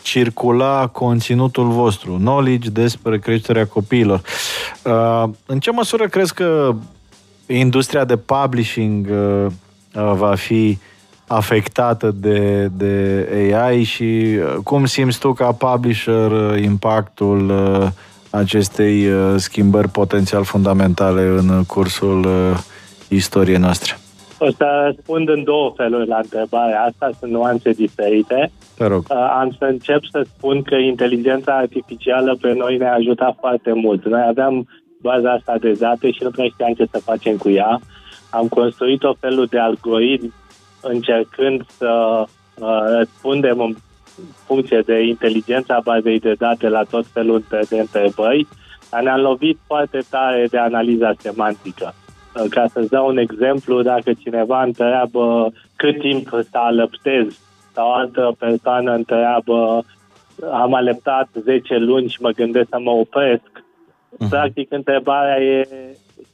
circula 0.02 0.88
conținutul 0.88 1.68
vostru, 1.68 2.12
knowledge 2.12 2.70
despre 2.70 3.20
creșterea 3.20 3.68
copiilor. 3.68 4.22
În 5.46 5.60
ce 5.60 5.72
măsură 5.72 6.08
crezi 6.08 6.34
că 6.34 6.76
industria 7.54 8.06
de 8.06 8.18
publishing 8.18 9.08
va 9.94 10.36
fi 10.36 10.78
afectată 11.32 12.12
de, 12.16 12.70
de 12.78 13.26
AI 13.54 13.84
și 13.84 14.04
uh, 14.04 14.56
cum 14.64 14.86
simți 14.86 15.20
tu 15.20 15.34
ca 15.34 15.52
publisher 15.52 16.32
uh, 16.32 16.62
impactul 16.64 17.50
uh, 17.50 17.88
acestei 18.30 19.06
schimbări 19.36 19.88
potențial 19.88 20.44
fundamentale 20.44 21.22
în 21.22 21.64
cursul 21.64 22.28
istoriei 23.08 23.58
noastre? 23.58 23.96
O 24.38 24.50
să 24.58 24.66
răspund 24.86 25.30
în 25.30 25.44
două 25.44 25.74
feluri 25.76 26.08
la 26.08 26.20
întrebarea 26.24 26.82
asta, 26.82 27.10
sunt 27.20 27.32
nuanțe 27.32 27.72
diferite. 27.72 28.52
Te 28.78 28.86
rog. 28.86 29.06
Am 29.40 29.56
să 29.58 29.66
încep 29.66 30.02
să 30.12 30.26
spun 30.36 30.62
că 30.62 30.76
inteligența 30.76 31.52
artificială 31.58 32.38
pe 32.42 32.54
noi 32.54 32.78
ne-a 32.78 32.94
ajutat 32.94 33.36
foarte 33.40 33.72
mult. 33.74 34.06
Noi 34.06 34.26
aveam 34.28 34.68
baza 35.02 35.32
asta 35.32 35.58
de 35.58 35.72
date 35.72 36.12
și 36.12 36.24
nu 36.24 36.30
prea 36.30 36.46
știam 36.46 36.74
ce 36.74 36.86
să 36.92 37.00
facem 37.00 37.38
cu 37.38 37.50
ea. 37.50 37.80
Am 38.30 38.48
construit 38.48 39.04
o 39.04 39.14
felul 39.20 39.46
de 39.46 39.60
algoritm 39.60 40.34
încercând 40.82 41.66
să 41.68 42.24
uh, 42.60 42.82
răspundem 42.98 43.60
în 43.60 43.76
funcție 44.46 44.82
de 44.86 45.02
inteligența 45.02 45.80
bazei 45.84 46.20
de 46.20 46.34
date 46.34 46.70
la 46.70 46.84
tot 46.84 47.06
felul 47.06 47.44
de 47.70 47.80
întrebări, 47.80 48.48
ne-am 49.04 49.20
lovit 49.20 49.60
foarte 49.68 50.00
tare 50.10 50.48
de 50.50 50.58
analiza 50.58 51.14
semantică. 51.18 51.94
Uh, 52.36 52.46
ca 52.50 52.66
să-ți 52.74 52.90
dau 52.90 53.08
un 53.08 53.18
exemplu, 53.18 53.82
dacă 53.82 54.14
cineva 54.14 54.64
întreabă 54.64 55.54
cât 55.76 56.00
timp 56.00 56.28
să 56.30 56.48
alăptez 56.52 57.40
sau 57.74 57.90
o 57.90 57.94
altă 57.94 58.36
persoană 58.40 58.94
întreabă 58.94 59.86
am 60.52 60.74
alăptat 60.74 61.28
10 61.44 61.76
luni 61.78 62.08
și 62.08 62.22
mă 62.22 62.30
gândesc 62.30 62.68
să 62.70 62.80
mă 62.80 62.92
opresc, 62.92 63.51
uh-huh. 64.14 64.30
practic 64.30 64.72
întrebarea 64.72 65.44
e 65.44 65.68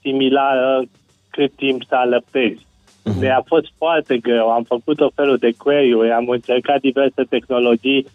similară 0.02 0.84
cât 1.30 1.52
timp 1.56 1.84
să 1.88 1.96
alăptezi. 1.96 2.66
Uh-huh. 2.66 3.20
Mi-a 3.20 3.44
fost 3.46 3.68
foarte 3.78 4.18
greu. 4.18 4.50
Am 4.52 4.64
făcut 4.64 5.00
o 5.00 5.10
felul 5.16 5.38
de 5.38 5.52
query 5.58 6.12
am 6.12 6.28
încercat 6.28 6.80
diverse 6.80 7.24
tehnologii 7.30 8.08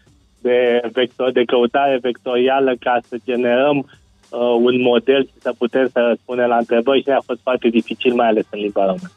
de, 0.43 0.81
vector, 0.93 1.33
de 1.33 1.45
căutare 1.45 1.99
vectorială 2.01 2.75
ca 2.81 2.99
să 3.09 3.17
generăm 3.25 3.77
uh, 3.79 4.39
un 4.41 4.81
model 4.81 5.25
și 5.25 5.33
să 5.41 5.55
putem 5.59 5.89
să 5.93 6.01
răspundem 6.01 6.49
la 6.49 6.57
întrebări 6.57 7.03
și 7.03 7.09
a 7.09 7.21
fost 7.27 7.41
foarte 7.43 7.69
dificil, 7.69 8.15
mai 8.15 8.27
ales 8.27 8.47
în 8.51 8.61
limba 8.61 8.85
română. 8.85 9.11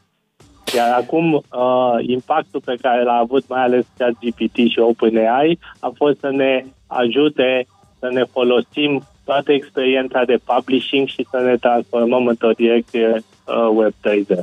Iar 0.76 0.91
acum, 0.91 1.34
uh, 1.34 1.96
impactul 2.00 2.62
pe 2.66 2.78
care 2.82 3.04
l-a 3.04 3.18
avut 3.18 3.48
mai 3.48 3.64
ales 3.64 3.86
ChatGPT 3.98 4.56
și 4.56 4.80
OpenAI 4.80 5.60
a 5.80 5.91
fost 5.96 6.20
să 6.20 6.30
ne 6.30 6.66
ajute 6.88 7.68
să 8.00 8.10
ne 8.12 8.24
folosim 8.24 9.04
toată 9.26 9.51
experiența 9.51 10.23
de 10.26 10.39
publishing 10.45 11.07
și 11.07 11.28
să 11.30 11.39
ne 11.39 11.57
transformăm 11.57 12.28
într-o 12.28 12.51
direcție 12.51 13.23
uh, 13.45 13.69
Web 13.73 13.91
3.0. 13.91 14.39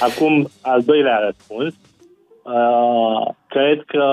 Acum, 0.00 0.48
al 0.60 0.82
doilea 0.82 1.18
răspuns. 1.18 1.74
Uh, 2.42 3.34
cred 3.48 3.82
că 3.86 4.04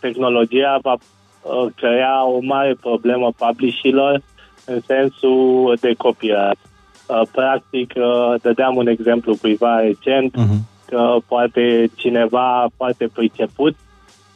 tehnologia 0.00 0.78
va 0.82 0.92
uh, 0.92 1.66
crea 1.76 2.24
o 2.24 2.38
mare 2.40 2.76
problemă 2.80 3.32
publishilor 3.36 4.22
în 4.64 4.80
sensul 4.80 5.76
de 5.80 5.94
copyright. 5.94 6.58
Uh, 7.06 7.22
practic, 7.32 7.92
uh, 7.96 8.34
dădeam 8.42 8.76
un 8.76 8.86
exemplu 8.86 9.36
cuiva 9.40 9.80
recent, 9.80 10.36
uh-huh. 10.36 10.86
că 10.86 11.16
poate 11.28 11.90
cineva 11.94 12.66
foarte 12.76 13.08
priceput 13.12 13.76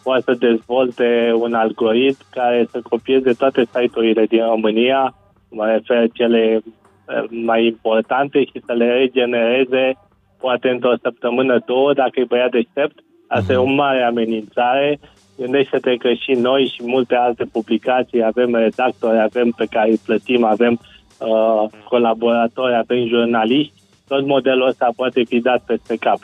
poate 0.02 0.22
să 0.24 0.34
dezvolte 0.34 1.32
un 1.34 1.54
algoritm 1.54 2.24
care 2.30 2.66
să 2.70 2.80
copieze 2.82 3.32
toate 3.32 3.64
site-urile 3.64 4.24
din 4.24 4.44
România, 4.44 5.14
mă 5.50 5.66
refer 5.66 6.08
cele 6.12 6.60
uh, 6.64 7.24
mai 7.30 7.66
importante 7.66 8.44
și 8.44 8.62
să 8.66 8.72
le 8.72 8.86
regenereze 8.92 9.96
poate 10.40 10.68
într-o 10.68 10.94
săptămână, 11.02 11.62
două, 11.66 11.92
dacă 11.92 12.20
e 12.20 12.24
băiat 12.24 12.50
deștept. 12.50 12.98
Asta 13.28 13.52
uh-huh. 13.52 13.56
e 13.56 13.56
o 13.56 13.64
mare 13.64 14.02
amenințare. 14.02 14.98
Gândește-te 15.38 15.96
că 15.96 16.12
și 16.12 16.32
noi 16.32 16.72
și 16.74 16.82
multe 16.84 17.14
alte 17.14 17.44
publicații 17.52 18.24
avem 18.24 18.54
redactori, 18.54 19.20
avem 19.20 19.50
pe 19.50 19.66
care 19.70 19.90
îi 19.90 20.00
plătim, 20.04 20.44
avem 20.44 20.80
uh, 21.18 21.70
colaboratori, 21.88 22.74
avem 22.74 23.06
jurnaliști. 23.06 23.72
Tot 24.08 24.26
modelul 24.26 24.66
ăsta 24.66 24.92
poate 24.96 25.24
fi 25.24 25.40
dat 25.40 25.62
peste 25.66 25.96
cap. 25.96 26.18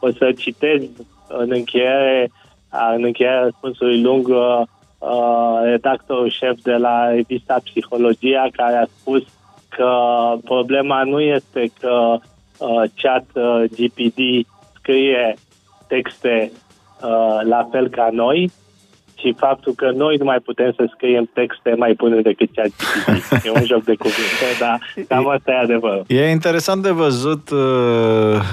O 0.00 0.10
să 0.10 0.32
citez 0.32 0.82
în 1.28 1.48
încheiere, 1.50 2.30
în 2.94 3.04
încheierea 3.04 3.42
răspunsului 3.42 4.00
lung 4.00 4.28
uh, 4.28 4.62
redactorul 5.62 6.30
șef 6.30 6.60
de 6.62 6.72
la 6.72 7.08
revista 7.08 7.60
Psihologia 7.64 8.48
care 8.52 8.76
a 8.76 8.86
spus 8.98 9.22
că 9.68 9.92
problema 10.44 11.02
nu 11.02 11.20
este 11.20 11.72
că 11.80 12.18
uh, 12.58 12.82
chat 12.96 13.24
uh, 13.34 13.62
GPD 13.76 14.46
scrie 14.78 15.34
texte 15.88 16.52
uh, 17.02 17.40
la 17.42 17.68
fel 17.70 17.88
ca 17.88 18.08
noi, 18.12 18.50
ci 19.22 19.34
faptul 19.36 19.72
că 19.76 19.90
noi 19.90 20.16
nu 20.16 20.24
mai 20.24 20.38
putem 20.38 20.72
să 20.76 20.90
scriem 20.94 21.30
texte 21.32 21.74
mai 21.78 21.94
bune 21.94 22.20
decât 22.20 22.48
chat 22.54 22.66
GPT. 22.66 23.44
E 23.44 23.50
un 23.50 23.64
joc 23.64 23.84
de 23.84 23.94
cuvinte, 23.94 24.46
dar 24.60 24.80
cam 25.08 25.28
asta 25.28 25.50
e 25.50 25.58
adevărul. 25.62 26.04
E 26.06 26.30
interesant 26.30 26.82
de 26.82 26.90
văzut 26.90 27.50
uh, 27.50 27.58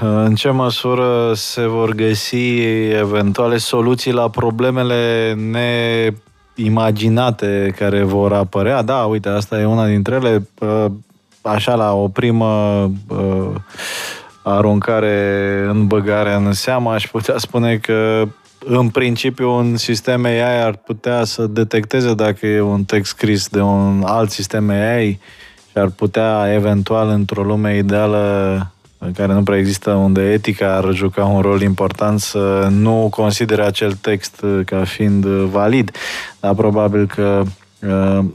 în 0.02 0.36
ce 0.36 0.50
măsură 0.50 1.32
se 1.34 1.68
vor 1.68 1.94
găsi 1.94 2.62
eventuale 2.92 3.58
soluții 3.58 4.12
la 4.12 4.30
problemele 4.30 5.34
neimaginate 6.56 7.74
care 7.78 8.04
vor 8.04 8.34
apărea. 8.34 8.82
Da, 8.82 8.98
uite, 8.98 9.30
asta 9.30 9.60
e 9.60 9.66
una 9.66 9.88
dintre 9.88 10.16
ele. 10.16 10.48
Uh, 10.60 10.86
așa, 11.42 11.76
la 11.76 11.94
o 11.94 12.08
primă 12.08 12.84
uh, 13.08 13.52
aruncare 14.44 15.66
în 15.70 15.88
băgare 15.88 16.34
în 16.34 16.54
seamă, 16.54 16.92
aș 16.92 17.08
putea 17.08 17.38
spune 17.38 17.78
că 17.78 18.28
în 18.78 18.90
principiu 18.90 19.52
un 19.52 19.78
sistem 19.78 20.26
AI 20.26 20.64
ar 20.64 20.76
putea 20.76 21.24
să 21.24 21.48
detecteze 21.48 22.14
dacă 22.14 22.46
e 22.46 22.62
un 22.62 22.84
text 22.84 23.12
scris 23.12 23.48
de 23.48 23.62
un 23.62 24.04
alt 24.06 24.30
sistem 24.32 24.70
AI 24.70 25.20
și 25.72 25.78
ar 25.78 25.88
putea 25.88 26.54
eventual 26.54 27.08
într-o 27.08 27.44
lume 27.44 27.78
ideală 27.78 28.72
în 28.98 29.12
care 29.12 29.34
nu 29.34 29.44
prea 29.44 29.58
există 29.58 29.92
unde 29.92 30.22
etica 30.22 30.76
ar 30.76 30.94
juca 30.94 31.26
un 31.26 31.42
rol 31.42 31.62
important 31.62 32.20
să 32.20 32.68
nu 32.72 33.08
considere 33.12 33.64
acel 33.64 33.92
text 33.94 34.46
ca 34.66 34.84
fiind 34.84 35.26
valid. 35.26 35.92
Dar 36.40 36.54
probabil 36.54 37.08
că 37.08 37.44
uh, 37.80 38.26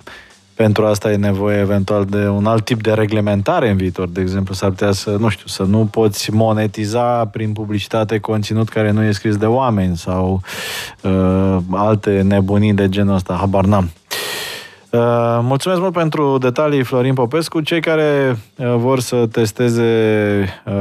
pentru 0.55 0.86
asta 0.86 1.12
e 1.12 1.16
nevoie 1.16 1.59
eventual 1.59 2.05
de 2.05 2.28
un 2.28 2.46
alt 2.46 2.64
tip 2.64 2.82
de 2.82 2.92
reglementare 2.92 3.70
în 3.70 3.76
viitor. 3.76 4.09
De 4.09 4.20
exemplu, 4.20 4.55
s-ar 4.55 4.70
putea 4.70 4.92
să, 4.92 5.16
nu 5.18 5.28
știu, 5.28 5.46
să 5.46 5.62
nu 5.62 5.88
poți 5.90 6.32
monetiza 6.32 7.26
prin 7.26 7.52
publicitate 7.52 8.18
conținut 8.18 8.68
care 8.68 8.90
nu 8.90 9.02
e 9.02 9.11
scris 9.11 9.36
de 9.36 9.46
oameni 9.46 9.96
sau 9.96 10.40
uh, 11.02 11.57
alte 11.70 12.22
nebunii 12.22 12.72
de 12.72 12.88
genul 12.88 13.14
ăsta. 13.14 13.36
Habar 13.40 13.64
n-am. 13.64 13.90
Uh, 14.90 15.00
mulțumesc 15.42 15.80
mult 15.80 15.92
pentru 15.92 16.38
detalii, 16.38 16.82
Florin 16.82 17.14
Popescu. 17.14 17.61
Cei 17.61 17.80
care 17.80 18.36
uh, 18.57 18.74
vor 18.76 19.00
să 19.00 19.26
testeze 19.32 19.82
uh, 20.66 20.72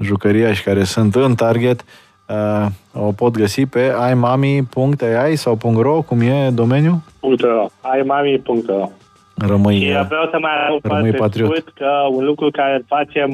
jucăria 0.00 0.52
și 0.52 0.62
care 0.62 0.84
sunt 0.84 1.14
în 1.14 1.34
target, 1.34 1.84
uh, 2.28 2.66
o 2.92 3.12
pot 3.12 3.36
găsi 3.36 3.66
pe 3.66 3.92
imami.ai 4.10 5.36
sau 5.36 5.58
.ro, 5.76 6.02
cum 6.06 6.20
e 6.20 6.50
domeniul? 6.50 6.98
.ro, 7.20 7.66
imami.ro 8.02 8.90
Rămâi, 9.34 9.78
și 9.78 10.06
vreau 10.08 10.28
să 10.30 10.38
mai 10.40 10.64
adaug 10.64 10.80
foarte 10.86 11.10
patriot. 11.10 11.48
scurt 11.48 11.74
că 11.74 11.90
un 12.10 12.24
lucru 12.24 12.50
care 12.50 12.74
îl 12.74 12.84
facem, 12.86 13.30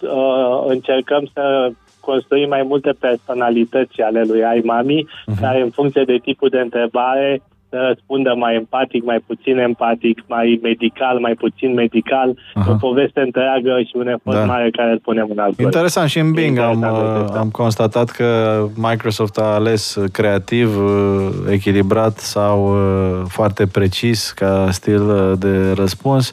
uh, 0.00 0.64
încercăm 0.66 1.30
să 1.32 1.70
construim 2.00 2.48
mai 2.48 2.62
multe 2.62 2.92
personalități 3.00 4.00
ale 4.00 4.22
lui 4.22 4.44
Aimami, 4.44 5.04
uh-huh. 5.04 5.40
care 5.40 5.60
în 5.60 5.70
funcție 5.70 6.04
de 6.04 6.16
tipul 6.16 6.48
de 6.48 6.58
întrebare 6.58 7.42
să 7.70 7.76
răspundă 7.88 8.34
mai 8.36 8.54
empatic, 8.54 9.04
mai 9.04 9.22
puțin 9.26 9.58
empatic, 9.58 10.24
mai 10.26 10.58
medical, 10.62 11.18
mai 11.18 11.34
puțin 11.34 11.74
medical, 11.74 12.38
Aha. 12.54 12.70
o 12.70 12.74
poveste 12.74 13.20
întreagă 13.20 13.80
și 13.80 13.92
un 13.94 14.08
efort 14.08 14.36
da. 14.36 14.44
mare 14.44 14.70
care 14.70 14.90
îl 14.90 14.98
punem 14.98 15.26
în 15.30 15.38
altul. 15.38 15.64
Interesant 15.64 16.08
și 16.08 16.18
în 16.18 16.32
Bing 16.32 16.58
am, 16.58 16.84
am 17.34 17.48
constatat 17.52 18.08
că 18.10 18.58
Microsoft 18.76 19.38
a 19.38 19.42
ales 19.42 19.98
creativ, 20.12 20.68
echilibrat 21.50 22.18
sau 22.18 22.72
uh, 22.72 23.22
foarte 23.28 23.66
precis 23.66 24.30
ca 24.30 24.68
stil 24.70 25.08
uh, 25.08 25.32
de 25.38 25.72
răspuns. 25.72 26.30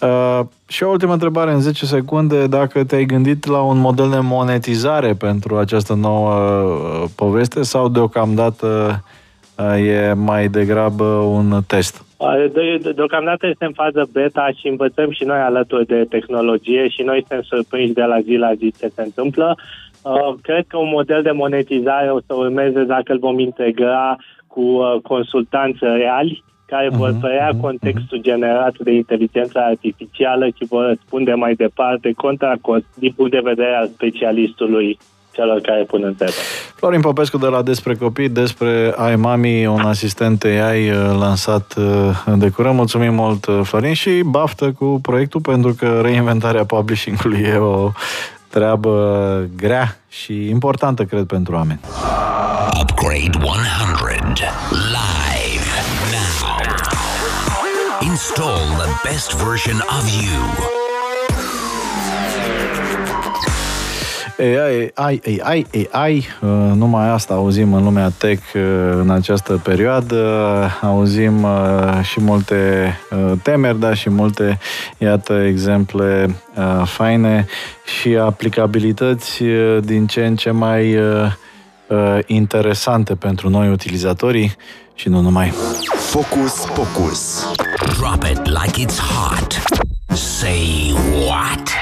Uh, 0.00 0.40
și 0.66 0.82
o 0.82 0.88
ultimă 0.88 1.12
întrebare 1.12 1.52
în 1.52 1.60
10 1.60 1.86
secunde, 1.86 2.46
dacă 2.46 2.84
te-ai 2.84 3.04
gândit 3.04 3.46
la 3.46 3.60
un 3.60 3.78
model 3.78 4.10
de 4.10 4.18
monetizare 4.18 5.14
pentru 5.14 5.56
această 5.56 5.94
nouă 5.94 6.34
poveste 7.14 7.62
sau 7.62 7.88
deocamdată 7.88 9.02
e 9.76 10.12
mai 10.12 10.48
degrabă 10.48 11.04
un 11.04 11.60
test? 11.66 12.04
De, 12.52 12.92
deocamdată 12.94 13.46
este 13.46 13.64
în 13.64 13.72
fază 13.72 14.08
beta 14.12 14.50
și 14.56 14.68
învățăm 14.68 15.10
și 15.10 15.24
noi 15.24 15.38
alături 15.38 15.86
de 15.86 16.06
tehnologie 16.08 16.88
și 16.88 17.02
noi 17.02 17.24
suntem 17.28 17.42
surprinși 17.42 17.92
de 17.92 18.02
la 18.02 18.20
zi 18.20 18.34
la 18.34 18.54
zi 18.54 18.74
ce 18.78 18.88
se 18.94 19.02
întâmplă. 19.02 19.56
Cred 20.42 20.64
că 20.66 20.76
un 20.76 20.88
model 20.92 21.22
de 21.22 21.30
monetizare 21.30 22.10
o 22.10 22.20
să 22.26 22.34
urmeze 22.34 22.84
dacă 22.84 23.12
îl 23.12 23.18
vom 23.18 23.38
integra 23.38 24.16
cu 24.46 24.78
consultanți 25.02 25.78
reali 25.80 26.44
care 26.66 26.88
vor 26.88 27.10
mhm, 27.10 27.20
preia 27.20 27.50
mhm, 27.52 27.60
contextul 27.60 28.18
generat 28.20 28.74
de 28.78 28.92
inteligența 28.92 29.60
artificială 29.60 30.46
și 30.46 30.64
vor 30.68 30.86
răspunde 30.86 31.32
mai 31.32 31.54
departe 31.54 32.12
contra 32.12 32.54
cost 32.60 32.84
din 32.94 33.12
punct 33.16 33.30
de 33.30 33.40
vedere 33.42 33.74
al 33.74 33.88
specialistului 33.88 34.98
celor 35.38 35.60
care 35.60 35.82
pun 35.82 36.02
întrebări. 36.04 36.36
Florin 36.74 37.00
Popescu 37.00 37.38
de 37.38 37.46
la 37.46 37.62
Despre 37.62 37.94
Copii, 37.94 38.28
despre 38.28 38.94
iMami, 39.12 39.66
un 39.66 39.80
asistent 39.80 40.44
AI 40.44 40.90
uh, 40.90 40.96
lansat 41.18 41.74
uh, 41.78 42.34
de 42.36 42.48
curând. 42.48 42.74
Mulțumim 42.74 43.14
mult, 43.14 43.46
uh, 43.46 43.60
Florin, 43.62 43.92
și 43.92 44.22
baftă 44.24 44.72
cu 44.78 44.98
proiectul, 45.02 45.40
pentru 45.40 45.74
că 45.78 46.00
reinventarea 46.02 46.64
publishing-ului 46.64 47.40
e 47.40 47.56
o 47.56 47.90
treabă 48.48 48.92
grea 49.56 49.98
și 50.08 50.48
importantă, 50.48 51.02
cred, 51.04 51.24
pentru 51.24 51.54
oameni. 51.54 51.80
Upgrade 52.80 53.36
100 53.42 54.42
live 54.70 55.68
now. 56.12 56.58
Install 58.10 58.64
the 58.82 58.90
best 59.04 59.32
version 59.32 59.76
of 59.98 60.04
you. 60.22 60.87
AI, 64.40 64.90
AI, 64.94 65.20
AI, 65.42 65.66
AI, 65.90 66.16
uh, 66.40 66.48
numai 66.74 67.08
asta 67.08 67.34
auzim 67.34 67.72
în 67.72 67.84
lumea 67.84 68.12
tech 68.18 68.42
uh, 68.54 68.62
în 69.00 69.10
această 69.10 69.60
perioadă. 69.62 70.70
Auzim 70.82 71.42
uh, 71.42 72.00
și 72.02 72.20
multe 72.20 72.94
temeri, 73.42 73.80
dar 73.80 73.96
și 73.96 74.10
multe, 74.10 74.58
iată, 74.98 75.32
exemple 75.32 76.34
faine 76.84 77.46
și 78.00 78.08
aplicabilități 78.08 79.42
din 79.80 80.06
ce 80.06 80.26
în 80.26 80.36
ce 80.36 80.50
mai 80.50 80.98
interesante 82.26 83.14
pentru 83.14 83.48
noi 83.48 83.70
utilizatorii 83.70 84.56
și 84.94 85.08
nu 85.08 85.20
numai. 85.20 85.52
Focus, 85.96 86.52
focus. 86.52 87.46
Drop 87.98 88.22
it 88.30 88.46
like 88.46 88.86
it's 88.86 88.98
hot. 88.98 89.62
Say 90.16 90.94
what? 91.26 91.77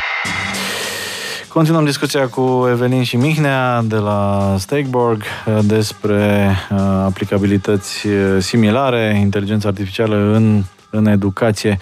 Continuăm 1.57 1.84
discuția 1.84 2.28
cu 2.28 2.66
Evelin 2.70 3.02
și 3.02 3.16
Mihnea 3.16 3.82
de 3.82 3.96
la 3.96 4.54
Stakeborg 4.59 5.22
uh, 5.22 5.59
despre 5.64 6.50
uh, 6.70 6.78
aplicabilități 7.04 8.07
uh, 8.07 8.36
similare, 8.38 9.18
inteligența 9.20 9.68
artificială 9.68 10.16
în, 10.34 10.62
în 10.90 11.07
educație. 11.07 11.78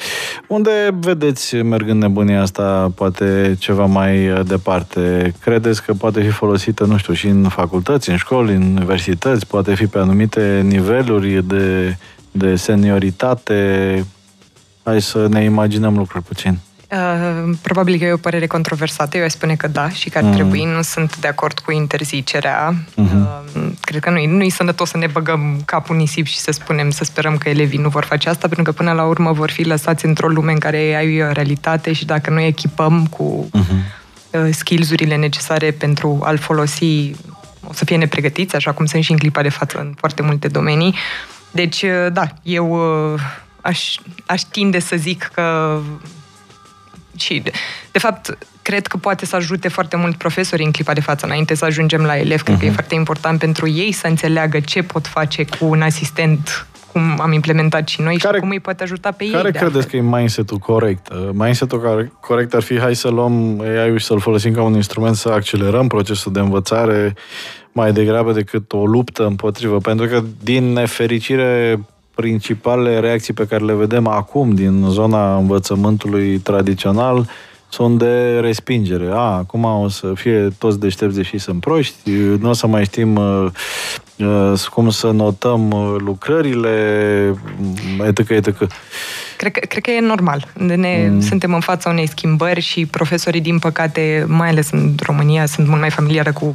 Unde 0.49 0.71
vedeți, 1.01 1.57
mergând 1.57 2.03
nebunia 2.03 2.43
asta, 2.43 2.93
poate 2.95 3.57
ceva 3.59 3.85
mai 3.85 4.43
departe? 4.47 5.35
Credeți 5.41 5.85
că 5.85 5.93
poate 5.93 6.23
fi 6.23 6.31
folosită, 6.31 6.85
nu 6.85 6.97
știu, 6.97 7.13
și 7.13 7.27
în 7.27 7.49
facultăți, 7.49 8.11
în 8.11 8.17
școli, 8.17 8.55
în 8.55 8.63
universități, 8.63 9.47
poate 9.47 9.75
fi 9.75 9.87
pe 9.87 9.99
anumite 9.99 10.65
niveluri 10.67 11.47
de, 11.47 11.97
de 12.31 12.57
senioritate? 12.57 14.07
Hai 14.83 15.03
să 15.03 15.27
ne 15.29 15.43
imaginăm 15.45 15.97
lucruri 15.97 16.25
puțin. 16.25 16.59
Uh, 16.95 17.57
probabil 17.63 17.99
că 17.99 18.05
e 18.05 18.13
o 18.13 18.17
părere 18.17 18.47
controversată. 18.47 19.17
Eu 19.17 19.25
aș 19.25 19.31
spune 19.31 19.55
că 19.55 19.69
da 19.69 19.91
și 19.91 20.09
că 20.09 20.19
ar 20.19 20.25
mm. 20.25 20.33
trebui. 20.33 20.65
Nu 20.65 20.83
sunt 20.83 21.17
de 21.17 21.29
acord 21.29 21.59
cu 21.59 21.73
interzicerea. 21.73 22.75
Mm-hmm. 22.75 23.55
Uh, 23.55 23.71
cred 23.81 24.01
că 24.01 24.11
nu 24.11 24.27
nu-i 24.27 24.51
sănătos 24.51 24.89
să 24.89 24.97
ne 24.97 25.07
băgăm 25.07 25.63
capul 25.65 25.97
nisip 25.97 26.27
și 26.27 26.39
să 26.39 26.51
spunem, 26.51 26.91
să 26.91 27.05
sperăm 27.05 27.39
că 27.39 27.49
elevii 27.49 27.79
nu 27.79 27.89
vor 27.89 28.05
face 28.05 28.29
asta, 28.29 28.47
pentru 28.47 28.65
că 28.65 28.73
până 28.73 28.93
la 28.93 29.05
urmă 29.05 29.33
vor 29.33 29.51
fi 29.51 29.63
lăsați 29.63 30.07
într-o 30.07 30.29
lume 30.29 30.53
în 30.53 30.59
care 30.59 30.95
ai 30.95 31.23
o 31.23 31.33
realitate 31.33 31.93
și 31.93 32.05
dacă 32.05 32.31
noi 32.31 32.47
echipăm 32.47 33.07
cu 33.07 33.49
mm-hmm. 33.49 34.01
uh, 34.31 34.49
skills-urile 34.51 35.17
necesare 35.17 35.71
pentru 35.71 36.21
a-l 36.23 36.39
folosi, 36.39 37.11
o 37.67 37.73
să 37.73 37.85
fie 37.85 37.97
nepregătiți, 37.97 38.57
așa 38.57 38.73
cum 38.73 38.87
sunt 38.87 39.05
și 39.05 39.11
în 39.11 39.19
clipa 39.19 39.43
de 39.43 39.49
față 39.49 39.79
în 39.79 39.95
foarte 39.97 40.23
multe 40.23 40.49
domenii. 40.49 40.95
Deci, 41.51 41.83
uh, 41.83 42.13
da, 42.13 42.29
eu 42.43 42.71
uh, 43.13 43.21
aș, 43.61 43.95
aș 44.27 44.41
tinde 44.41 44.79
să 44.79 44.97
zic 44.97 45.31
că 45.35 45.79
și, 47.17 47.43
de 47.91 47.99
fapt, 47.99 48.39
cred 48.63 48.87
că 48.87 48.97
poate 48.97 49.27
să 49.27 49.37
ajute 49.37 49.69
foarte 49.69 49.97
mult 49.97 50.17
profesorii 50.17 50.65
în 50.65 50.73
clipa 50.73 50.93
de 50.93 51.01
față, 51.01 51.27
înainte 51.27 51.55
să 51.55 51.65
ajungem 51.65 52.03
la 52.03 52.19
elevi. 52.19 52.43
Cred 52.43 52.57
uh-huh. 52.57 52.59
că 52.59 52.65
e 52.65 52.69
mhm. 52.69 52.77
foarte 52.77 52.95
important 52.95 53.39
pentru 53.39 53.69
ei 53.69 53.93
să 53.93 54.07
înțeleagă 54.07 54.61
ce 54.61 54.83
pot 54.83 55.07
face 55.07 55.45
cu 55.45 55.65
un 55.65 55.83
asistent 55.83 56.67
cum 56.95 57.21
am 57.21 57.33
implementat 57.33 57.89
și 57.89 58.01
noi 58.01 58.17
care, 58.17 58.35
și 58.35 58.41
cum 58.41 58.51
îi 58.51 58.61
poate 58.61 58.83
ajuta 58.83 59.11
pe 59.11 59.31
care 59.31 59.47
ei. 59.47 59.53
Care 59.53 59.65
credeți 59.65 59.89
că 59.89 59.97
e 59.97 60.01
mindset-ul 60.01 60.59
corect? 60.59 61.09
Uh, 61.09 61.29
mindset-ul 61.33 62.13
corect 62.21 62.55
ar 62.55 62.63
fi 62.63 62.79
hai 62.79 62.95
să 62.95 63.09
luăm 63.09 63.61
AI-ul 63.61 63.99
și 63.99 64.05
să-l 64.05 64.21
folosim 64.21 64.53
ca 64.53 64.63
un 64.63 64.75
instrument 64.75 65.17
să 65.17 65.29
accelerăm 65.29 65.87
procesul 65.87 66.33
de 66.33 66.41
învățare 66.41 67.15
mai 67.73 67.93
degrabă 67.93 68.33
decât 68.33 68.73
o 68.73 68.87
luptă 68.87 69.27
împotrivă. 69.27 69.79
Pentru 69.79 70.07
că, 70.07 70.23
din 70.43 70.73
nefericire, 70.73 71.81
principalele 72.15 72.99
reacții 72.99 73.35
pe 73.35 73.47
care 73.47 73.65
le 73.65 73.75
vedem 73.75 74.07
acum 74.07 74.55
din 74.55 74.85
zona 74.89 75.37
învățământului 75.37 76.39
tradițional 76.39 77.29
sunt 77.69 77.99
de 77.99 78.39
respingere. 78.39 79.07
A, 79.11 79.37
acum 79.37 79.65
o 79.65 79.89
să 79.89 80.13
fie 80.15 80.49
toți 80.59 80.81
deștepți 80.81 81.17
deși 81.17 81.39
sunt 81.39 81.61
proști, 81.61 82.11
nu 82.39 82.49
o 82.49 82.53
să 82.53 82.67
mai 82.67 82.85
știm 82.85 83.17
uh, 83.17 83.47
uh, 84.17 84.61
cum 84.71 84.91
să 84.91 85.11
notăm 85.11 85.71
uh, 85.71 85.95
lucrările, 85.99 86.75
etc. 88.07 88.29
etc. 88.29 88.57
Cred 89.37 89.53
că, 89.53 89.61
cred 89.69 89.83
că 89.83 89.91
e 89.91 90.01
normal. 90.01 90.53
Ne, 90.55 91.09
mm. 91.11 91.21
Suntem 91.21 91.55
în 91.55 91.61
fața 91.61 91.91
unei 91.91 92.09
schimbări 92.09 92.61
și 92.61 92.87
profesorii, 92.87 93.41
din 93.41 93.59
păcate, 93.59 94.25
mai 94.29 94.49
ales 94.49 94.71
în 94.71 94.95
România, 95.03 95.47
sunt 95.47 95.69
mult 95.69 95.81
mai 95.81 95.91
familiară 95.91 96.33
cu 96.33 96.45
uh, 96.45 96.55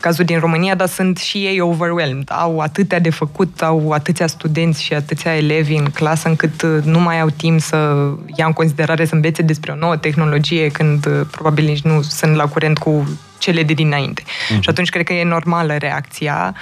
cazuri 0.00 0.26
din 0.26 0.38
România, 0.38 0.74
dar 0.74 0.88
sunt 0.88 1.18
și 1.18 1.38
ei 1.38 1.60
overwhelmed. 1.60 2.28
Au 2.32 2.58
atâtea 2.58 2.98
de 2.98 3.10
făcut, 3.10 3.62
au 3.62 3.90
atâția 3.90 4.26
studenți 4.26 4.82
și 4.82 4.94
atâția 4.94 5.36
elevi 5.36 5.74
în 5.74 5.84
clasă 5.84 6.28
încât 6.28 6.62
uh, 6.62 6.82
nu 6.84 7.00
mai 7.00 7.20
au 7.20 7.28
timp 7.28 7.60
să 7.60 7.76
ia 8.36 8.46
în 8.46 8.52
considerare 8.52 9.04
să 9.04 9.14
învețe 9.14 9.42
despre 9.42 9.72
o 9.72 9.74
nouă 9.74 9.96
tehnologie 9.96 10.68
când 10.68 11.06
uh, 11.06 11.20
probabil 11.30 11.64
nici 11.64 11.82
nu 11.82 12.02
sunt 12.02 12.34
la 12.34 12.46
curent 12.46 12.78
cu 12.78 13.18
cele 13.38 13.62
de 13.62 13.72
dinainte. 13.72 14.22
Mm-hmm. 14.22 14.60
Și 14.60 14.68
atunci 14.68 14.88
cred 14.88 15.04
că 15.04 15.12
e 15.12 15.24
normală 15.24 15.76
reacția, 15.76 16.54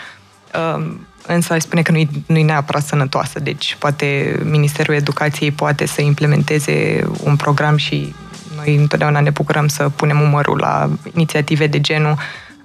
um, 0.74 1.07
însă 1.26 1.53
aș 1.53 1.61
spune 1.62 1.82
că 1.82 1.93
nu-i, 1.93 2.09
nu-i 2.26 2.43
neapărat 2.43 2.82
sănătoasă. 2.82 3.41
Deci 3.41 3.76
poate 3.78 4.39
Ministerul 4.45 4.95
Educației 4.95 5.51
poate 5.51 5.86
să 5.86 6.03
implementeze 6.03 7.05
un 7.22 7.36
program 7.36 7.76
și 7.76 8.14
noi 8.57 8.76
întotdeauna 8.76 9.20
ne 9.20 9.30
bucurăm 9.30 9.68
să 9.68 9.89
punem 9.89 10.20
umărul 10.20 10.59
la 10.59 10.91
inițiative 11.14 11.66
de 11.66 11.80
genul 11.80 12.16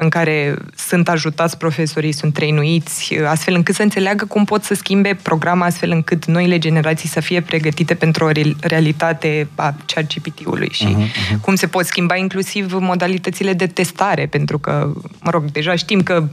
în 0.03 0.09
care 0.09 0.55
sunt 0.75 1.09
ajutați 1.09 1.57
profesorii, 1.57 2.11
sunt 2.11 2.33
trainuiți, 2.33 3.15
astfel 3.27 3.53
încât 3.53 3.75
să 3.75 3.81
înțeleagă 3.81 4.25
cum 4.25 4.45
pot 4.45 4.63
să 4.63 4.73
schimbe 4.73 5.17
programa 5.21 5.65
astfel 5.65 5.91
încât 5.91 6.25
noile 6.25 6.57
generații 6.57 7.09
să 7.09 7.19
fie 7.19 7.41
pregătite 7.41 7.93
pentru 7.93 8.25
o 8.25 8.29
realitate 8.59 9.47
a 9.55 9.75
chat 9.85 10.05
GPT-ului 10.13 10.69
și 10.71 10.85
uh-huh, 10.85 11.07
uh-huh. 11.07 11.41
cum 11.41 11.55
se 11.55 11.67
pot 11.67 11.85
schimba 11.85 12.15
inclusiv 12.15 12.73
modalitățile 12.73 13.53
de 13.53 13.67
testare, 13.67 14.25
pentru 14.25 14.59
că, 14.59 14.91
mă 15.21 15.29
rog, 15.31 15.43
deja 15.51 15.75
știm 15.75 16.01
că 16.01 16.23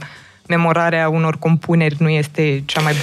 memorarea 0.47 1.09
unor 1.09 1.37
compuneri 1.39 1.95
nu 1.99 2.09
este 2.09 2.63
cea 2.65 2.81
mai 2.81 2.93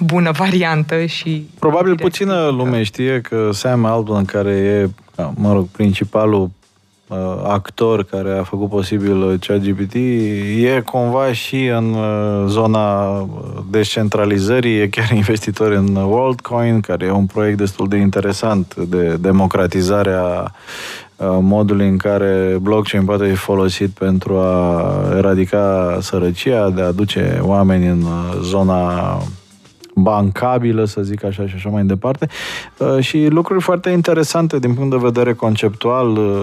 bună 0.00 0.30
variantă 0.30 1.04
și... 1.04 1.48
Probabil 1.58 1.94
puțină 1.94 2.48
lume 2.48 2.82
știe 2.82 3.20
că 3.20 3.50
Sam 3.52 3.84
Altman, 3.84 4.24
care 4.24 4.50
e, 4.50 4.88
mă 5.34 5.52
rog, 5.52 5.68
principalul 5.68 6.42
Uh, 6.42 6.57
actor 7.42 8.04
care 8.04 8.38
a 8.38 8.42
făcut 8.42 8.68
posibil 8.68 9.22
uh, 9.22 9.34
ChatGPT 9.40 9.94
e 10.64 10.82
cumva 10.84 11.32
și 11.32 11.66
în 11.66 11.94
uh, 11.94 12.44
zona 12.46 13.26
descentralizării, 13.70 14.80
e 14.80 14.88
chiar 14.88 15.10
investitor 15.22 15.72
în 15.72 15.96
WorldCoin, 15.96 16.80
care 16.80 17.06
e 17.06 17.10
un 17.10 17.26
proiect 17.26 17.58
destul 17.58 17.88
de 17.88 17.96
interesant 17.96 18.74
de 18.74 19.16
democratizare 19.20 20.12
a 20.12 20.52
modului 21.40 21.88
în 21.88 21.96
care 21.96 22.56
blockchain 22.60 23.04
poate 23.04 23.28
fi 23.28 23.34
folosit 23.34 23.90
pentru 23.90 24.36
a 24.36 24.92
eradica 25.16 25.98
sărăcia, 26.00 26.70
de 26.70 26.80
a 26.80 26.86
aduce 26.86 27.38
oameni 27.42 27.86
în 27.86 28.04
zona 28.42 29.18
bancabilă, 30.02 30.84
să 30.84 31.02
zic 31.02 31.24
așa, 31.24 31.46
și 31.46 31.54
așa 31.54 31.68
mai 31.68 31.84
departe. 31.84 32.26
Uh, 32.76 32.98
și 33.00 33.26
lucruri 33.26 33.62
foarte 33.62 33.90
interesante 33.90 34.58
din 34.58 34.74
punct 34.74 34.90
de 34.90 34.96
vedere 35.00 35.32
conceptual 35.32 36.08
uh, 36.16 36.42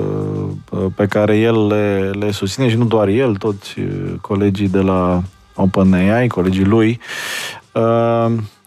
uh, 0.70 0.86
pe 0.96 1.06
care 1.06 1.38
el 1.38 1.68
le, 1.68 2.12
le 2.20 2.32
susține 2.32 2.70
și 2.70 2.78
nu 2.78 2.86
doar 2.86 3.08
el, 3.08 3.36
toți 3.36 3.76
colegii 4.22 4.68
de 4.68 4.80
la 4.80 5.22
OpenAI, 5.56 6.28
colegii 6.28 6.66
lui, 6.66 7.00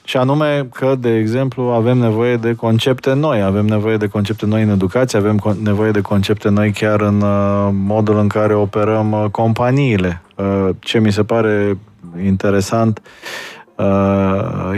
și 0.05 0.16
anume 0.16 0.68
că, 0.72 0.95
de 0.99 1.16
exemplu, 1.16 1.62
avem 1.62 1.99
nevoie 1.99 2.36
de 2.36 2.55
concepte 2.55 3.12
noi, 3.14 3.43
avem 3.43 3.66
nevoie 3.66 3.97
de 3.97 4.07
concepte 4.07 4.47
noi 4.47 4.62
în 4.62 4.68
educație, 4.68 5.18
avem 5.18 5.41
nevoie 5.62 5.91
de 5.91 6.01
concepte 6.01 6.49
noi 6.49 6.70
chiar 6.70 7.01
în 7.01 7.24
modul 7.72 8.18
în 8.18 8.28
care 8.28 8.55
operăm 8.55 9.28
companiile. 9.30 10.22
Ce 10.78 10.99
mi 10.99 11.12
se 11.12 11.22
pare 11.22 11.78
interesant 12.24 13.03
uh, 13.03 13.58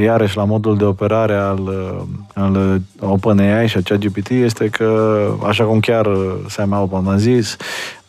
iarăși 0.00 0.36
la 0.36 0.44
modul 0.44 0.76
de 0.76 0.84
operare 0.84 1.34
al, 1.34 1.58
uh, 1.58 2.02
al 2.34 2.80
OpenAI 3.00 3.68
și 3.68 3.76
a 3.76 3.80
ChatGPT 3.84 4.28
este 4.28 4.68
că, 4.68 5.20
așa 5.46 5.64
cum 5.64 5.80
chiar 5.80 6.08
Sam 6.48 6.72
Altman 6.72 7.06
a 7.06 7.16
zis, 7.16 7.56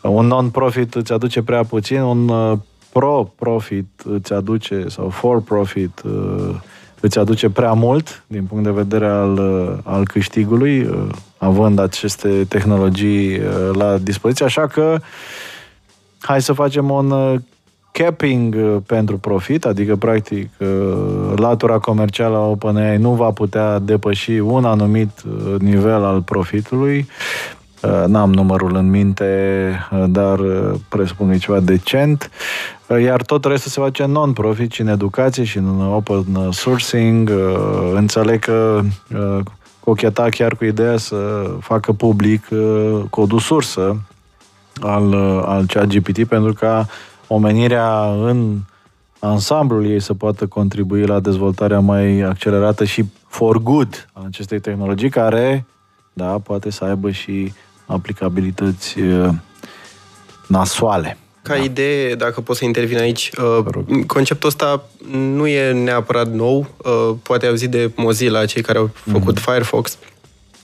un 0.01 0.27
non-profit 0.27 0.95
îți 0.95 1.13
aduce 1.13 1.41
prea 1.41 1.63
puțin, 1.63 2.01
un 2.01 2.29
uh, 2.29 2.57
pro-profit 2.91 3.87
îți 4.03 4.33
aduce, 4.33 4.85
sau 4.87 5.09
for-profit 5.09 6.01
uh, 6.05 6.55
îți 6.99 7.19
aduce 7.19 7.49
prea 7.49 7.73
mult 7.73 8.23
din 8.27 8.43
punct 8.43 8.63
de 8.63 8.71
vedere 8.71 9.07
al, 9.07 9.39
al 9.83 10.05
câștigului, 10.05 10.89
având 11.37 11.79
aceste 11.79 12.45
tehnologii 12.49 13.41
la 13.73 13.97
dispoziție, 13.97 14.45
așa 14.45 14.67
că 14.67 14.97
hai 16.19 16.41
să 16.41 16.53
facem 16.53 16.89
un 16.89 17.39
capping 17.91 18.55
uh, 18.55 18.77
pentru 18.85 19.17
profit, 19.17 19.65
adică 19.65 19.95
practic 19.95 20.49
uh, 20.57 20.67
latura 21.35 21.77
comercială 21.77 22.37
a 22.37 22.47
OpenAI 22.47 22.97
nu 22.97 23.11
va 23.11 23.31
putea 23.31 23.79
depăși 23.79 24.31
un 24.31 24.65
anumit 24.65 25.09
uh, 25.25 25.59
nivel 25.59 26.03
al 26.03 26.21
profitului. 26.21 27.07
N-am 28.07 28.33
numărul 28.33 28.75
în 28.75 28.89
minte, 28.89 29.69
dar 30.07 30.39
presupun 30.89 31.27
că 31.27 31.33
e 31.33 31.37
ceva 31.37 31.59
decent. 31.59 32.29
Iar 33.03 33.21
tot 33.21 33.45
restul 33.45 33.71
se 33.71 33.81
face 33.81 34.03
în 34.03 34.11
non-profit 34.11 34.71
și 34.71 34.81
în 34.81 34.87
educație 34.87 35.43
și 35.43 35.57
în 35.57 35.81
open 35.81 36.25
sourcing. 36.51 37.31
Înțeleg 37.93 38.39
că 38.39 38.81
cocheta 39.79 40.29
chiar 40.29 40.55
cu 40.55 40.65
ideea 40.65 40.97
să 40.97 41.49
facă 41.59 41.91
public 41.91 42.47
codul 43.09 43.39
sursă 43.39 43.97
al, 44.81 45.13
al 45.45 45.65
chat 45.67 45.87
GPT 45.87 46.27
pentru 46.27 46.53
ca 46.53 46.87
omenirea 47.33 48.05
în 48.05 48.57
ansamblul 49.19 49.85
ei 49.85 49.99
să 49.99 50.13
poată 50.13 50.47
contribui 50.47 51.05
la 51.05 51.19
dezvoltarea 51.19 51.79
mai 51.79 52.19
accelerată 52.19 52.83
și 52.83 53.05
for 53.27 53.57
good 53.57 54.09
a 54.13 54.23
acestei 54.27 54.59
tehnologii, 54.59 55.09
care, 55.09 55.65
da, 56.13 56.25
poate 56.25 56.69
să 56.69 56.83
aibă 56.83 57.11
și 57.11 57.53
aplicabilități 57.85 58.99
uh, 58.99 59.29
nasoale. 60.47 61.17
Ca 61.41 61.55
da. 61.55 61.63
idee, 61.63 62.15
dacă 62.15 62.41
pot 62.41 62.55
să 62.55 62.65
intervin 62.65 62.97
aici, 62.97 63.31
uh, 63.59 64.03
conceptul 64.07 64.49
ăsta 64.49 64.83
nu 65.11 65.47
e 65.47 65.71
neapărat 65.71 66.31
nou. 66.31 66.67
Uh, 66.77 67.15
poate 67.23 67.47
auzit 67.47 67.69
de 67.69 67.91
Mozilla, 67.95 68.45
cei 68.45 68.61
care 68.61 68.77
au 68.77 68.89
făcut 69.11 69.39
mm-hmm. 69.39 69.43
Firefox. 69.43 69.97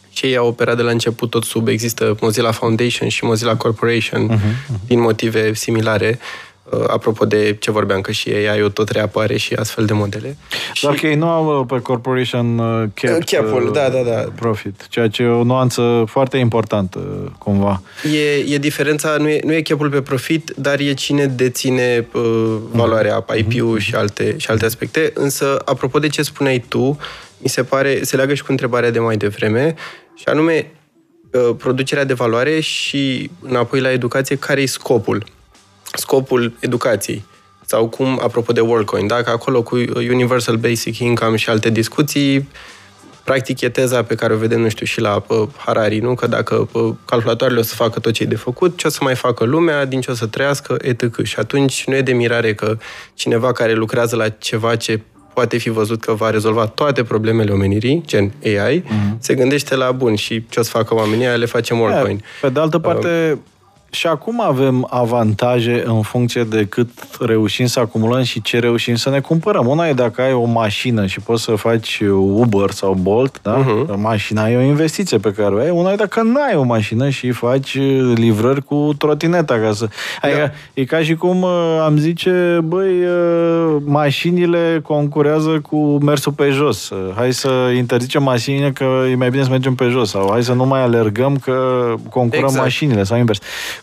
Și 0.09 0.25
ei 0.25 0.37
au 0.37 0.47
operat 0.47 0.75
de 0.75 0.81
la 0.81 0.91
început 0.91 1.29
tot 1.29 1.43
sub, 1.43 1.67
există 1.67 2.17
Mozilla 2.21 2.51
Foundation 2.51 3.09
și 3.09 3.23
Mozilla 3.23 3.55
Corporation, 3.55 4.29
mm-hmm. 4.29 4.87
din 4.87 4.99
motive 4.99 5.53
similare. 5.53 6.19
Uh, 6.19 6.46
apropo 6.87 7.25
de 7.25 7.55
ce 7.59 7.71
vorbeam, 7.71 8.01
că 8.01 8.11
și 8.11 8.29
AI-ul 8.29 8.69
tot 8.69 8.89
reapare 8.89 9.37
și 9.37 9.53
astfel 9.53 9.85
de 9.85 9.93
modele. 9.93 10.37
Doar 10.81 10.93
și... 10.93 10.99
că 10.99 11.07
ei 11.07 11.15
nu 11.15 11.29
au 11.29 11.59
uh, 11.59 11.65
pe 11.67 11.81
corporation 11.81 12.57
uh, 12.57 12.89
cap, 12.93 13.23
cap-ul, 13.23 13.69
da, 13.73 13.89
da, 13.89 14.01
da. 14.01 14.31
profit, 14.35 14.87
ceea 14.89 15.07
ce 15.07 15.23
e 15.23 15.27
o 15.27 15.43
nuanță 15.43 16.03
foarte 16.07 16.37
importantă, 16.37 16.99
cumva. 17.37 17.81
E, 18.13 18.53
e 18.53 18.57
diferența, 18.57 19.15
nu 19.17 19.27
e, 19.27 19.39
nu 19.43 19.53
e 19.53 19.61
cap 19.61 19.89
pe 19.89 20.01
profit, 20.01 20.53
dar 20.55 20.79
e 20.79 20.93
cine 20.93 21.25
deține 21.25 22.07
uh, 22.13 22.57
valoarea 22.71 23.25
mm-hmm. 23.25 23.37
IP-ul 23.37 23.79
și 23.79 23.95
alte, 23.95 24.35
și 24.37 24.49
alte 24.49 24.65
aspecte. 24.65 25.11
Însă, 25.13 25.61
apropo 25.65 25.99
de 25.99 26.07
ce 26.07 26.21
spuneai 26.21 26.65
tu, 26.67 26.97
mi 27.37 27.49
se 27.49 27.63
pare, 27.63 28.03
se 28.03 28.15
leagă 28.15 28.33
și 28.33 28.43
cu 28.43 28.51
întrebarea 28.51 28.91
de 28.91 28.99
mai 28.99 29.17
devreme, 29.17 29.75
și 30.15 30.23
anume, 30.25 30.71
uh, 31.31 31.55
producerea 31.57 32.03
de 32.03 32.13
valoare 32.13 32.59
și 32.59 33.29
înapoi 33.41 33.79
la 33.79 33.91
educație, 33.91 34.35
care 34.35 34.61
e 34.61 34.65
scopul? 34.65 35.23
Scopul 35.97 36.53
educației. 36.59 37.23
Sau 37.65 37.87
cum, 37.87 38.19
apropo 38.23 38.51
de 38.51 38.59
WorldCoin, 38.59 39.07
dacă 39.07 39.29
acolo 39.29 39.61
cu 39.61 39.75
Universal 39.95 40.55
Basic 40.55 40.97
Income 40.97 41.35
și 41.35 41.49
alte 41.49 41.69
discuții, 41.69 42.49
practic 43.23 43.61
e 43.61 43.69
teza 43.69 44.03
pe 44.03 44.15
care 44.15 44.33
o 44.33 44.37
vedem, 44.37 44.61
nu 44.61 44.69
știu, 44.69 44.85
și 44.85 45.01
la 45.01 45.23
uh, 45.27 45.47
Harari, 45.57 45.99
nu? 45.99 46.15
Că 46.15 46.27
dacă 46.27 46.67
uh, 46.71 46.93
calculatoarele 47.05 47.59
o 47.59 47.63
să 47.63 47.75
facă 47.75 47.99
tot 47.99 48.13
ce 48.13 48.23
e 48.23 48.25
de 48.25 48.35
făcut, 48.35 48.77
ce 48.77 48.87
o 48.87 48.89
să 48.89 48.99
mai 49.01 49.15
facă 49.15 49.43
lumea, 49.43 49.85
din 49.85 50.01
ce 50.01 50.11
o 50.11 50.13
să 50.13 50.25
trăiască, 50.25 50.77
etc. 50.81 51.23
Și 51.23 51.35
atunci 51.39 51.83
nu 51.85 51.95
e 51.95 52.01
de 52.01 52.13
mirare 52.13 52.53
că 52.53 52.77
cineva 53.13 53.51
care 53.51 53.73
lucrează 53.73 54.15
la 54.15 54.29
ceva 54.29 54.75
ce 54.75 55.01
poate 55.33 55.57
fi 55.57 55.69
văzut 55.69 56.01
că 56.01 56.13
va 56.13 56.29
rezolva 56.29 56.65
toate 56.65 57.03
problemele 57.03 57.51
omenirii, 57.51 58.03
gen 58.05 58.33
AI, 58.43 58.83
mm-hmm. 58.83 59.17
se 59.19 59.35
gândește 59.35 59.75
la 59.75 59.91
bun 59.91 60.15
și 60.15 60.45
ce 60.49 60.59
o 60.59 60.63
să 60.63 60.69
facă 60.69 60.93
oamenii, 60.95 61.37
le 61.37 61.45
facem 61.45 61.79
WorldCoin. 61.79 62.23
Pe 62.41 62.49
de 62.49 62.59
altă 62.59 62.79
parte, 62.79 63.31
uh, 63.31 63.39
și 63.97 64.07
acum 64.07 64.41
avem 64.41 64.87
avantaje 64.89 65.83
în 65.85 66.01
funcție 66.01 66.43
de 66.43 66.65
cât 66.65 66.89
reușim 67.19 67.65
să 67.65 67.79
acumulăm 67.79 68.23
și 68.23 68.41
ce 68.41 68.59
reușim 68.59 68.95
să 68.95 69.09
ne 69.09 69.19
cumpărăm. 69.19 69.67
Una 69.67 69.87
e 69.87 69.93
dacă 69.93 70.21
ai 70.21 70.33
o 70.33 70.45
mașină 70.45 71.05
și 71.05 71.19
poți 71.19 71.43
să 71.43 71.55
faci 71.55 72.01
Uber 72.33 72.71
sau 72.71 72.93
Bolt, 72.93 73.39
da? 73.41 73.63
Uh-huh. 73.63 73.95
Mașina 73.95 74.49
e 74.49 74.57
o 74.57 74.61
investiție 74.61 75.17
pe 75.17 75.31
care 75.31 75.55
o 75.55 75.57
ai. 75.57 75.69
Una 75.69 75.91
e 75.91 75.95
dacă 75.95 76.21
nu 76.21 76.41
ai 76.49 76.55
o 76.55 76.63
mașină 76.63 77.09
și 77.09 77.31
faci 77.31 77.77
livrări 78.15 78.63
cu 78.63 78.93
trotineta. 78.97 79.59
Ca 79.59 79.71
să... 79.73 79.87
Adică, 80.21 80.39
da. 80.39 80.81
e 80.81 80.83
ca 80.83 81.01
și 81.01 81.15
cum 81.15 81.41
uh, 81.41 81.79
am 81.83 81.97
zice, 81.97 82.59
băi, 82.63 83.03
uh, 83.03 83.75
mașinile 83.83 84.79
concurează 84.83 85.59
cu 85.69 85.77
mersul 85.97 86.31
pe 86.31 86.49
jos. 86.49 86.91
Hai 87.15 87.33
să 87.33 87.49
interzicem 87.75 88.23
mașinile 88.23 88.71
că 88.71 88.85
e 89.11 89.15
mai 89.15 89.29
bine 89.29 89.43
să 89.43 89.49
mergem 89.49 89.75
pe 89.75 89.85
jos. 89.85 90.09
Sau 90.09 90.27
hai 90.31 90.43
să 90.43 90.53
nu 90.53 90.65
mai 90.65 90.81
alergăm 90.81 91.37
că 91.37 91.85
concurăm 92.09 92.43
exact. 92.43 92.63
mașinile 92.63 93.03
sau 93.03 93.17
invers. 93.17 93.39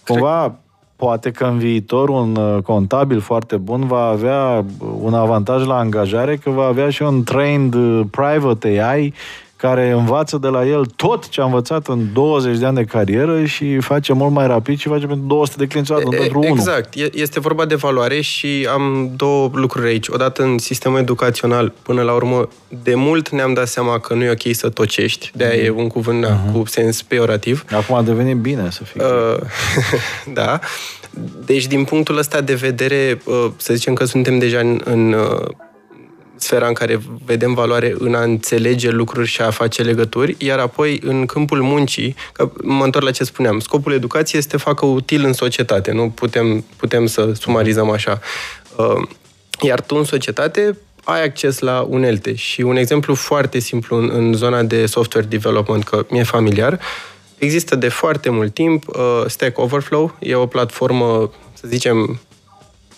Cumva, 0.07 0.55
poate 0.97 1.31
că 1.31 1.45
în 1.45 1.59
viitor 1.59 2.09
un 2.09 2.37
uh, 2.37 2.63
contabil 2.63 3.21
foarte 3.21 3.57
bun 3.57 3.87
va 3.87 4.05
avea 4.05 4.65
un 5.01 5.15
avantaj 5.15 5.67
la 5.67 5.77
angajare, 5.77 6.37
că 6.37 6.51
va 6.51 6.65
avea 6.65 6.91
și 6.91 7.03
un 7.03 7.23
trained 7.23 7.75
uh, 7.75 8.01
private 8.11 8.83
AI 8.83 9.15
care 9.57 9.91
învață 9.91 10.39
de 10.39 10.49
la 10.49 10.67
el 10.67 10.85
tot 10.85 11.29
ce 11.29 11.41
a 11.41 11.45
învățat 11.45 11.87
în 11.87 12.13
20 12.13 12.59
de 12.59 12.67
ani 12.67 12.77
de 12.77 12.85
carieră 12.85 13.45
și 13.45 13.79
face 13.79 14.13
mult 14.13 14.33
mai 14.33 14.47
rapid 14.47 14.79
și 14.79 14.89
face 14.89 15.07
pentru 15.07 15.27
200 15.27 15.57
de 15.59 15.67
clienți, 15.67 15.93
nu 15.93 16.09
pentru 16.09 16.39
unul. 16.39 16.51
Exact. 16.51 16.95
Este 17.13 17.41
vorba 17.41 17.65
de 17.65 17.75
valoare 17.75 18.21
și 18.21 18.69
am 18.73 19.11
două 19.17 19.51
lucruri 19.53 19.87
aici. 19.87 20.09
Odată 20.09 20.43
în 20.43 20.59
sistemul 20.59 20.99
educațional, 20.99 21.73
până 21.83 22.03
la 22.03 22.13
urmă, 22.13 22.49
de 22.83 22.95
mult 22.95 23.29
ne-am 23.29 23.53
dat 23.53 23.69
seama 23.69 23.99
că 23.99 24.15
nu 24.15 24.25
e 24.25 24.31
ok 24.31 24.55
să 24.55 24.69
tocești. 24.69 25.31
De-aia 25.35 25.71
mm. 25.71 25.79
e 25.79 25.83
un 25.83 25.89
cuvânt 25.89 26.27
uh-huh. 26.27 26.53
cu 26.53 26.63
sens 26.67 27.03
peorativ. 27.03 27.65
Acum 27.71 27.95
a 27.95 28.03
devenit 28.03 28.37
bine 28.37 28.69
să 28.71 28.85
fie. 28.85 29.03
Uh, 29.05 29.39
da. 30.41 30.59
Deci, 31.45 31.67
din 31.67 31.85
punctul 31.85 32.19
ăsta 32.19 32.41
de 32.41 32.55
vedere, 32.55 33.21
uh, 33.25 33.47
să 33.57 33.75
zicem 33.75 33.95
că 33.95 34.05
suntem 34.05 34.39
deja 34.39 34.59
în, 34.59 34.81
în 34.85 35.13
uh, 35.13 35.47
sfera 36.45 36.67
în 36.67 36.73
care 36.73 37.01
vedem 37.25 37.55
valoare 37.55 37.95
în 37.99 38.15
a 38.15 38.23
înțelege 38.23 38.91
lucruri 38.91 39.29
și 39.29 39.41
a 39.41 39.51
face 39.51 39.83
legături, 39.83 40.37
iar 40.39 40.59
apoi 40.59 41.01
în 41.05 41.27
câmpul 41.27 41.63
muncii, 41.63 42.15
că 42.33 42.51
mă 42.63 42.85
întorc 42.85 43.05
la 43.05 43.11
ce 43.11 43.25
spuneam, 43.25 43.59
scopul 43.59 43.93
educației 43.93 44.41
este 44.41 44.57
să 44.57 44.65
facă 44.65 44.87
util 44.87 45.25
în 45.25 45.33
societate, 45.33 45.93
nu 45.93 46.11
putem, 46.11 46.65
putem 46.77 47.07
să 47.07 47.33
sumarizăm 47.33 47.91
așa. 47.91 48.21
Uh, 48.77 49.09
iar 49.61 49.81
tu 49.81 49.97
în 49.97 50.05
societate 50.05 50.79
ai 51.05 51.25
acces 51.25 51.59
la 51.59 51.87
unelte. 51.89 52.35
Și 52.35 52.61
un 52.61 52.77
exemplu 52.77 53.15
foarte 53.15 53.59
simplu 53.59 53.97
în, 53.97 54.11
în 54.13 54.33
zona 54.33 54.63
de 54.63 54.87
software 54.87 55.27
development, 55.27 55.85
că 55.85 56.07
mi-e 56.11 56.23
familiar, 56.23 56.81
există 57.39 57.77
de 57.77 57.89
foarte 57.89 58.31
mult 58.31 58.55
timp 58.55 58.89
uh, 58.89 59.23
Stack 59.27 59.59
Overflow, 59.59 60.17
e 60.19 60.35
o 60.35 60.47
platformă, 60.47 61.31
să 61.53 61.69
zicem, 61.69 62.21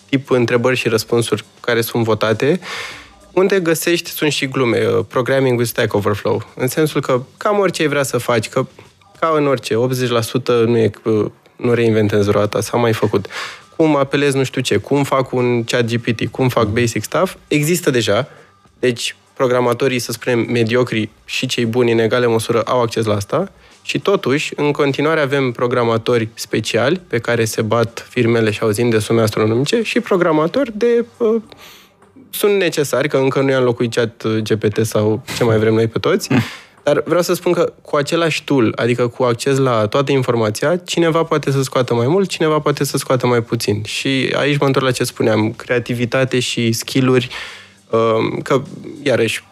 tip 0.09 0.29
întrebări 0.29 0.75
și 0.75 0.87
răspunsuri 0.87 1.45
care 1.59 1.81
sunt 1.81 2.03
votate 2.03 2.59
unde 3.37 3.59
găsești, 3.59 4.09
sunt 4.09 4.31
și 4.31 4.47
glume, 4.47 4.85
uh, 4.85 5.05
programming 5.07 5.57
with 5.57 5.69
Stack 5.69 5.93
Overflow, 5.93 6.43
în 6.55 6.67
sensul 6.67 7.01
că 7.01 7.21
cam 7.37 7.59
orice 7.59 7.81
ai 7.81 7.87
vrea 7.87 8.03
să 8.03 8.17
faci, 8.17 8.49
că 8.49 8.65
ca 9.19 9.33
în 9.35 9.47
orice, 9.47 9.75
80% 9.75 10.65
nu, 10.65 10.77
e, 10.77 10.91
uh, 11.03 11.25
nu 11.55 11.73
reinventezi 11.73 12.31
roata, 12.31 12.61
s-a 12.61 12.77
mai 12.77 12.93
făcut. 12.93 13.25
Cum 13.75 13.95
apelez 13.95 14.33
nu 14.33 14.43
știu 14.43 14.61
ce, 14.61 14.77
cum 14.77 15.03
fac 15.03 15.33
un 15.33 15.63
chat 15.63 15.85
GPT, 15.85 16.27
cum 16.31 16.49
fac 16.49 16.67
basic 16.67 17.03
stuff, 17.03 17.35
există 17.47 17.89
deja. 17.89 18.27
Deci 18.79 19.15
programatorii, 19.33 19.99
să 19.99 20.11
spunem, 20.11 20.39
mediocri 20.51 21.09
și 21.25 21.45
cei 21.45 21.65
buni 21.65 21.91
în 21.91 21.99
egală 21.99 22.27
măsură 22.27 22.61
au 22.61 22.81
acces 22.81 23.05
la 23.05 23.15
asta 23.15 23.51
și 23.81 23.99
totuși, 23.99 24.53
în 24.55 24.71
continuare 24.71 25.19
avem 25.19 25.51
programatori 25.51 26.27
speciali 26.33 27.01
pe 27.07 27.19
care 27.19 27.45
se 27.45 27.61
bat 27.61 28.07
firmele 28.09 28.51
și 28.51 28.59
auzim 28.61 28.89
de 28.89 28.99
sume 28.99 29.21
astronomice 29.21 29.81
și 29.81 29.99
programatori 29.99 30.71
de 30.77 31.05
uh, 31.17 31.41
sunt 32.29 32.57
necesari, 32.57 33.07
că 33.07 33.17
încă 33.17 33.41
nu 33.41 33.49
i-am 33.49 33.59
înlocuit 33.59 33.93
chat 33.93 34.23
uh, 34.23 34.37
GPT 34.37 34.85
sau 34.85 35.23
ce 35.37 35.43
mai 35.43 35.57
vrem 35.57 35.73
noi 35.73 35.87
pe 35.87 35.99
toți, 35.99 36.29
dar 36.83 37.03
vreau 37.05 37.21
să 37.21 37.33
spun 37.33 37.51
că 37.51 37.73
cu 37.81 37.95
același 37.95 38.43
tool, 38.43 38.73
adică 38.75 39.07
cu 39.07 39.23
acces 39.23 39.57
la 39.57 39.87
toată 39.87 40.11
informația, 40.11 40.77
cineva 40.77 41.23
poate 41.23 41.51
să 41.51 41.61
scoată 41.61 41.93
mai 41.93 42.07
mult, 42.07 42.29
cineva 42.29 42.59
poate 42.59 42.83
să 42.83 42.97
scoată 42.97 43.27
mai 43.27 43.41
puțin. 43.41 43.83
Și 43.83 44.33
aici 44.37 44.57
mă 44.57 44.65
întorc 44.65 44.85
la 44.85 44.91
ce 44.91 45.03
spuneam, 45.03 45.51
creativitate 45.51 46.39
și 46.39 46.71
skill-uri, 46.71 47.29
um, 47.89 48.39
că, 48.39 48.61
iarăși, 49.03 49.43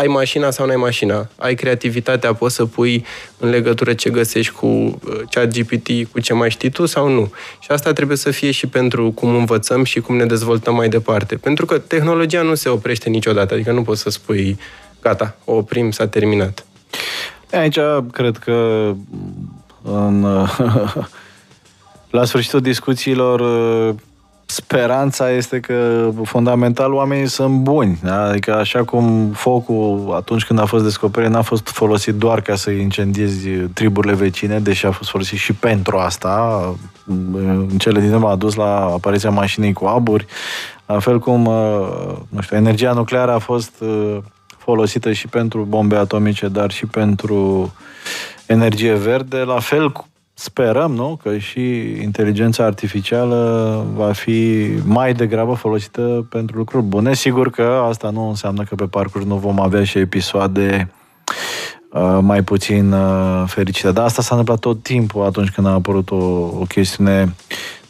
ai 0.00 0.06
mașina 0.06 0.50
sau 0.50 0.66
nu 0.66 0.70
ai 0.70 0.76
mașina, 0.76 1.28
ai 1.36 1.54
creativitatea, 1.54 2.34
poți 2.34 2.54
să 2.54 2.64
pui 2.66 3.04
în 3.38 3.50
legătură 3.50 3.92
ce 3.92 4.10
găsești 4.10 4.52
cu 4.52 4.66
uh, 4.66 5.20
chat 5.30 5.58
GPT, 5.58 6.10
cu 6.12 6.20
ce 6.20 6.34
mai 6.34 6.50
știi 6.50 6.70
tu 6.70 6.86
sau 6.86 7.08
nu. 7.08 7.32
Și 7.60 7.70
asta 7.70 7.92
trebuie 7.92 8.16
să 8.16 8.30
fie 8.30 8.50
și 8.50 8.66
pentru 8.66 9.10
cum 9.10 9.34
învățăm 9.34 9.84
și 9.84 10.00
cum 10.00 10.16
ne 10.16 10.24
dezvoltăm 10.24 10.74
mai 10.74 10.88
departe. 10.88 11.36
Pentru 11.36 11.66
că 11.66 11.78
tehnologia 11.78 12.42
nu 12.42 12.54
se 12.54 12.68
oprește 12.68 13.08
niciodată, 13.08 13.54
adică 13.54 13.72
nu 13.72 13.82
poți 13.82 14.00
să 14.00 14.10
spui 14.10 14.58
gata, 15.02 15.36
o 15.44 15.54
oprim, 15.54 15.90
s-a 15.90 16.06
terminat. 16.06 16.64
Aici 17.52 17.78
cred 18.12 18.36
că 18.36 18.90
în, 19.82 20.22
la 22.18 22.24
sfârșitul 22.24 22.60
discuțiilor 22.60 23.40
speranța 24.50 25.30
este 25.30 25.60
că, 25.60 26.10
fundamental, 26.24 26.92
oamenii 26.92 27.26
sunt 27.26 27.58
buni. 27.58 27.98
Da? 28.02 28.22
Adică 28.22 28.54
așa 28.54 28.84
cum 28.84 29.30
focul, 29.34 30.12
atunci 30.16 30.44
când 30.44 30.58
a 30.58 30.64
fost 30.64 30.84
descoperit, 30.84 31.30
n-a 31.30 31.42
fost 31.42 31.68
folosit 31.68 32.14
doar 32.14 32.40
ca 32.40 32.54
să 32.54 32.70
incendiezi 32.70 33.48
triburile 33.48 34.14
vecine, 34.14 34.58
deși 34.58 34.86
a 34.86 34.90
fost 34.90 35.10
folosit 35.10 35.38
și 35.38 35.52
pentru 35.52 35.96
asta. 35.96 36.62
În 37.34 37.68
cele 37.78 38.00
din 38.00 38.12
urmă 38.12 38.28
a 38.28 38.36
dus 38.36 38.54
la 38.54 38.74
apariția 38.76 39.30
mașinii 39.30 39.72
cu 39.72 39.84
aburi. 39.84 40.26
La 40.86 40.98
fel 40.98 41.18
cum, 41.18 41.46
uh, 41.46 42.16
nu 42.28 42.40
știu, 42.40 42.56
energia 42.56 42.92
nucleară 42.92 43.32
a 43.32 43.38
fost 43.38 43.72
uh, 43.80 44.16
folosită 44.58 45.12
și 45.12 45.26
pentru 45.26 45.62
bombe 45.68 45.96
atomice, 45.96 46.48
dar 46.48 46.70
și 46.70 46.86
pentru 46.86 47.72
energie 48.46 48.94
verde. 48.94 49.36
La 49.36 49.58
fel 49.58 49.92
sperăm, 50.40 50.92
nu, 50.92 51.18
că 51.22 51.38
și 51.38 51.60
inteligența 52.02 52.64
artificială 52.64 53.84
va 53.94 54.12
fi 54.12 54.68
mai 54.84 55.14
degrabă 55.14 55.54
folosită 55.54 56.26
pentru 56.30 56.56
lucruri 56.56 56.84
bune. 56.84 57.14
Sigur 57.14 57.50
că 57.50 57.82
asta 57.88 58.10
nu 58.10 58.28
înseamnă 58.28 58.62
că 58.62 58.74
pe 58.74 58.84
parcurs 58.84 59.24
nu 59.24 59.36
vom 59.36 59.60
avea 59.60 59.84
și 59.84 59.98
episoade 59.98 60.90
uh, 61.92 62.18
mai 62.20 62.42
puțin 62.42 62.92
uh, 62.92 63.42
fericite. 63.46 63.92
Dar 63.92 64.04
asta 64.04 64.22
s-a 64.22 64.36
întâmplat 64.36 64.58
tot 64.58 64.82
timpul 64.82 65.24
atunci 65.24 65.50
când 65.50 65.66
a 65.66 65.70
apărut 65.70 66.10
o, 66.10 66.24
o 66.60 66.64
chestiune 66.68 67.34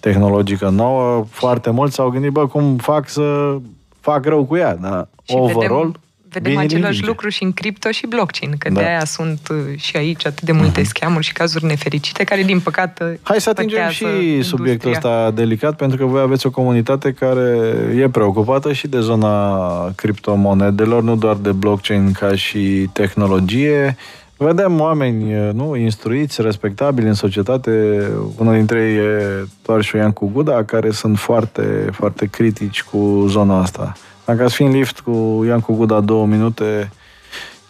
tehnologică 0.01 0.68
nouă. 0.68 1.24
Foarte 1.28 1.70
mulți 1.70 1.94
s-au 1.94 2.09
gândit, 2.09 2.30
bă, 2.30 2.46
cum 2.46 2.76
fac 2.76 3.09
să 3.09 3.57
fac 4.01 4.24
rău 4.24 4.44
cu 4.44 4.57
ea. 4.57 4.76
Dar 4.76 5.09
overall, 5.28 5.84
vedem 5.86 6.01
Vedem 6.33 6.53
Bine 6.53 6.64
același 6.64 6.93
linge. 6.93 7.07
lucru 7.07 7.28
și 7.28 7.43
în 7.43 7.53
cripto 7.53 7.91
și 7.91 8.07
blockchain, 8.07 8.55
că 8.59 8.68
da. 8.68 8.81
de 8.81 8.87
aia 8.87 9.05
sunt 9.05 9.49
uh, 9.51 9.57
și 9.76 9.97
aici 9.97 10.26
atât 10.26 10.43
de 10.43 10.53
multe 10.53 10.81
uh-huh. 10.81 10.85
scamuri 10.85 11.24
și 11.24 11.33
cazuri 11.33 11.64
nefericite, 11.64 12.24
care 12.24 12.43
din 12.43 12.61
păcate 12.61 13.20
Hai 13.22 13.41
să 13.41 13.51
atingem 13.51 13.89
și 13.89 14.05
industria. 14.05 14.43
subiectul 14.43 14.91
ăsta 14.91 15.31
delicat, 15.31 15.76
pentru 15.76 15.99
că 15.99 16.05
voi 16.05 16.20
aveți 16.20 16.47
o 16.47 16.51
comunitate 16.51 17.12
care 17.12 17.74
e 17.97 18.09
preocupată 18.09 18.72
și 18.72 18.89
de 18.89 19.01
zona 19.01 19.93
criptomonedelor, 19.95 21.03
nu 21.03 21.16
doar 21.16 21.37
de 21.37 21.53
blockchain 21.53 22.12
ca 22.12 22.35
și 22.35 22.89
tehnologie. 22.93 23.97
Vedem 24.37 24.81
oameni 24.81 25.35
uh, 25.35 25.53
nu, 25.53 25.76
instruiți, 25.76 26.43
respectabili 26.43 27.07
în 27.07 27.14
societate. 27.14 28.03
Unul 28.37 28.55
dintre 28.55 28.78
ei 28.78 28.97
e 28.97 29.47
doar 29.62 29.83
și 29.83 29.97
Ian 29.97 30.12
Guda, 30.12 30.64
care 30.64 30.91
sunt 30.91 31.18
foarte, 31.18 31.89
foarte 31.93 32.26
critici 32.26 32.83
cu 32.83 33.24
zona 33.28 33.61
asta. 33.61 33.93
Dacă 34.31 34.43
ați 34.43 34.55
fi 34.55 34.62
în 34.62 34.70
lift 34.70 35.01
cu 35.01 35.45
Ian 35.47 35.64
Guda 35.68 36.01
două 36.01 36.26
minute, 36.26 36.91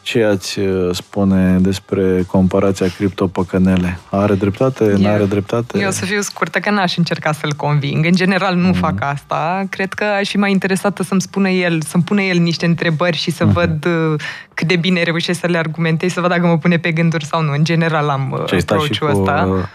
ce 0.03 0.25
ați 0.25 0.59
uh, 0.59 0.95
spune 0.95 1.59
despre 1.59 2.25
comparația 2.27 2.87
cripto-păcănele? 2.97 3.99
Are 4.11 4.35
dreptate? 4.35 4.95
Nu 4.99 5.09
are 5.09 5.25
dreptate? 5.25 5.79
Eu 5.79 5.89
o 5.89 5.91
să 5.91 6.05
fiu 6.05 6.21
scurtă, 6.21 6.59
că 6.59 6.71
n-aș 6.71 6.97
încerca 6.97 7.33
să-l 7.33 7.53
conving. 7.53 8.05
În 8.05 8.13
general 8.13 8.55
nu 8.55 8.67
mm. 8.67 8.73
fac 8.73 8.95
asta. 8.99 9.67
Cred 9.71 9.93
că 9.93 10.05
aș 10.05 10.29
fi 10.29 10.37
mai 10.37 10.51
interesată 10.51 11.03
să-mi 11.03 11.21
spună 11.21 11.49
el, 11.49 11.83
să-mi 11.83 12.03
pune 12.03 12.25
el 12.25 12.39
niște 12.39 12.67
întrebări 12.67 13.17
și 13.17 13.31
să 13.31 13.45
mm. 13.45 13.53
văd 13.53 13.85
uh, 13.85 14.21
cât 14.55 14.67
de 14.67 14.77
bine 14.77 15.03
reușesc 15.03 15.41
să 15.41 15.47
le 15.47 15.59
argumentez, 15.59 16.13
să 16.13 16.21
văd 16.21 16.31
dacă 16.31 16.47
mă 16.47 16.59
pune 16.59 16.79
pe 16.79 16.93
gânduri 16.93 17.25
sau 17.25 17.43
nu. 17.43 17.53
În 17.53 17.65
general 17.65 18.09
am 18.09 18.31
uh, 18.31 18.59
approach-ul 18.61 19.09
ăsta. 19.09 19.67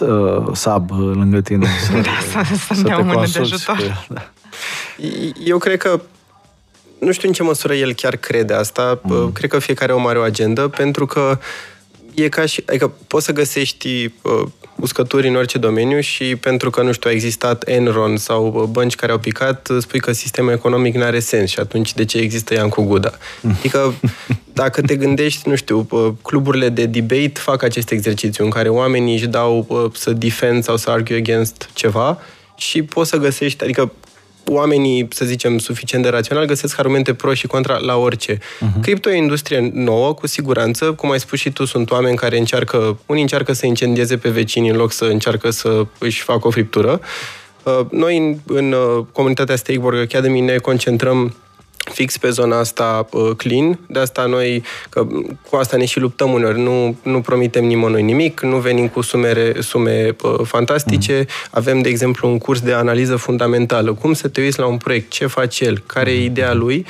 Uh, 0.00 0.48
sab 0.52 0.90
lângă 0.90 1.40
tine. 1.40 1.66
Să, 1.86 1.92
da, 1.92 2.42
să, 2.44 2.54
să, 2.54 2.74
să 2.74 2.82
ne 2.82 2.94
o 2.94 3.02
mână 3.02 3.24
de 3.32 3.38
ajutor. 3.38 3.76
Pe, 3.76 3.92
da. 4.08 4.30
Eu 5.44 5.58
cred 5.58 5.78
că 5.78 6.00
nu 7.00 7.12
știu 7.12 7.28
în 7.28 7.34
ce 7.34 7.42
măsură 7.42 7.74
el 7.74 7.92
chiar 7.92 8.16
crede 8.16 8.54
asta. 8.54 9.00
Mm. 9.02 9.32
Cred 9.32 9.50
că 9.50 9.58
fiecare 9.58 9.92
om 9.92 10.06
are 10.06 10.18
o 10.18 10.22
agendă, 10.22 10.68
pentru 10.68 11.06
că 11.06 11.38
e 12.14 12.28
ca 12.28 12.46
și... 12.46 12.62
Adică 12.66 12.92
poți 13.06 13.24
să 13.24 13.32
găsești 13.32 14.10
uh, 14.22 14.42
uscături 14.80 15.28
în 15.28 15.36
orice 15.36 15.58
domeniu 15.58 16.00
și 16.00 16.36
pentru 16.36 16.70
că, 16.70 16.82
nu 16.82 16.92
știu, 16.92 17.10
a 17.10 17.12
existat 17.12 17.68
Enron 17.68 18.16
sau 18.16 18.52
uh, 18.54 18.62
bănci 18.62 18.94
care 18.94 19.12
au 19.12 19.18
picat, 19.18 19.68
uh, 19.68 19.76
spui 19.80 20.00
că 20.00 20.12
sistemul 20.12 20.52
economic 20.52 20.94
nu 20.94 21.02
are 21.02 21.18
sens 21.18 21.50
și 21.50 21.58
atunci 21.58 21.94
de 21.94 22.04
ce 22.04 22.18
există 22.18 22.54
Iancu 22.54 22.82
Guda? 22.82 23.12
Mm. 23.40 23.54
Adică, 23.58 23.94
dacă 24.52 24.80
te 24.80 24.96
gândești, 24.96 25.48
nu 25.48 25.54
știu, 25.54 25.86
uh, 25.90 26.08
cluburile 26.22 26.68
de 26.68 26.86
debate 26.86 27.32
fac 27.34 27.62
acest 27.62 27.90
exercițiu 27.90 28.44
în 28.44 28.50
care 28.50 28.68
oamenii 28.68 29.14
își 29.14 29.26
dau 29.26 29.90
să 29.94 30.12
defend 30.12 30.64
sau 30.64 30.76
să 30.76 30.90
argue 30.90 31.16
against 31.16 31.70
ceva 31.72 32.18
și 32.56 32.82
poți 32.82 33.10
să 33.10 33.16
găsești, 33.16 33.64
adică 33.64 33.92
oamenii, 34.52 35.08
să 35.10 35.24
zicem, 35.24 35.58
suficient 35.58 36.04
de 36.04 36.10
rațional 36.10 36.44
găsesc 36.44 36.78
argumente 36.78 37.14
pro 37.14 37.34
și 37.34 37.46
contra 37.46 37.78
la 37.78 37.96
orice. 37.96 38.36
Uh-huh. 38.36 38.80
Cripto 38.82 39.10
e 39.10 39.12
o 39.12 39.16
industrie 39.16 39.70
nouă, 39.72 40.14
cu 40.14 40.26
siguranță. 40.26 40.92
Cum 40.92 41.10
ai 41.10 41.20
spus 41.20 41.38
și 41.38 41.50
tu, 41.50 41.64
sunt 41.64 41.90
oameni 41.90 42.16
care 42.16 42.38
încearcă, 42.38 42.98
unii 43.06 43.22
încearcă 43.22 43.52
să 43.52 43.66
incendieze 43.66 44.16
pe 44.16 44.28
vecini 44.28 44.68
în 44.68 44.76
loc 44.76 44.92
să 44.92 45.04
încearcă 45.04 45.50
să 45.50 45.86
își 45.98 46.22
facă 46.22 46.46
o 46.46 46.50
friptură. 46.50 47.00
Uh, 47.62 47.80
noi, 47.90 48.16
în, 48.16 48.36
în 48.46 48.72
uh, 48.72 49.04
comunitatea 49.12 49.56
Stakeborg 49.56 49.98
Academy, 49.98 50.40
ne 50.40 50.56
concentrăm 50.56 51.34
fix 51.92 52.16
pe 52.16 52.30
zona 52.30 52.58
asta 52.58 53.08
uh, 53.12 53.30
clean, 53.36 53.78
de 53.88 53.98
asta 53.98 54.26
noi, 54.26 54.62
că 54.88 55.06
cu 55.50 55.56
asta 55.56 55.76
ne 55.76 55.84
și 55.84 56.00
luptăm 56.00 56.32
uneori, 56.32 56.60
nu, 56.60 56.96
nu 57.02 57.20
promitem 57.20 57.64
nimănui 57.64 58.02
nimic, 58.02 58.40
nu 58.40 58.56
venim 58.56 58.88
cu 58.88 59.00
sumere, 59.00 59.54
sume 59.60 60.16
uh, 60.22 60.40
fantastice, 60.42 61.18
mm. 61.18 61.26
avem, 61.50 61.80
de 61.80 61.88
exemplu, 61.88 62.28
un 62.28 62.38
curs 62.38 62.60
de 62.60 62.72
analiză 62.72 63.16
fundamentală, 63.16 63.92
cum 63.92 64.12
să 64.12 64.28
te 64.28 64.40
uiți 64.40 64.58
la 64.58 64.66
un 64.66 64.76
proiect, 64.76 65.10
ce 65.10 65.26
face 65.26 65.64
el, 65.64 65.82
care 65.86 66.10
e 66.10 66.24
ideea 66.24 66.52
lui, 66.52 66.86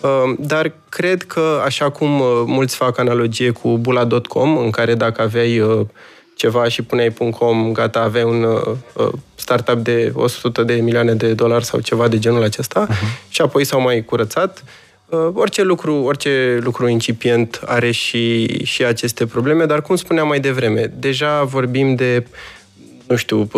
uh, 0.00 0.34
dar 0.38 0.72
cred 0.88 1.22
că, 1.22 1.62
așa 1.64 1.90
cum 1.90 2.20
uh, 2.20 2.26
mulți 2.46 2.76
fac 2.76 2.98
analogie 2.98 3.50
cu 3.50 3.78
bula.com, 3.78 4.56
în 4.56 4.70
care 4.70 4.94
dacă 4.94 5.22
aveai 5.22 5.58
uh, 5.58 5.86
ceva 6.34 6.68
și 6.68 6.82
puneai 6.82 7.14
.com, 7.38 7.72
gata, 7.72 8.00
aveai 8.00 8.24
un 8.24 8.42
uh, 8.42 8.76
uh 8.92 9.12
startup 9.44 9.78
de 9.84 10.12
100 10.14 10.62
de 10.62 10.74
milioane 10.74 11.14
de 11.14 11.34
dolari 11.34 11.64
sau 11.64 11.80
ceva 11.80 12.08
de 12.08 12.18
genul 12.18 12.42
acesta 12.42 12.86
uh-huh. 12.86 13.28
și 13.28 13.40
apoi 13.40 13.64
s-au 13.64 13.80
mai 13.80 14.04
curățat. 14.04 14.64
Uh, 15.08 15.28
orice 15.34 15.62
lucru, 15.62 15.94
orice 15.94 16.58
lucru 16.62 16.88
incipient 16.88 17.60
are 17.64 17.90
și, 17.90 18.46
și 18.64 18.84
aceste 18.84 19.26
probleme, 19.26 19.64
dar 19.64 19.82
cum 19.82 19.96
spuneam 19.96 20.26
mai 20.26 20.40
devreme, 20.40 20.92
deja 20.98 21.42
vorbim 21.42 21.94
de 21.94 22.26
nu 23.06 23.16
știu, 23.16 23.48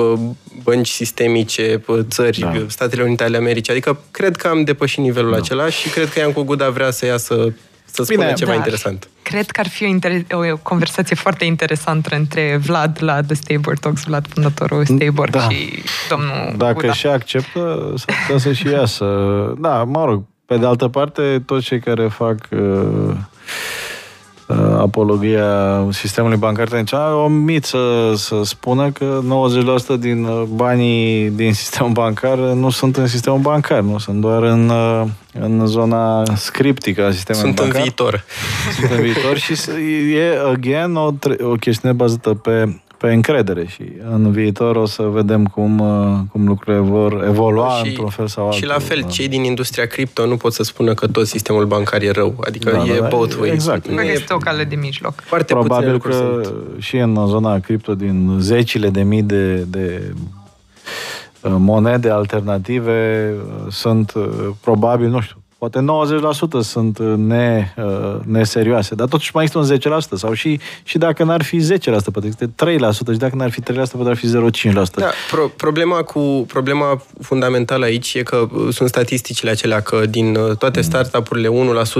bănci 0.62 0.89
sistemice, 0.89 1.82
țări, 2.01 2.39
da. 2.39 2.53
Statele 2.68 3.03
Unite 3.03 3.24
ale 3.24 3.37
Americii. 3.37 3.72
Adică 3.72 4.01
cred 4.11 4.37
că 4.37 4.49
am 4.49 4.64
depășit 4.64 4.99
nivelul 4.99 5.30
da. 5.30 5.37
acela 5.37 5.70
și 5.70 5.89
cred 5.89 6.09
că 6.09 6.18
Iancu 6.18 6.43
Guda 6.43 6.70
vrea 6.70 6.91
să 6.91 7.07
iasă 7.07 7.55
să 7.87 8.03
spună 8.03 8.20
Bine, 8.20 8.32
ceva 8.32 8.51
dar 8.51 8.59
interesant. 8.59 9.09
Cred 9.22 9.51
că 9.51 9.61
ar 9.61 9.68
fi 9.68 9.84
o, 9.84 9.99
inter- 9.99 10.53
o 10.53 10.57
conversație 10.62 11.16
foarte 11.16 11.45
interesantă 11.45 12.16
între 12.16 12.61
Vlad 12.66 12.97
la 13.01 13.22
The 13.22 13.34
Stabor 13.34 13.78
Talks, 13.78 14.05
Vlad, 14.05 14.26
fondatorul 14.28 14.84
Stabor 14.84 15.30
da. 15.30 15.49
și 15.49 15.82
domnul 16.09 16.55
Dacă 16.57 16.72
Buda. 16.80 16.93
și 16.93 17.07
acceptă, 17.07 17.93
să 17.97 18.05
putea 18.05 18.39
să 18.39 18.53
și 18.53 18.68
iasă. 18.68 19.07
Da, 19.59 19.84
mă 19.84 20.05
rog, 20.05 20.24
pe 20.47 20.57
de 20.57 20.66
altă 20.66 20.89
parte, 20.89 21.43
toți 21.47 21.64
cei 21.64 21.80
care 21.80 22.09
fac 22.09 22.49
uh, 22.51 23.14
Uh, 24.47 24.57
apologia 24.78 25.87
sistemului 25.91 26.37
bancar 26.37 26.68
tradițional, 26.68 27.14
omit 27.14 27.64
să, 27.64 28.12
să 28.16 28.41
spună 28.43 28.91
că 28.91 29.20
90% 29.97 29.99
din 29.99 30.24
uh, 30.24 30.43
banii 30.55 31.30
din 31.30 31.55
sistemul 31.55 31.93
bancar 31.93 32.39
nu 32.39 32.70
sunt 32.70 32.97
în 32.97 33.07
sistemul 33.07 33.39
bancar, 33.39 33.80
nu 33.80 33.99
sunt 33.99 34.20
doar 34.20 34.43
în, 34.43 34.68
uh, 34.68 35.03
în 35.41 35.66
zona 35.66 36.22
scriptică 36.37 37.05
a 37.05 37.11
sistemului 37.11 37.49
sunt 37.49 37.61
bancar. 37.61 37.82
Sunt 37.82 37.99
în 38.01 38.07
viitor. 38.07 38.24
Sunt 38.78 38.91
în 38.91 39.03
viitor 39.03 39.37
și 39.37 39.53
e, 40.14 40.39
again, 40.53 40.95
o, 40.95 41.12
o 41.41 41.55
chestiune 41.55 41.95
bazată 41.95 42.34
pe 42.34 42.68
pe 42.99 43.12
încredere 43.12 43.66
și 43.66 43.82
în 44.11 44.30
viitor 44.30 44.76
o 44.76 44.87
să 44.87 45.03
vedem 45.03 45.45
cum, 45.45 45.78
uh, 45.78 46.18
cum 46.32 46.47
lucrurile 46.47 46.82
vor 46.82 47.24
evolua 47.26 47.70
și, 47.82 47.89
într-un 47.89 48.09
fel 48.09 48.26
sau 48.26 48.45
altul. 48.45 48.61
Și 48.61 48.66
la 48.66 48.78
fel, 48.78 49.01
da. 49.01 49.07
cei 49.07 49.28
din 49.28 49.45
industria 49.45 49.87
cripto 49.87 50.26
nu 50.26 50.37
pot 50.37 50.53
să 50.53 50.62
spună 50.62 50.95
că 50.95 51.07
tot 51.07 51.26
sistemul 51.26 51.66
bancar 51.66 52.03
e 52.03 52.11
rău. 52.11 52.34
Adică 52.41 52.70
da, 52.70 52.95
e 52.95 52.99
da, 52.99 53.07
both 53.07 53.34
ways. 53.34 53.53
Exact. 53.53 53.89
Nu 53.89 54.01
este 54.01 54.34
o 54.34 54.39
cale 54.39 54.64
de 54.64 54.74
mijloc. 54.74 55.14
Foarte 55.24 55.53
Probabil 55.53 55.99
că 55.99 56.12
sunt. 56.12 56.55
și 56.82 56.97
în 56.97 57.26
zona 57.26 57.59
cripto 57.59 57.95
din 57.95 58.37
zecile 58.41 58.89
de 58.89 59.03
mii 59.03 59.22
de, 59.22 59.55
de 59.55 60.03
uh, 60.14 60.20
monede 61.53 62.11
alternative 62.11 63.34
uh, 63.36 63.72
sunt 63.72 64.12
probabil, 64.61 65.09
nu 65.09 65.20
știu, 65.20 65.36
Poate 65.59 65.84
90% 66.61 66.61
sunt 66.61 66.99
uh, 66.99 67.12
ne, 67.16 67.72
uh, 67.76 68.16
neserioase, 68.24 68.94
dar 68.94 69.09
totuși 69.09 69.30
mai 69.34 69.44
este 69.44 69.59
un 69.59 69.97
10%. 69.99 69.99
Sau 70.14 70.32
și, 70.32 70.61
și 70.82 70.99
dacă 70.99 71.24
n-ar 71.24 71.42
fi 71.42 71.61
10%, 71.72 71.76
poate 72.12 72.26
este 72.26 72.47
3%, 72.47 73.12
și 73.12 73.18
dacă 73.18 73.36
n-ar 73.36 73.51
fi 73.51 73.61
3%, 73.61 73.64
poate 73.64 74.09
ar 74.09 74.16
fi 74.16 74.26
0,5%. 74.26 74.72
Da, 74.94 75.11
pro- 75.30 75.49
problema, 75.57 76.03
cu, 76.03 76.44
problema 76.49 77.03
fundamentală 77.20 77.84
aici 77.84 78.14
e 78.14 78.22
că 78.22 78.36
uh, 78.36 78.74
sunt 78.74 78.88
statisticile 78.88 79.51
acelea 79.51 79.80
că 79.80 80.07
din 80.07 80.32
toate 80.59 80.78
mm. 80.78 80.84
startup-urile 80.84 81.49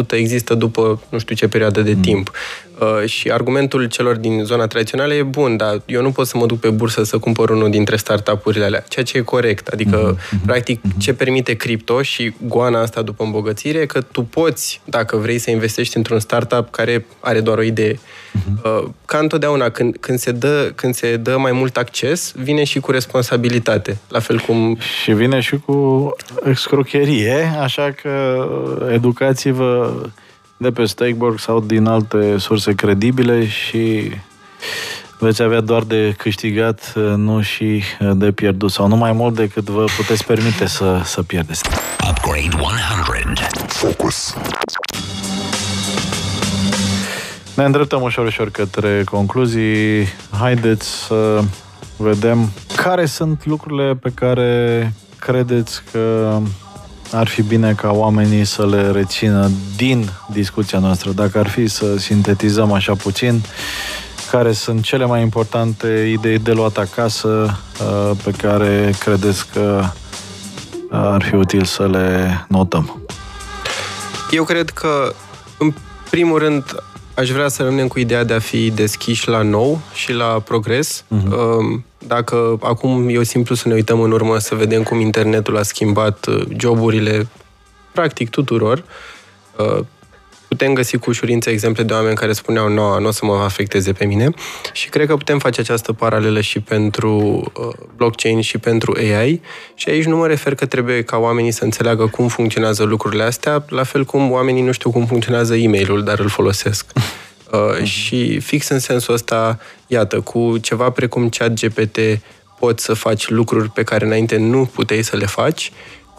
1% 0.09 0.11
există 0.11 0.55
după 0.55 1.01
nu 1.09 1.19
știu 1.19 1.35
ce 1.35 1.49
perioadă 1.49 1.83
de 1.83 1.93
mm. 1.95 2.01
timp. 2.01 2.31
Uh, 2.81 3.09
și 3.09 3.31
argumentul 3.31 3.85
celor 3.85 4.17
din 4.17 4.45
zona 4.45 4.67
tradițională 4.67 5.15
e 5.15 5.23
bun, 5.23 5.57
dar 5.57 5.83
eu 5.87 6.03
nu 6.03 6.11
pot 6.11 6.27
să 6.27 6.37
mă 6.37 6.47
duc 6.47 6.61
pe 6.61 6.71
bursă 6.71 7.05
să 7.05 7.19
cumpăr 7.19 7.51
unul 7.51 7.71
dintre 7.71 7.97
startup-urile 7.97 8.65
alea, 8.65 8.85
ceea 8.89 9.05
ce 9.05 9.17
e 9.17 9.21
corect. 9.21 9.67
Adică, 9.67 10.17
mm-hmm. 10.17 10.45
practic, 10.47 10.81
mm-hmm. 10.81 10.99
ce 10.99 11.15
permite 11.15 11.55
cripto 11.55 12.03
și 12.03 12.35
goana 12.47 12.81
asta 12.81 13.03
după 13.03 13.25
îmbogățire 13.25 13.79
e 13.79 13.87
că 13.87 14.01
tu 14.01 14.23
poți, 14.23 14.81
dacă 14.85 15.17
vrei 15.17 15.39
să 15.39 15.51
investești 15.51 15.97
într-un 15.97 16.19
startup 16.19 16.71
care 16.71 17.07
are 17.21 17.41
doar 17.41 17.59
o 17.59 17.63
idee. 17.63 17.93
Mm-hmm. 17.95 18.63
Uh, 18.65 18.89
ca 19.05 19.19
întotdeauna, 19.19 19.71
când, 19.71 19.97
când, 20.01 20.19
se 20.19 20.33
dă, 20.33 20.73
când 20.75 20.95
se 20.95 21.17
dă 21.17 21.37
mai 21.39 21.53
mult 21.53 21.77
acces, 21.77 22.33
vine 22.37 22.65
și 22.65 22.81
cu 22.81 22.91
responsabilitate. 22.91 23.99
La 24.09 24.19
fel 24.19 24.39
cum... 24.39 24.79
Și 25.03 25.13
vine 25.13 25.41
și 25.41 25.57
cu 25.57 26.11
escrocherie, 26.45 27.57
așa 27.61 27.95
că 28.03 28.47
educați-vă 28.93 29.93
de 30.57 30.71
pe 30.71 30.85
Stakeborg 30.85 31.39
sau 31.39 31.61
din 31.61 31.87
alte 31.87 32.39
surse 32.39 32.75
credibile 32.75 33.47
și 33.47 34.11
veți 35.19 35.43
avea 35.43 35.61
doar 35.61 35.83
de 35.83 36.15
câștigat, 36.19 36.93
nu 37.17 37.41
și 37.41 37.83
de 38.13 38.33
pierdut, 38.33 38.71
sau 38.71 38.87
nu 38.87 38.97
mai 38.97 39.13
mult 39.13 39.35
decât 39.35 39.69
vă 39.69 39.85
puteți 39.97 40.25
permite 40.25 40.67
să, 40.67 41.01
să 41.05 41.23
pierdeți. 41.23 41.63
Upgrade 42.11 42.49
100. 42.61 43.47
Focus. 43.67 44.37
Ne 47.55 47.65
îndreptăm 47.65 48.03
ușor, 48.03 48.27
ușor 48.27 48.51
către 48.51 49.05
concluzii. 49.05 50.07
Haideți 50.39 51.07
să 51.07 51.43
vedem 51.97 52.51
care 52.77 53.07
sunt 53.07 53.45
lucrurile 53.45 53.95
pe 53.95 54.13
care 54.15 54.93
credeți 55.19 55.83
că 55.93 56.39
ar 57.13 57.29
fi 57.29 57.43
bine 57.43 57.73
ca 57.73 57.91
oamenii 57.91 58.45
să 58.45 58.67
le 58.67 58.91
rețină 58.91 59.51
din 59.77 60.11
discuția 60.33 60.79
noastră. 60.79 61.11
Dacă 61.11 61.39
ar 61.39 61.49
fi 61.49 61.67
să 61.67 61.99
sintetizăm 61.99 62.73
așa 62.73 62.95
puțin, 62.95 63.41
care 64.31 64.53
sunt 64.53 64.83
cele 64.83 65.05
mai 65.05 65.23
importante 65.23 66.09
idei 66.13 66.39
de 66.39 66.53
luat 66.53 66.77
acasă 66.77 67.29
uh, 67.81 68.17
pe 68.25 68.31
care 68.31 68.95
credeți 68.99 69.47
că 69.53 69.85
ar 70.91 71.23
fi 71.23 71.35
util 71.35 71.65
să 71.65 71.87
le 71.87 72.45
notăm? 72.49 73.01
Eu 74.31 74.45
cred 74.45 74.71
că, 74.71 75.15
în 75.59 75.73
primul 76.11 76.39
rând, 76.39 76.65
aș 77.15 77.31
vrea 77.31 77.49
să 77.49 77.63
rămânem 77.63 77.89
cu 77.89 77.99
ideea 77.99 78.25
de 78.25 78.35
a 78.35 78.39
fi 78.39 78.71
deschiși 78.71 79.29
la 79.29 79.43
nou 79.43 79.81
și 79.95 80.13
la 80.13 80.27
progres. 80.45 81.05
Uh-huh. 81.05 81.85
Dacă 82.07 82.59
acum 82.61 83.09
e 83.09 83.23
simplu 83.23 83.55
să 83.55 83.69
ne 83.69 83.75
uităm 83.75 84.01
în 84.01 84.11
urmă 84.11 84.39
să 84.39 84.55
vedem 84.55 84.83
cum 84.83 85.01
internetul 85.01 85.57
a 85.57 85.63
schimbat 85.63 86.27
uh, 86.27 86.43
joburile 86.59 87.29
practic 87.93 88.31
tuturor, 88.31 88.85
uh, 89.59 89.85
putem 90.49 90.73
găsi 90.73 90.97
cu 90.97 91.11
ușurință 91.11 91.51
exemple 91.51 91.83
de 91.83 91.93
oameni 91.93 92.17
care 92.17 92.33
spuneau 92.33 92.69
nu, 92.69 92.99
nu 92.99 93.07
o 93.07 93.11
să 93.11 93.25
mă 93.25 93.35
afecteze 93.35 93.93
pe 93.93 94.05
mine 94.05 94.31
și 94.73 94.89
cred 94.89 95.07
că 95.07 95.17
putem 95.17 95.39
face 95.39 95.61
această 95.61 95.93
paralelă 95.93 96.41
și 96.41 96.61
pentru 96.61 97.13
uh, 97.59 97.69
blockchain 97.97 98.41
și 98.41 98.59
pentru 98.59 98.97
AI 98.99 99.41
și 99.75 99.89
aici 99.89 100.05
nu 100.05 100.17
mă 100.17 100.27
refer 100.27 100.55
că 100.55 100.67
trebuie 100.67 101.03
ca 101.03 101.17
oamenii 101.17 101.51
să 101.51 101.65
înțeleagă 101.65 102.07
cum 102.07 102.29
funcționează 102.29 102.83
lucrurile 102.83 103.23
astea, 103.23 103.65
la 103.69 103.83
fel 103.83 104.05
cum 104.05 104.31
oamenii 104.31 104.63
nu 104.63 104.73
știu 104.73 104.91
cum 104.91 105.07
funcționează 105.07 105.57
e-mailul, 105.57 106.05
dar 106.05 106.19
îl 106.19 106.29
folosesc. 106.29 106.93
Uh, 107.53 107.85
și 107.85 108.41
fix 108.41 108.69
în 108.69 108.79
sensul 108.79 109.15
ăsta, 109.15 109.59
iată, 109.87 110.21
cu 110.21 110.59
ceva 110.59 110.91
precum 110.91 111.29
chat 111.29 111.53
GPT 111.53 111.99
poți 112.59 112.85
să 112.85 112.95
faci 112.95 113.29
lucruri 113.29 113.71
pe 113.71 113.83
care 113.83 114.05
înainte 114.05 114.37
nu 114.37 114.65
puteai 114.65 115.03
să 115.03 115.17
le 115.17 115.27
faci. 115.27 115.73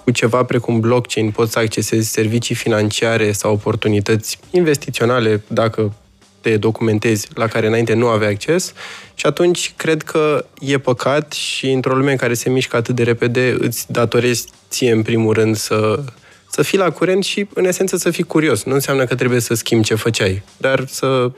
Cu 0.03 0.11
ceva 0.11 0.43
precum 0.43 0.79
blockchain 0.79 1.31
poți 1.31 1.51
să 1.51 1.59
accesezi 1.59 2.11
servicii 2.11 2.55
financiare 2.55 3.31
sau 3.31 3.53
oportunități 3.53 4.39
investiționale 4.51 5.43
dacă 5.47 5.93
te 6.41 6.57
documentezi 6.57 7.27
la 7.33 7.47
care 7.47 7.67
înainte 7.67 7.93
nu 7.93 8.07
aveai 8.07 8.31
acces. 8.31 8.73
Și 9.13 9.25
atunci 9.25 9.73
cred 9.75 10.01
că 10.03 10.45
e 10.59 10.77
păcat 10.77 11.33
și 11.33 11.71
într-o 11.71 11.95
lume 11.95 12.11
în 12.11 12.17
care 12.17 12.33
se 12.33 12.49
mișcă 12.49 12.75
atât 12.75 12.95
de 12.95 13.03
repede 13.03 13.57
îți 13.59 13.91
datorezi 13.91 14.47
ție 14.69 14.91
în 14.91 15.01
primul 15.01 15.33
rând 15.33 15.55
să, 15.55 16.03
să 16.49 16.61
fii 16.61 16.77
la 16.77 16.89
curent 16.89 17.23
și 17.23 17.47
în 17.53 17.65
esență 17.65 17.97
să 17.97 18.09
fii 18.09 18.23
curios. 18.23 18.63
Nu 18.63 18.73
înseamnă 18.73 19.05
că 19.05 19.15
trebuie 19.15 19.39
să 19.39 19.53
schimbi 19.53 19.85
ce 19.85 19.95
făceai, 19.95 20.43
dar 20.57 20.83
să 20.87 21.31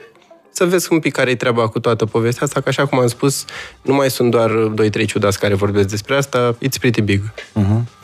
să 0.52 0.64
vezi 0.64 0.92
un 0.92 0.98
pic 0.98 1.12
care 1.12 1.30
e 1.30 1.34
treaba 1.34 1.68
cu 1.68 1.80
toată 1.80 2.06
povestea 2.06 2.42
asta, 2.46 2.60
că 2.60 2.68
așa 2.68 2.86
cum 2.86 2.98
am 2.98 3.06
spus, 3.06 3.44
nu 3.82 3.94
mai 3.94 4.10
sunt 4.10 4.30
doar 4.30 4.50
2-3 5.02 5.06
ciudați 5.06 5.38
care 5.38 5.54
vorbesc 5.54 5.88
despre 5.88 6.16
asta, 6.16 6.54
it's 6.54 6.80
pretty 6.80 7.00
big. 7.00 7.20
Uh-huh. 7.32 7.98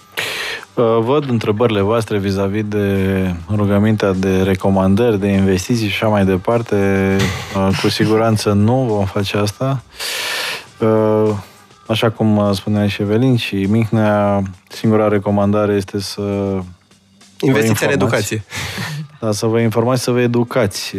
Uh, 0.74 0.98
văd 1.00 1.28
întrebările 1.28 1.80
voastre 1.80 2.18
vis-a-vis 2.18 2.64
de 2.64 3.34
rugămintea 3.54 4.12
de 4.12 4.42
recomandări, 4.42 5.20
de 5.20 5.26
investiții 5.26 5.88
și 5.88 5.94
așa 5.94 6.08
mai 6.08 6.24
departe. 6.24 6.76
Uh, 7.56 7.78
cu 7.82 7.88
siguranță 7.88 8.52
nu 8.52 8.84
vom 8.88 9.04
face 9.04 9.36
asta. 9.36 9.82
Uh, 10.78 11.30
așa 11.86 12.10
cum 12.10 12.52
spunea 12.52 12.88
și 12.88 13.02
Evelin 13.02 13.36
și 13.36 13.54
Mihnea, 13.54 14.42
singura 14.68 15.08
recomandare 15.08 15.74
este 15.74 16.00
să 16.00 16.22
Investiția 17.40 17.86
în 17.86 17.92
educație. 17.92 18.44
Da, 19.20 19.32
să 19.32 19.46
vă 19.46 19.60
informați, 19.60 20.02
să 20.02 20.10
vă 20.10 20.20
educați. 20.20 20.94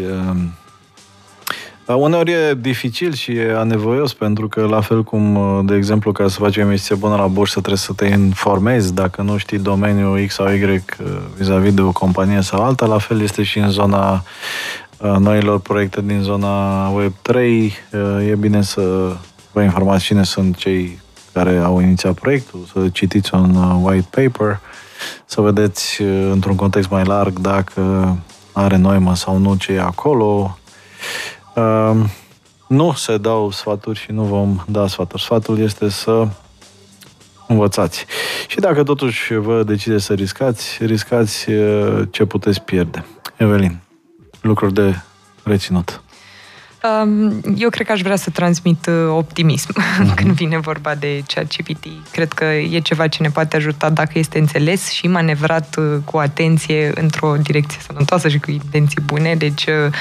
Uneori 1.96 2.32
e 2.32 2.54
dificil 2.54 3.14
și 3.14 3.32
e 3.32 3.54
anevoios, 3.56 4.14
pentru 4.14 4.48
că 4.48 4.62
la 4.62 4.82
fel 4.82 5.04
cum, 5.04 5.36
uh, 5.36 5.60
de 5.66 5.76
exemplu, 5.76 6.12
ca 6.12 6.28
să 6.28 6.40
faci 6.40 6.58
o 6.58 6.62
investiție 6.62 6.96
bună 6.96 7.16
la 7.16 7.28
bursă, 7.28 7.54
trebuie 7.54 7.78
să 7.78 7.94
te 7.94 8.06
informezi 8.06 8.94
dacă 8.94 9.22
nu 9.22 9.38
știi 9.38 9.58
domeniul 9.58 10.26
X 10.26 10.34
sau 10.34 10.50
Y 10.50 10.64
uh, 10.64 10.82
vis-a-vis 11.38 11.74
de 11.74 11.82
o 11.82 11.92
companie 11.92 12.42
sau 12.42 12.64
alta, 12.64 12.86
la 12.86 12.98
fel 12.98 13.22
este 13.22 13.44
și 13.44 13.60
în 13.60 13.70
zona 13.70 14.24
uh, 14.98 15.16
noilor 15.20 15.60
proiecte 15.60 16.02
din 16.02 16.22
zona 16.22 16.92
Web3. 16.92 17.36
E 18.30 18.36
bine 18.40 18.62
să 18.62 19.16
vă 19.52 19.62
informați 19.62 20.04
cine 20.04 20.24
sunt 20.24 20.56
cei 20.56 21.00
care 21.34 21.58
au 21.58 21.80
inițiat 21.80 22.14
proiectul, 22.14 22.60
să 22.74 22.90
citiți 22.90 23.34
un 23.34 23.56
white 23.82 24.22
paper, 24.22 24.60
să 25.26 25.42
vedeți 25.42 26.02
într-un 26.32 26.56
context 26.56 26.90
mai 26.90 27.04
larg 27.04 27.40
dacă 27.40 28.16
are 28.52 28.78
noimă 28.78 29.16
sau 29.16 29.38
nu 29.38 29.56
ce 29.56 29.72
e 29.72 29.82
acolo, 29.82 30.58
Ehm, 31.58 32.10
nu 32.68 32.94
se 32.94 33.18
dau 33.18 33.52
sfaturi 33.52 34.00
și 34.00 34.12
nu 34.12 34.24
vom 34.24 34.64
da 34.68 34.88
sfaturi. 34.88 35.22
Sfatul 35.22 35.60
este 35.60 35.90
să 35.90 36.28
învățați. 37.48 38.06
Și 38.48 38.60
dacă 38.60 38.84
totuși 38.84 39.34
vă 39.34 39.64
decideți 39.64 40.04
să 40.04 40.14
riscați, 40.14 40.78
riscați 40.86 41.46
ce 42.10 42.26
puteți 42.26 42.62
pierde. 42.62 43.06
Evelin, 43.36 43.80
lucruri 44.42 44.74
de 44.74 44.96
reținut. 45.44 46.02
Eu 47.58 47.70
cred 47.70 47.86
că 47.86 47.92
aș 47.92 48.02
vrea 48.02 48.16
să 48.16 48.30
transmit 48.30 48.86
uh, 48.86 49.10
optimism 49.10 49.72
uh-huh. 49.72 50.14
când 50.16 50.32
vine 50.32 50.58
vorba 50.58 50.96
de 50.96 51.24
ChatGPT. 51.28 51.86
Cred 52.12 52.34
că 52.34 52.46
e 52.46 52.80
ceva 52.80 53.08
ce 53.08 53.22
ne 53.22 53.30
poate 53.30 53.56
ajuta 53.56 53.90
dacă 53.90 54.20
este 54.20 54.40
înțeles 54.40 54.92
și 54.92 55.08
manevrat 55.08 55.76
uh, 55.76 55.98
cu 56.06 56.18
atenție 56.18 56.92
într-o 56.96 57.36
direcție 57.42 57.80
sănătoasă 57.88 58.28
și 58.28 58.40
cu 58.40 58.52
intenții 58.52 59.02
bune. 59.06 59.36
Deci 59.36 59.66
uh, 59.66 59.94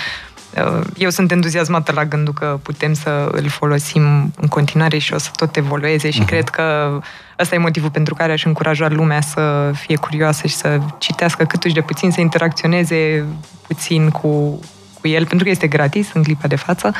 Uh, 0.56 0.80
eu 0.96 1.10
sunt 1.10 1.30
entuziasmată 1.30 1.92
la 1.92 2.04
gândul 2.04 2.32
că 2.32 2.58
putem 2.62 2.92
să 2.92 3.28
îl 3.32 3.48
folosim 3.48 4.32
în 4.36 4.48
continuare 4.48 4.98
și 4.98 5.12
o 5.12 5.18
să 5.18 5.30
tot 5.36 5.56
evolueze 5.56 6.10
și 6.10 6.22
uh-huh. 6.22 6.26
cred 6.26 6.48
că 6.48 6.98
ăsta 7.38 7.54
e 7.54 7.58
motivul 7.58 7.90
pentru 7.90 8.14
care 8.14 8.32
aș 8.32 8.44
încuraja 8.44 8.88
lumea 8.88 9.20
să 9.20 9.70
fie 9.74 9.96
curioasă 9.96 10.46
și 10.46 10.54
să 10.54 10.78
citească 10.98 11.44
cât 11.44 11.72
de 11.72 11.80
puțin, 11.80 12.10
să 12.10 12.20
interacționeze 12.20 13.24
puțin 13.66 14.10
cu, 14.10 14.60
cu 15.06 15.12
el, 15.12 15.26
pentru 15.26 15.44
că 15.44 15.50
este 15.50 15.66
gratis 15.66 16.08
în 16.12 16.22
clipa 16.22 16.48
de 16.48 16.56
față. 16.56 16.94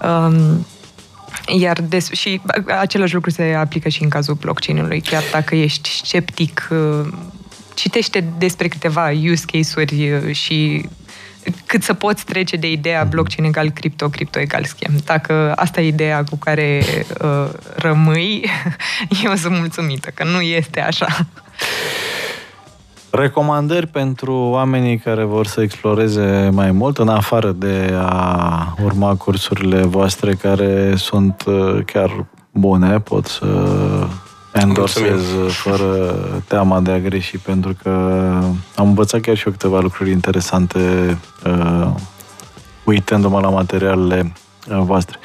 Um, 0.00 0.66
iar 1.58 1.80
des, 1.80 2.10
și 2.10 2.40
același 2.80 3.14
lucru 3.14 3.30
se 3.30 3.54
aplică 3.58 3.88
și 3.88 4.02
în 4.02 4.08
cazul 4.08 4.34
blockchain-ului. 4.34 5.00
Chiar 5.00 5.22
dacă 5.32 5.54
ești 5.54 5.88
sceptic, 6.04 6.68
uh, 6.70 7.06
citește 7.74 8.24
despre 8.38 8.68
câteva 8.68 9.10
use 9.30 9.44
case-uri 9.52 10.12
uh, 10.12 10.34
și 10.34 10.88
cât 11.66 11.82
să 11.82 11.94
poți 11.94 12.24
trece 12.24 12.56
de 12.56 12.70
ideea 12.70 13.00
mhm. 13.00 13.10
blockchain 13.10 13.48
egal 13.48 13.70
cripto, 13.70 14.08
cripto 14.08 14.40
egal 14.40 14.64
schem. 14.64 14.92
Dacă 15.04 15.52
asta 15.56 15.80
e 15.80 15.86
ideea 15.86 16.24
cu 16.24 16.36
care 16.36 16.82
uh, 17.22 17.48
rămâi, 17.76 18.50
eu 19.24 19.34
sunt 19.34 19.58
mulțumită, 19.58 20.10
că 20.14 20.24
nu 20.24 20.40
este 20.40 20.80
așa. 20.80 21.26
Recomandări 23.16 23.86
pentru 23.86 24.34
oamenii 24.34 24.98
care 24.98 25.24
vor 25.24 25.46
să 25.46 25.60
exploreze 25.60 26.50
mai 26.52 26.70
mult, 26.70 26.98
în 26.98 27.08
afară 27.08 27.52
de 27.52 27.94
a 27.98 28.74
urma 28.84 29.14
cursurile 29.14 29.82
voastre 29.82 30.34
care 30.34 30.96
sunt 30.96 31.44
uh, 31.46 31.84
chiar 31.84 32.26
bune, 32.50 33.00
pot 33.00 33.26
să 33.26 33.46
endorsez 34.52 35.22
fără 35.48 36.14
teama 36.48 36.80
de 36.80 36.90
a 36.90 36.98
greși, 36.98 37.38
pentru 37.38 37.76
că 37.82 37.90
am 38.76 38.86
învățat 38.86 39.20
chiar 39.20 39.36
și 39.36 39.46
eu 39.46 39.52
câteva 39.52 39.80
lucruri 39.80 40.10
interesante 40.10 40.78
uh, 41.46 41.88
uitându-mă 42.84 43.40
la 43.40 43.48
materialele 43.48 44.32
uh, 44.70 44.78
voastre. 44.80 45.18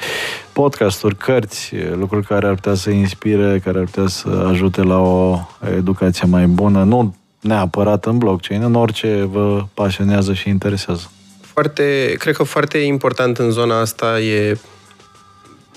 Podcasturi, 0.52 1.16
cărți, 1.16 1.72
lucruri 1.94 2.26
care 2.26 2.46
ar 2.46 2.54
putea 2.54 2.74
să 2.74 2.90
inspire, 2.90 3.60
care 3.64 3.78
ar 3.78 3.84
putea 3.84 4.06
să 4.06 4.46
ajute 4.50 4.82
la 4.82 4.98
o 4.98 5.38
educație 5.76 6.26
mai 6.28 6.46
bună, 6.46 6.82
nu 6.82 7.14
neapărat 7.42 8.04
în 8.04 8.18
blockchain, 8.18 8.62
în 8.62 8.74
orice 8.74 9.28
vă 9.30 9.64
pasionează 9.74 10.32
și 10.32 10.48
interesează. 10.48 11.10
Foarte, 11.40 12.14
cred 12.18 12.36
că 12.36 12.42
foarte 12.42 12.78
important 12.78 13.38
în 13.38 13.50
zona 13.50 13.80
asta 13.80 14.20
e 14.20 14.58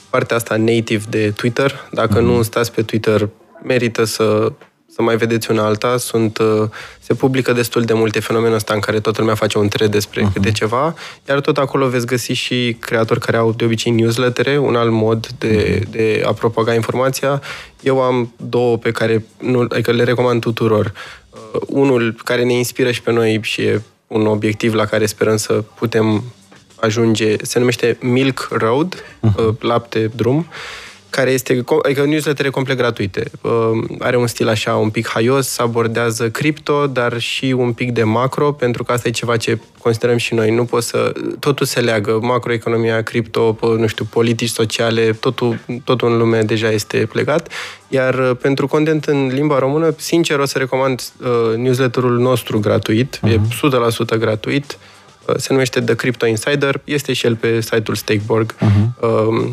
partea 0.10 0.36
asta 0.36 0.56
native 0.56 1.04
de 1.10 1.32
Twitter. 1.32 1.88
Dacă 1.92 2.20
mm-hmm. 2.20 2.26
nu 2.26 2.42
stați 2.42 2.72
pe 2.72 2.82
Twitter 2.82 3.30
merită 3.64 4.04
să, 4.04 4.52
să 4.96 5.02
mai 5.02 5.18
vedeți 5.18 5.52
una 5.52 5.66
alta. 5.66 5.98
Sunt, 5.98 6.38
uh, 6.38 6.70
se 7.00 7.14
publică 7.14 7.54
destul 7.54 7.82
de 7.82 7.94
multe 7.94 8.20
fenomene 8.20 8.56
ăsta 8.56 8.74
în 8.74 8.80
care 8.80 9.00
toată 9.00 9.20
lumea 9.20 9.36
face 9.36 9.58
un 9.58 9.68
tred 9.68 9.92
despre 9.92 10.22
uh-huh. 10.22 10.34
câte 10.34 10.52
ceva, 10.52 10.94
iar 11.30 11.40
tot 11.40 11.58
acolo 11.58 11.88
veți 11.88 12.06
găsi 12.06 12.32
și 12.32 12.78
creatori 12.80 13.20
care 13.20 13.38
au 13.38 13.52
de 13.52 13.66
obicei 13.66 13.92
newslettere, 13.92 14.58
un 14.58 14.76
alt 14.76 14.92
mod 14.92 15.28
de, 15.38 15.80
uh-huh. 15.80 15.90
de 15.90 16.24
a 16.26 16.34
propaga 16.34 16.74
informația. 16.74 17.42
Eu 17.82 18.02
am 18.02 18.34
două 18.38 18.78
pe 18.78 18.92
care 18.92 19.26
nu, 19.40 19.66
adică 19.70 19.92
le 19.92 20.04
recomand 20.04 20.42
tuturor. 20.42 20.94
Uh, 21.54 21.62
unul 21.68 22.16
care 22.24 22.44
ne 22.44 22.54
inspiră 22.54 22.92
și 22.92 23.02
pe 23.02 23.12
noi 23.12 23.40
și 23.42 23.62
e 23.62 23.82
un 24.08 24.26
obiectiv 24.26 24.74
la 24.74 24.86
care 24.86 25.06
sperăm 25.06 25.38
să 25.38 25.54
putem 25.54 26.24
ajunge, 26.76 27.36
se 27.42 27.60
numește 27.60 27.98
Milk 28.02 28.48
Road, 28.52 28.96
uh-huh. 28.96 29.60
lapte 29.60 30.12
drum. 30.16 30.38
Uh, 30.38 30.46
care 31.10 31.32
este, 31.32 31.64
adică 31.84 32.06
newslettere 32.06 32.50
complet 32.50 32.78
gratuite. 32.78 33.32
Are 34.00 34.18
un 34.18 34.28
stil 34.28 34.48
așa 34.48 34.76
un 34.76 34.90
pic 34.90 35.08
haios, 35.08 35.60
abordează 35.60 36.30
cripto, 36.30 36.88
dar 36.88 37.20
și 37.20 37.46
un 37.58 37.74
pic 37.74 37.92
de 37.92 38.04
macro, 38.04 38.52
pentru 38.52 38.84
că 38.84 38.92
asta 38.92 39.08
e 39.08 39.12
ceva 39.12 39.38
ce 39.38 39.60
considerăm 39.80 40.18
și 40.18 40.34
noi. 40.34 40.52
Nu 40.52 40.66
poți 40.66 40.88
să... 40.88 41.14
Totul 41.40 41.66
se 41.66 41.80
leagă. 41.80 42.20
Macroeconomia, 42.22 43.02
cripto, 43.02 43.58
nu 43.78 43.88
știu, 43.88 44.06
politici 44.06 44.50
sociale, 44.50 45.12
totul, 45.12 45.60
totul 45.84 46.12
în 46.12 46.18
lume 46.18 46.42
deja 46.42 46.72
este 46.72 47.08
plegat. 47.12 47.52
Iar 47.88 48.14
uh, 48.14 48.38
pentru 48.42 48.68
content 48.68 49.06
în 49.06 49.28
limba 49.34 49.60
română, 49.60 49.94
sincer, 49.98 50.40
o 50.40 50.46
să 50.46 50.58
recomand 50.58 51.02
uh, 51.22 51.58
newsletterul 51.58 52.18
nostru 52.20 52.60
gratuit. 52.60 53.20
Uh-huh. 53.20 53.32
E 53.32 53.40
100% 54.16 54.20
gratuit. 54.20 54.78
Uh, 54.80 54.94
se 55.38 55.48
numește 55.54 55.82
The 55.82 55.96
Crypto 55.96 56.26
Insider, 56.26 56.82
este 56.84 57.14
și 57.14 57.26
el 57.26 57.36
pe 57.36 57.62
site-ul 57.62 57.96
Stakeborg. 57.96 58.56
Uh-huh. 58.56 59.06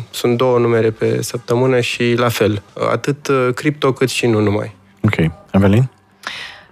Sunt 0.09 0.37
două 0.37 0.57
numere 0.59 0.91
pe 0.91 1.21
săptămână 1.21 1.79
și 1.79 2.13
la 2.17 2.29
fel, 2.29 2.61
uh, 2.73 2.87
atât 2.91 3.27
uh, 3.27 3.49
cripto 3.55 3.93
cât 3.93 4.09
și 4.09 4.25
nu 4.25 4.39
numai. 4.39 4.75
Ok. 5.01 5.31
Evelin? 5.51 5.89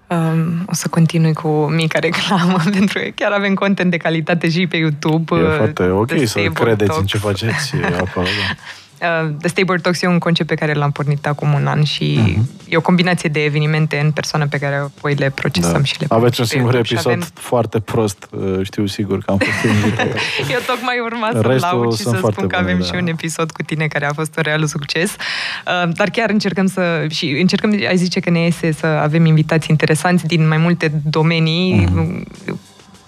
Um, 0.08 0.66
o 0.68 0.74
să 0.74 0.88
continui 0.88 1.34
cu 1.34 1.48
mica 1.48 2.00
reclamă, 2.00 2.58
pentru 2.78 3.00
că 3.00 3.06
chiar 3.16 3.32
avem 3.32 3.54
content 3.54 3.92
de 3.92 3.98
calitate 3.98 4.50
și 4.50 4.68
pe 4.68 4.78
YouTube. 4.78 5.36
E 5.36 5.56
foarte 5.58 5.84
ok 5.84 6.12
să 6.26 6.40
credeți 6.54 6.90
talk. 6.90 7.00
în 7.00 7.06
ce 7.06 7.18
faceți 7.18 7.74
acolo. 8.06 8.26
Da. 8.26 8.56
Uh, 9.02 9.30
The 9.40 9.48
Stable 9.48 9.78
Talks 9.78 10.02
e 10.02 10.08
un 10.08 10.20
concept 10.20 10.50
pe 10.50 10.56
care 10.56 10.74
l-am 10.74 10.92
pornit 10.92 11.26
acum 11.28 11.54
un 11.54 11.68
an 11.68 11.84
și 11.84 12.20
uh-huh. 12.24 12.70
e 12.70 12.78
o 12.78 12.82
combinație 12.82 13.30
de 13.30 13.44
evenimente 13.44 14.00
în 14.00 14.12
persoană 14.12 14.48
pe 14.48 14.58
care 14.58 14.76
apoi 14.76 15.14
le 15.14 15.30
procesăm 15.30 15.72
Da. 15.72 15.84
și 15.84 15.96
le 16.00 16.06
Aveți 16.10 16.40
un 16.42 16.46
publicăm 16.46 16.46
pe 16.46 16.52
singur 16.56 16.74
YouTube 16.74 16.88
și 16.88 16.94
episod 16.94 17.12
avem- 17.12 17.34
foarte 17.34 17.80
prost, 17.80 18.28
uh, 18.32 18.60
știu 18.64 18.86
sigur 18.86 19.18
că 19.20 19.32
am 19.32 19.38
fost 19.38 19.76
invitat. 19.76 20.08
Eu 20.54 20.60
tocmai 20.68 21.00
urma 21.06 21.30
să 21.32 21.40
Restul 21.42 21.70
laud 21.72 21.94
și 21.96 22.02
sunt 22.02 22.14
să 22.14 22.20
foarte 22.20 22.38
spun 22.38 22.50
că 22.50 22.58
bune, 22.60 22.70
avem 22.72 22.80
da. 22.82 22.86
și 22.86 23.02
un 23.02 23.08
episod 23.08 23.52
cu 23.52 23.62
tine 23.64 23.88
care 23.88 24.06
a 24.06 24.14
fost 24.14 24.38
un 24.38 24.44
real 24.46 24.66
succes. 24.66 25.12
Uh, 25.12 25.90
Dar 25.94 26.10
chiar 26.10 26.30
încercăm 26.30 26.68
să... 26.68 27.06
Și 27.10 27.26
încercăm, 27.26 27.72
ai 27.88 27.98
zice 27.98 28.20
că 28.20 28.30
ne 28.30 28.40
iese 28.44 28.72
să 28.72 28.86
avem 28.86 29.26
invitați 29.26 29.70
interesanți 29.70 30.26
din 30.26 30.48
mai 30.48 30.58
multe 30.58 30.92
domenii 31.04 31.86
Mhm. 31.92 32.28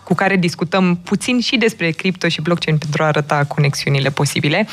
Cu 0.03 0.13
care 0.13 0.35
discutăm 0.35 0.95
puțin 1.03 1.39
și 1.39 1.57
despre 1.57 1.89
cripto 1.89 2.27
și 2.27 2.41
blockchain 2.41 2.77
pentru 2.77 3.03
a 3.03 3.05
arăta 3.05 3.43
conexiunile 3.47 4.09
posibile. 4.09 4.67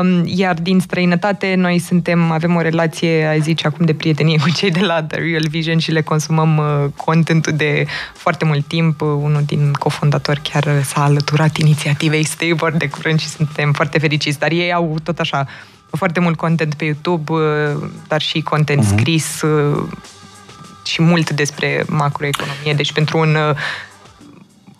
Um, 0.00 0.22
Iar 0.24 0.54
din 0.54 0.80
străinătate 0.80 1.54
noi 1.54 1.78
suntem, 1.78 2.30
avem 2.30 2.54
o 2.54 2.60
relație, 2.60 3.24
ai 3.26 3.40
zice 3.40 3.66
acum, 3.66 3.84
de 3.86 3.94
prietenie 3.94 4.38
cu 4.38 4.50
cei 4.50 4.70
de 4.70 4.80
la 4.80 5.02
The 5.02 5.18
Real 5.18 5.46
Vision 5.48 5.78
și 5.78 5.90
le 5.90 6.00
consumăm 6.02 6.56
uh, 6.56 6.90
contentul 6.96 7.52
de 7.52 7.86
foarte 8.14 8.44
mult 8.44 8.66
timp. 8.66 9.00
Uh, 9.00 9.08
Unul 9.08 9.42
din 9.46 9.72
cofondatori 9.72 10.40
chiar 10.40 10.64
uh, 10.64 10.80
s-a 10.84 11.02
alăturat 11.04 11.56
inițiativei 11.56 12.24
Stable 12.24 12.70
de 12.78 12.88
curând 12.88 13.20
și 13.20 13.28
suntem 13.28 13.72
foarte 13.72 13.98
fericiți. 13.98 14.38
Dar 14.38 14.50
ei 14.50 14.72
au 14.72 14.96
tot 15.02 15.18
așa 15.18 15.46
foarte 15.90 16.20
mult 16.20 16.36
content 16.36 16.74
pe 16.74 16.84
YouTube, 16.84 17.32
uh, 17.32 17.88
dar 18.08 18.20
și 18.20 18.40
content 18.40 18.82
Mhm. 18.84 18.96
scris 18.96 19.42
uh, 19.42 19.82
și 20.84 21.02
mult 21.02 21.30
despre 21.30 21.84
macroeconomie. 21.88 22.72
Deci 22.76 22.92
pentru 22.92 23.18
un 23.18 23.34
uh, 23.34 23.56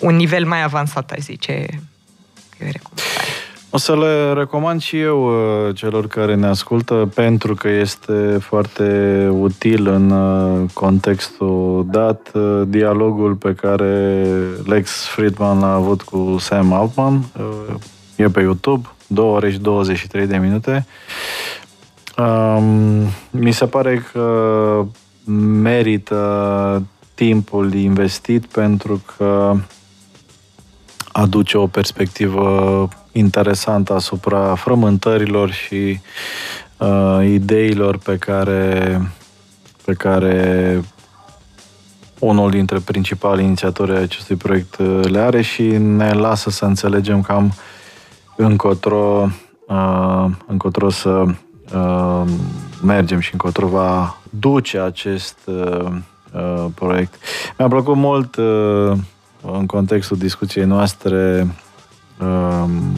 un 0.01 0.17
nivel 0.17 0.47
mai 0.47 0.63
avansat, 0.63 1.11
aș 1.11 1.19
zice, 1.19 1.67
că 2.59 2.65
e 2.65 2.67
o 2.67 2.71
recomandare. 2.73 3.15
O 3.71 3.79
să 3.79 3.97
le 3.97 4.33
recomand 4.33 4.81
și 4.81 5.01
eu 5.01 5.27
uh, 5.27 5.75
celor 5.75 6.07
care 6.07 6.35
ne 6.35 6.47
ascultă 6.47 7.09
pentru 7.15 7.55
că 7.55 7.69
este 7.69 8.39
foarte 8.41 9.29
util 9.33 9.87
în 9.87 10.11
uh, 10.11 10.71
contextul 10.73 11.87
dat 11.91 12.31
uh, 12.35 12.63
dialogul 12.67 13.35
pe 13.35 13.55
care 13.55 14.25
Lex 14.65 15.07
Friedman 15.07 15.59
l-a 15.61 15.73
avut 15.73 16.03
cu 16.03 16.37
Sam 16.39 16.73
Altman. 16.73 17.15
Uh, 17.15 17.75
E 18.17 18.29
pe 18.29 18.41
YouTube, 18.41 18.89
2 19.07 19.25
ore 19.25 19.51
și 19.51 19.59
23 19.59 20.27
de 20.27 20.37
minute. 20.37 20.87
Um, 22.19 22.63
mi 23.31 23.53
se 23.53 23.67
pare 23.67 24.07
că 24.13 24.85
merită 25.61 26.83
timpul 27.15 27.75
investit 27.75 28.47
pentru 28.47 29.03
că 29.17 29.57
aduce 31.17 31.59
o 31.59 31.67
perspectivă 31.67 32.89
interesantă 33.13 33.93
asupra 33.93 34.55
frământărilor 34.55 35.51
și 35.51 36.01
uh, 36.77 37.25
ideilor 37.25 37.97
pe 37.99 38.17
care, 38.17 39.01
pe 39.85 39.93
care 39.93 40.81
unul 42.19 42.51
dintre 42.51 42.79
principalii 42.79 43.45
inițiatori 43.45 43.93
ai 43.93 44.03
acestui 44.03 44.37
proiect 44.37 44.77
uh, 44.77 45.01
le 45.03 45.19
are 45.19 45.43
și 45.43 45.63
ne 45.77 46.13
lasă 46.13 46.51
să 46.51 46.65
înțelegem 46.65 47.21
cam 47.21 47.53
încotro, 48.37 49.29
uh, 49.67 50.27
încotro 50.47 50.91
să 50.91 51.25
uh, 51.75 52.23
mergem 52.83 53.21
și 53.21 53.31
încotro 53.33 53.67
va 53.67 54.21
duce 54.31 54.79
acest 54.79 55.39
uh, 55.45 55.87
uh, 56.33 56.65
proiect. 56.75 57.15
Mi-a 57.59 57.69
plăcut 57.69 57.97
mult 57.97 58.37
uh, 58.37 58.99
în 59.53 59.67
contextul 59.67 60.17
discuției 60.17 60.65
noastre 60.65 61.47
um, 62.21 62.93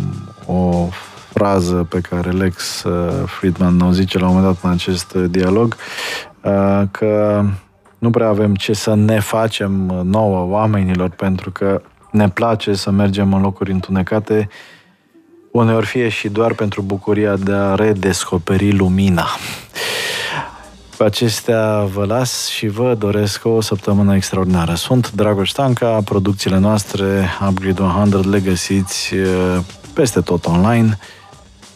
o 0.47 0.89
frază 1.33 1.87
pe 1.89 2.01
care 2.01 2.31
Lex 2.31 2.83
uh, 2.83 3.23
Friedman 3.27 3.81
o 3.81 3.91
zice 3.91 4.19
la 4.19 4.29
un 4.29 4.35
moment 4.35 4.53
dat 4.53 4.63
în 4.65 4.71
acest 4.71 5.15
uh, 5.15 5.25
dialog, 5.31 5.77
uh, 6.43 6.83
că 6.91 7.45
nu 7.99 8.11
prea 8.11 8.29
avem 8.29 8.55
ce 8.55 8.73
să 8.73 8.95
ne 8.95 9.21
facem 9.21 9.89
uh, 9.89 10.01
nouă 10.05 10.47
oamenilor 10.53 11.09
pentru 11.09 11.51
că 11.51 11.83
ne 12.11 12.29
place 12.29 12.75
să 12.75 12.91
mergem 12.91 13.33
în 13.33 13.43
locuri 13.43 13.73
întunecate 13.73 14.49
uneori 15.51 15.87
fie 15.87 16.09
și 16.09 16.29
doar 16.29 16.53
pentru 16.55 16.83
bucuria 16.83 17.37
de 17.37 17.53
a 17.53 17.75
redescoperi 17.75 18.77
lumina. 18.77 19.27
Pe 20.99 21.05
acestea 21.05 21.85
vă 21.93 22.05
las 22.05 22.49
și 22.49 22.67
vă 22.67 22.95
doresc 22.95 23.45
o 23.45 23.61
săptămână 23.61 24.15
extraordinară. 24.15 24.75
Sunt 24.75 25.13
Dragoș 25.13 25.51
Stanca, 25.51 26.01
producțiile 26.05 26.59
noastre 26.59 27.29
Upgrade 27.49 27.83
100 27.83 28.29
le 28.29 28.41
găsiți 28.41 29.15
eh, 29.15 29.59
peste 29.95 30.21
tot 30.21 30.47
online. 30.47 30.99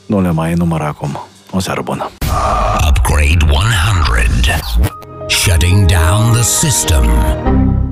Nu 0.06 0.20
le 0.20 0.30
mai 0.30 0.50
enumăr 0.50 0.80
acum. 0.80 1.18
O 1.50 1.58
seară 1.58 1.82
bună! 1.82 2.10
Upgrade 2.88 3.44
100. 3.48 3.66
Shutting 5.28 5.86
down 5.86 6.32
the 6.32 6.42
system. 6.42 7.91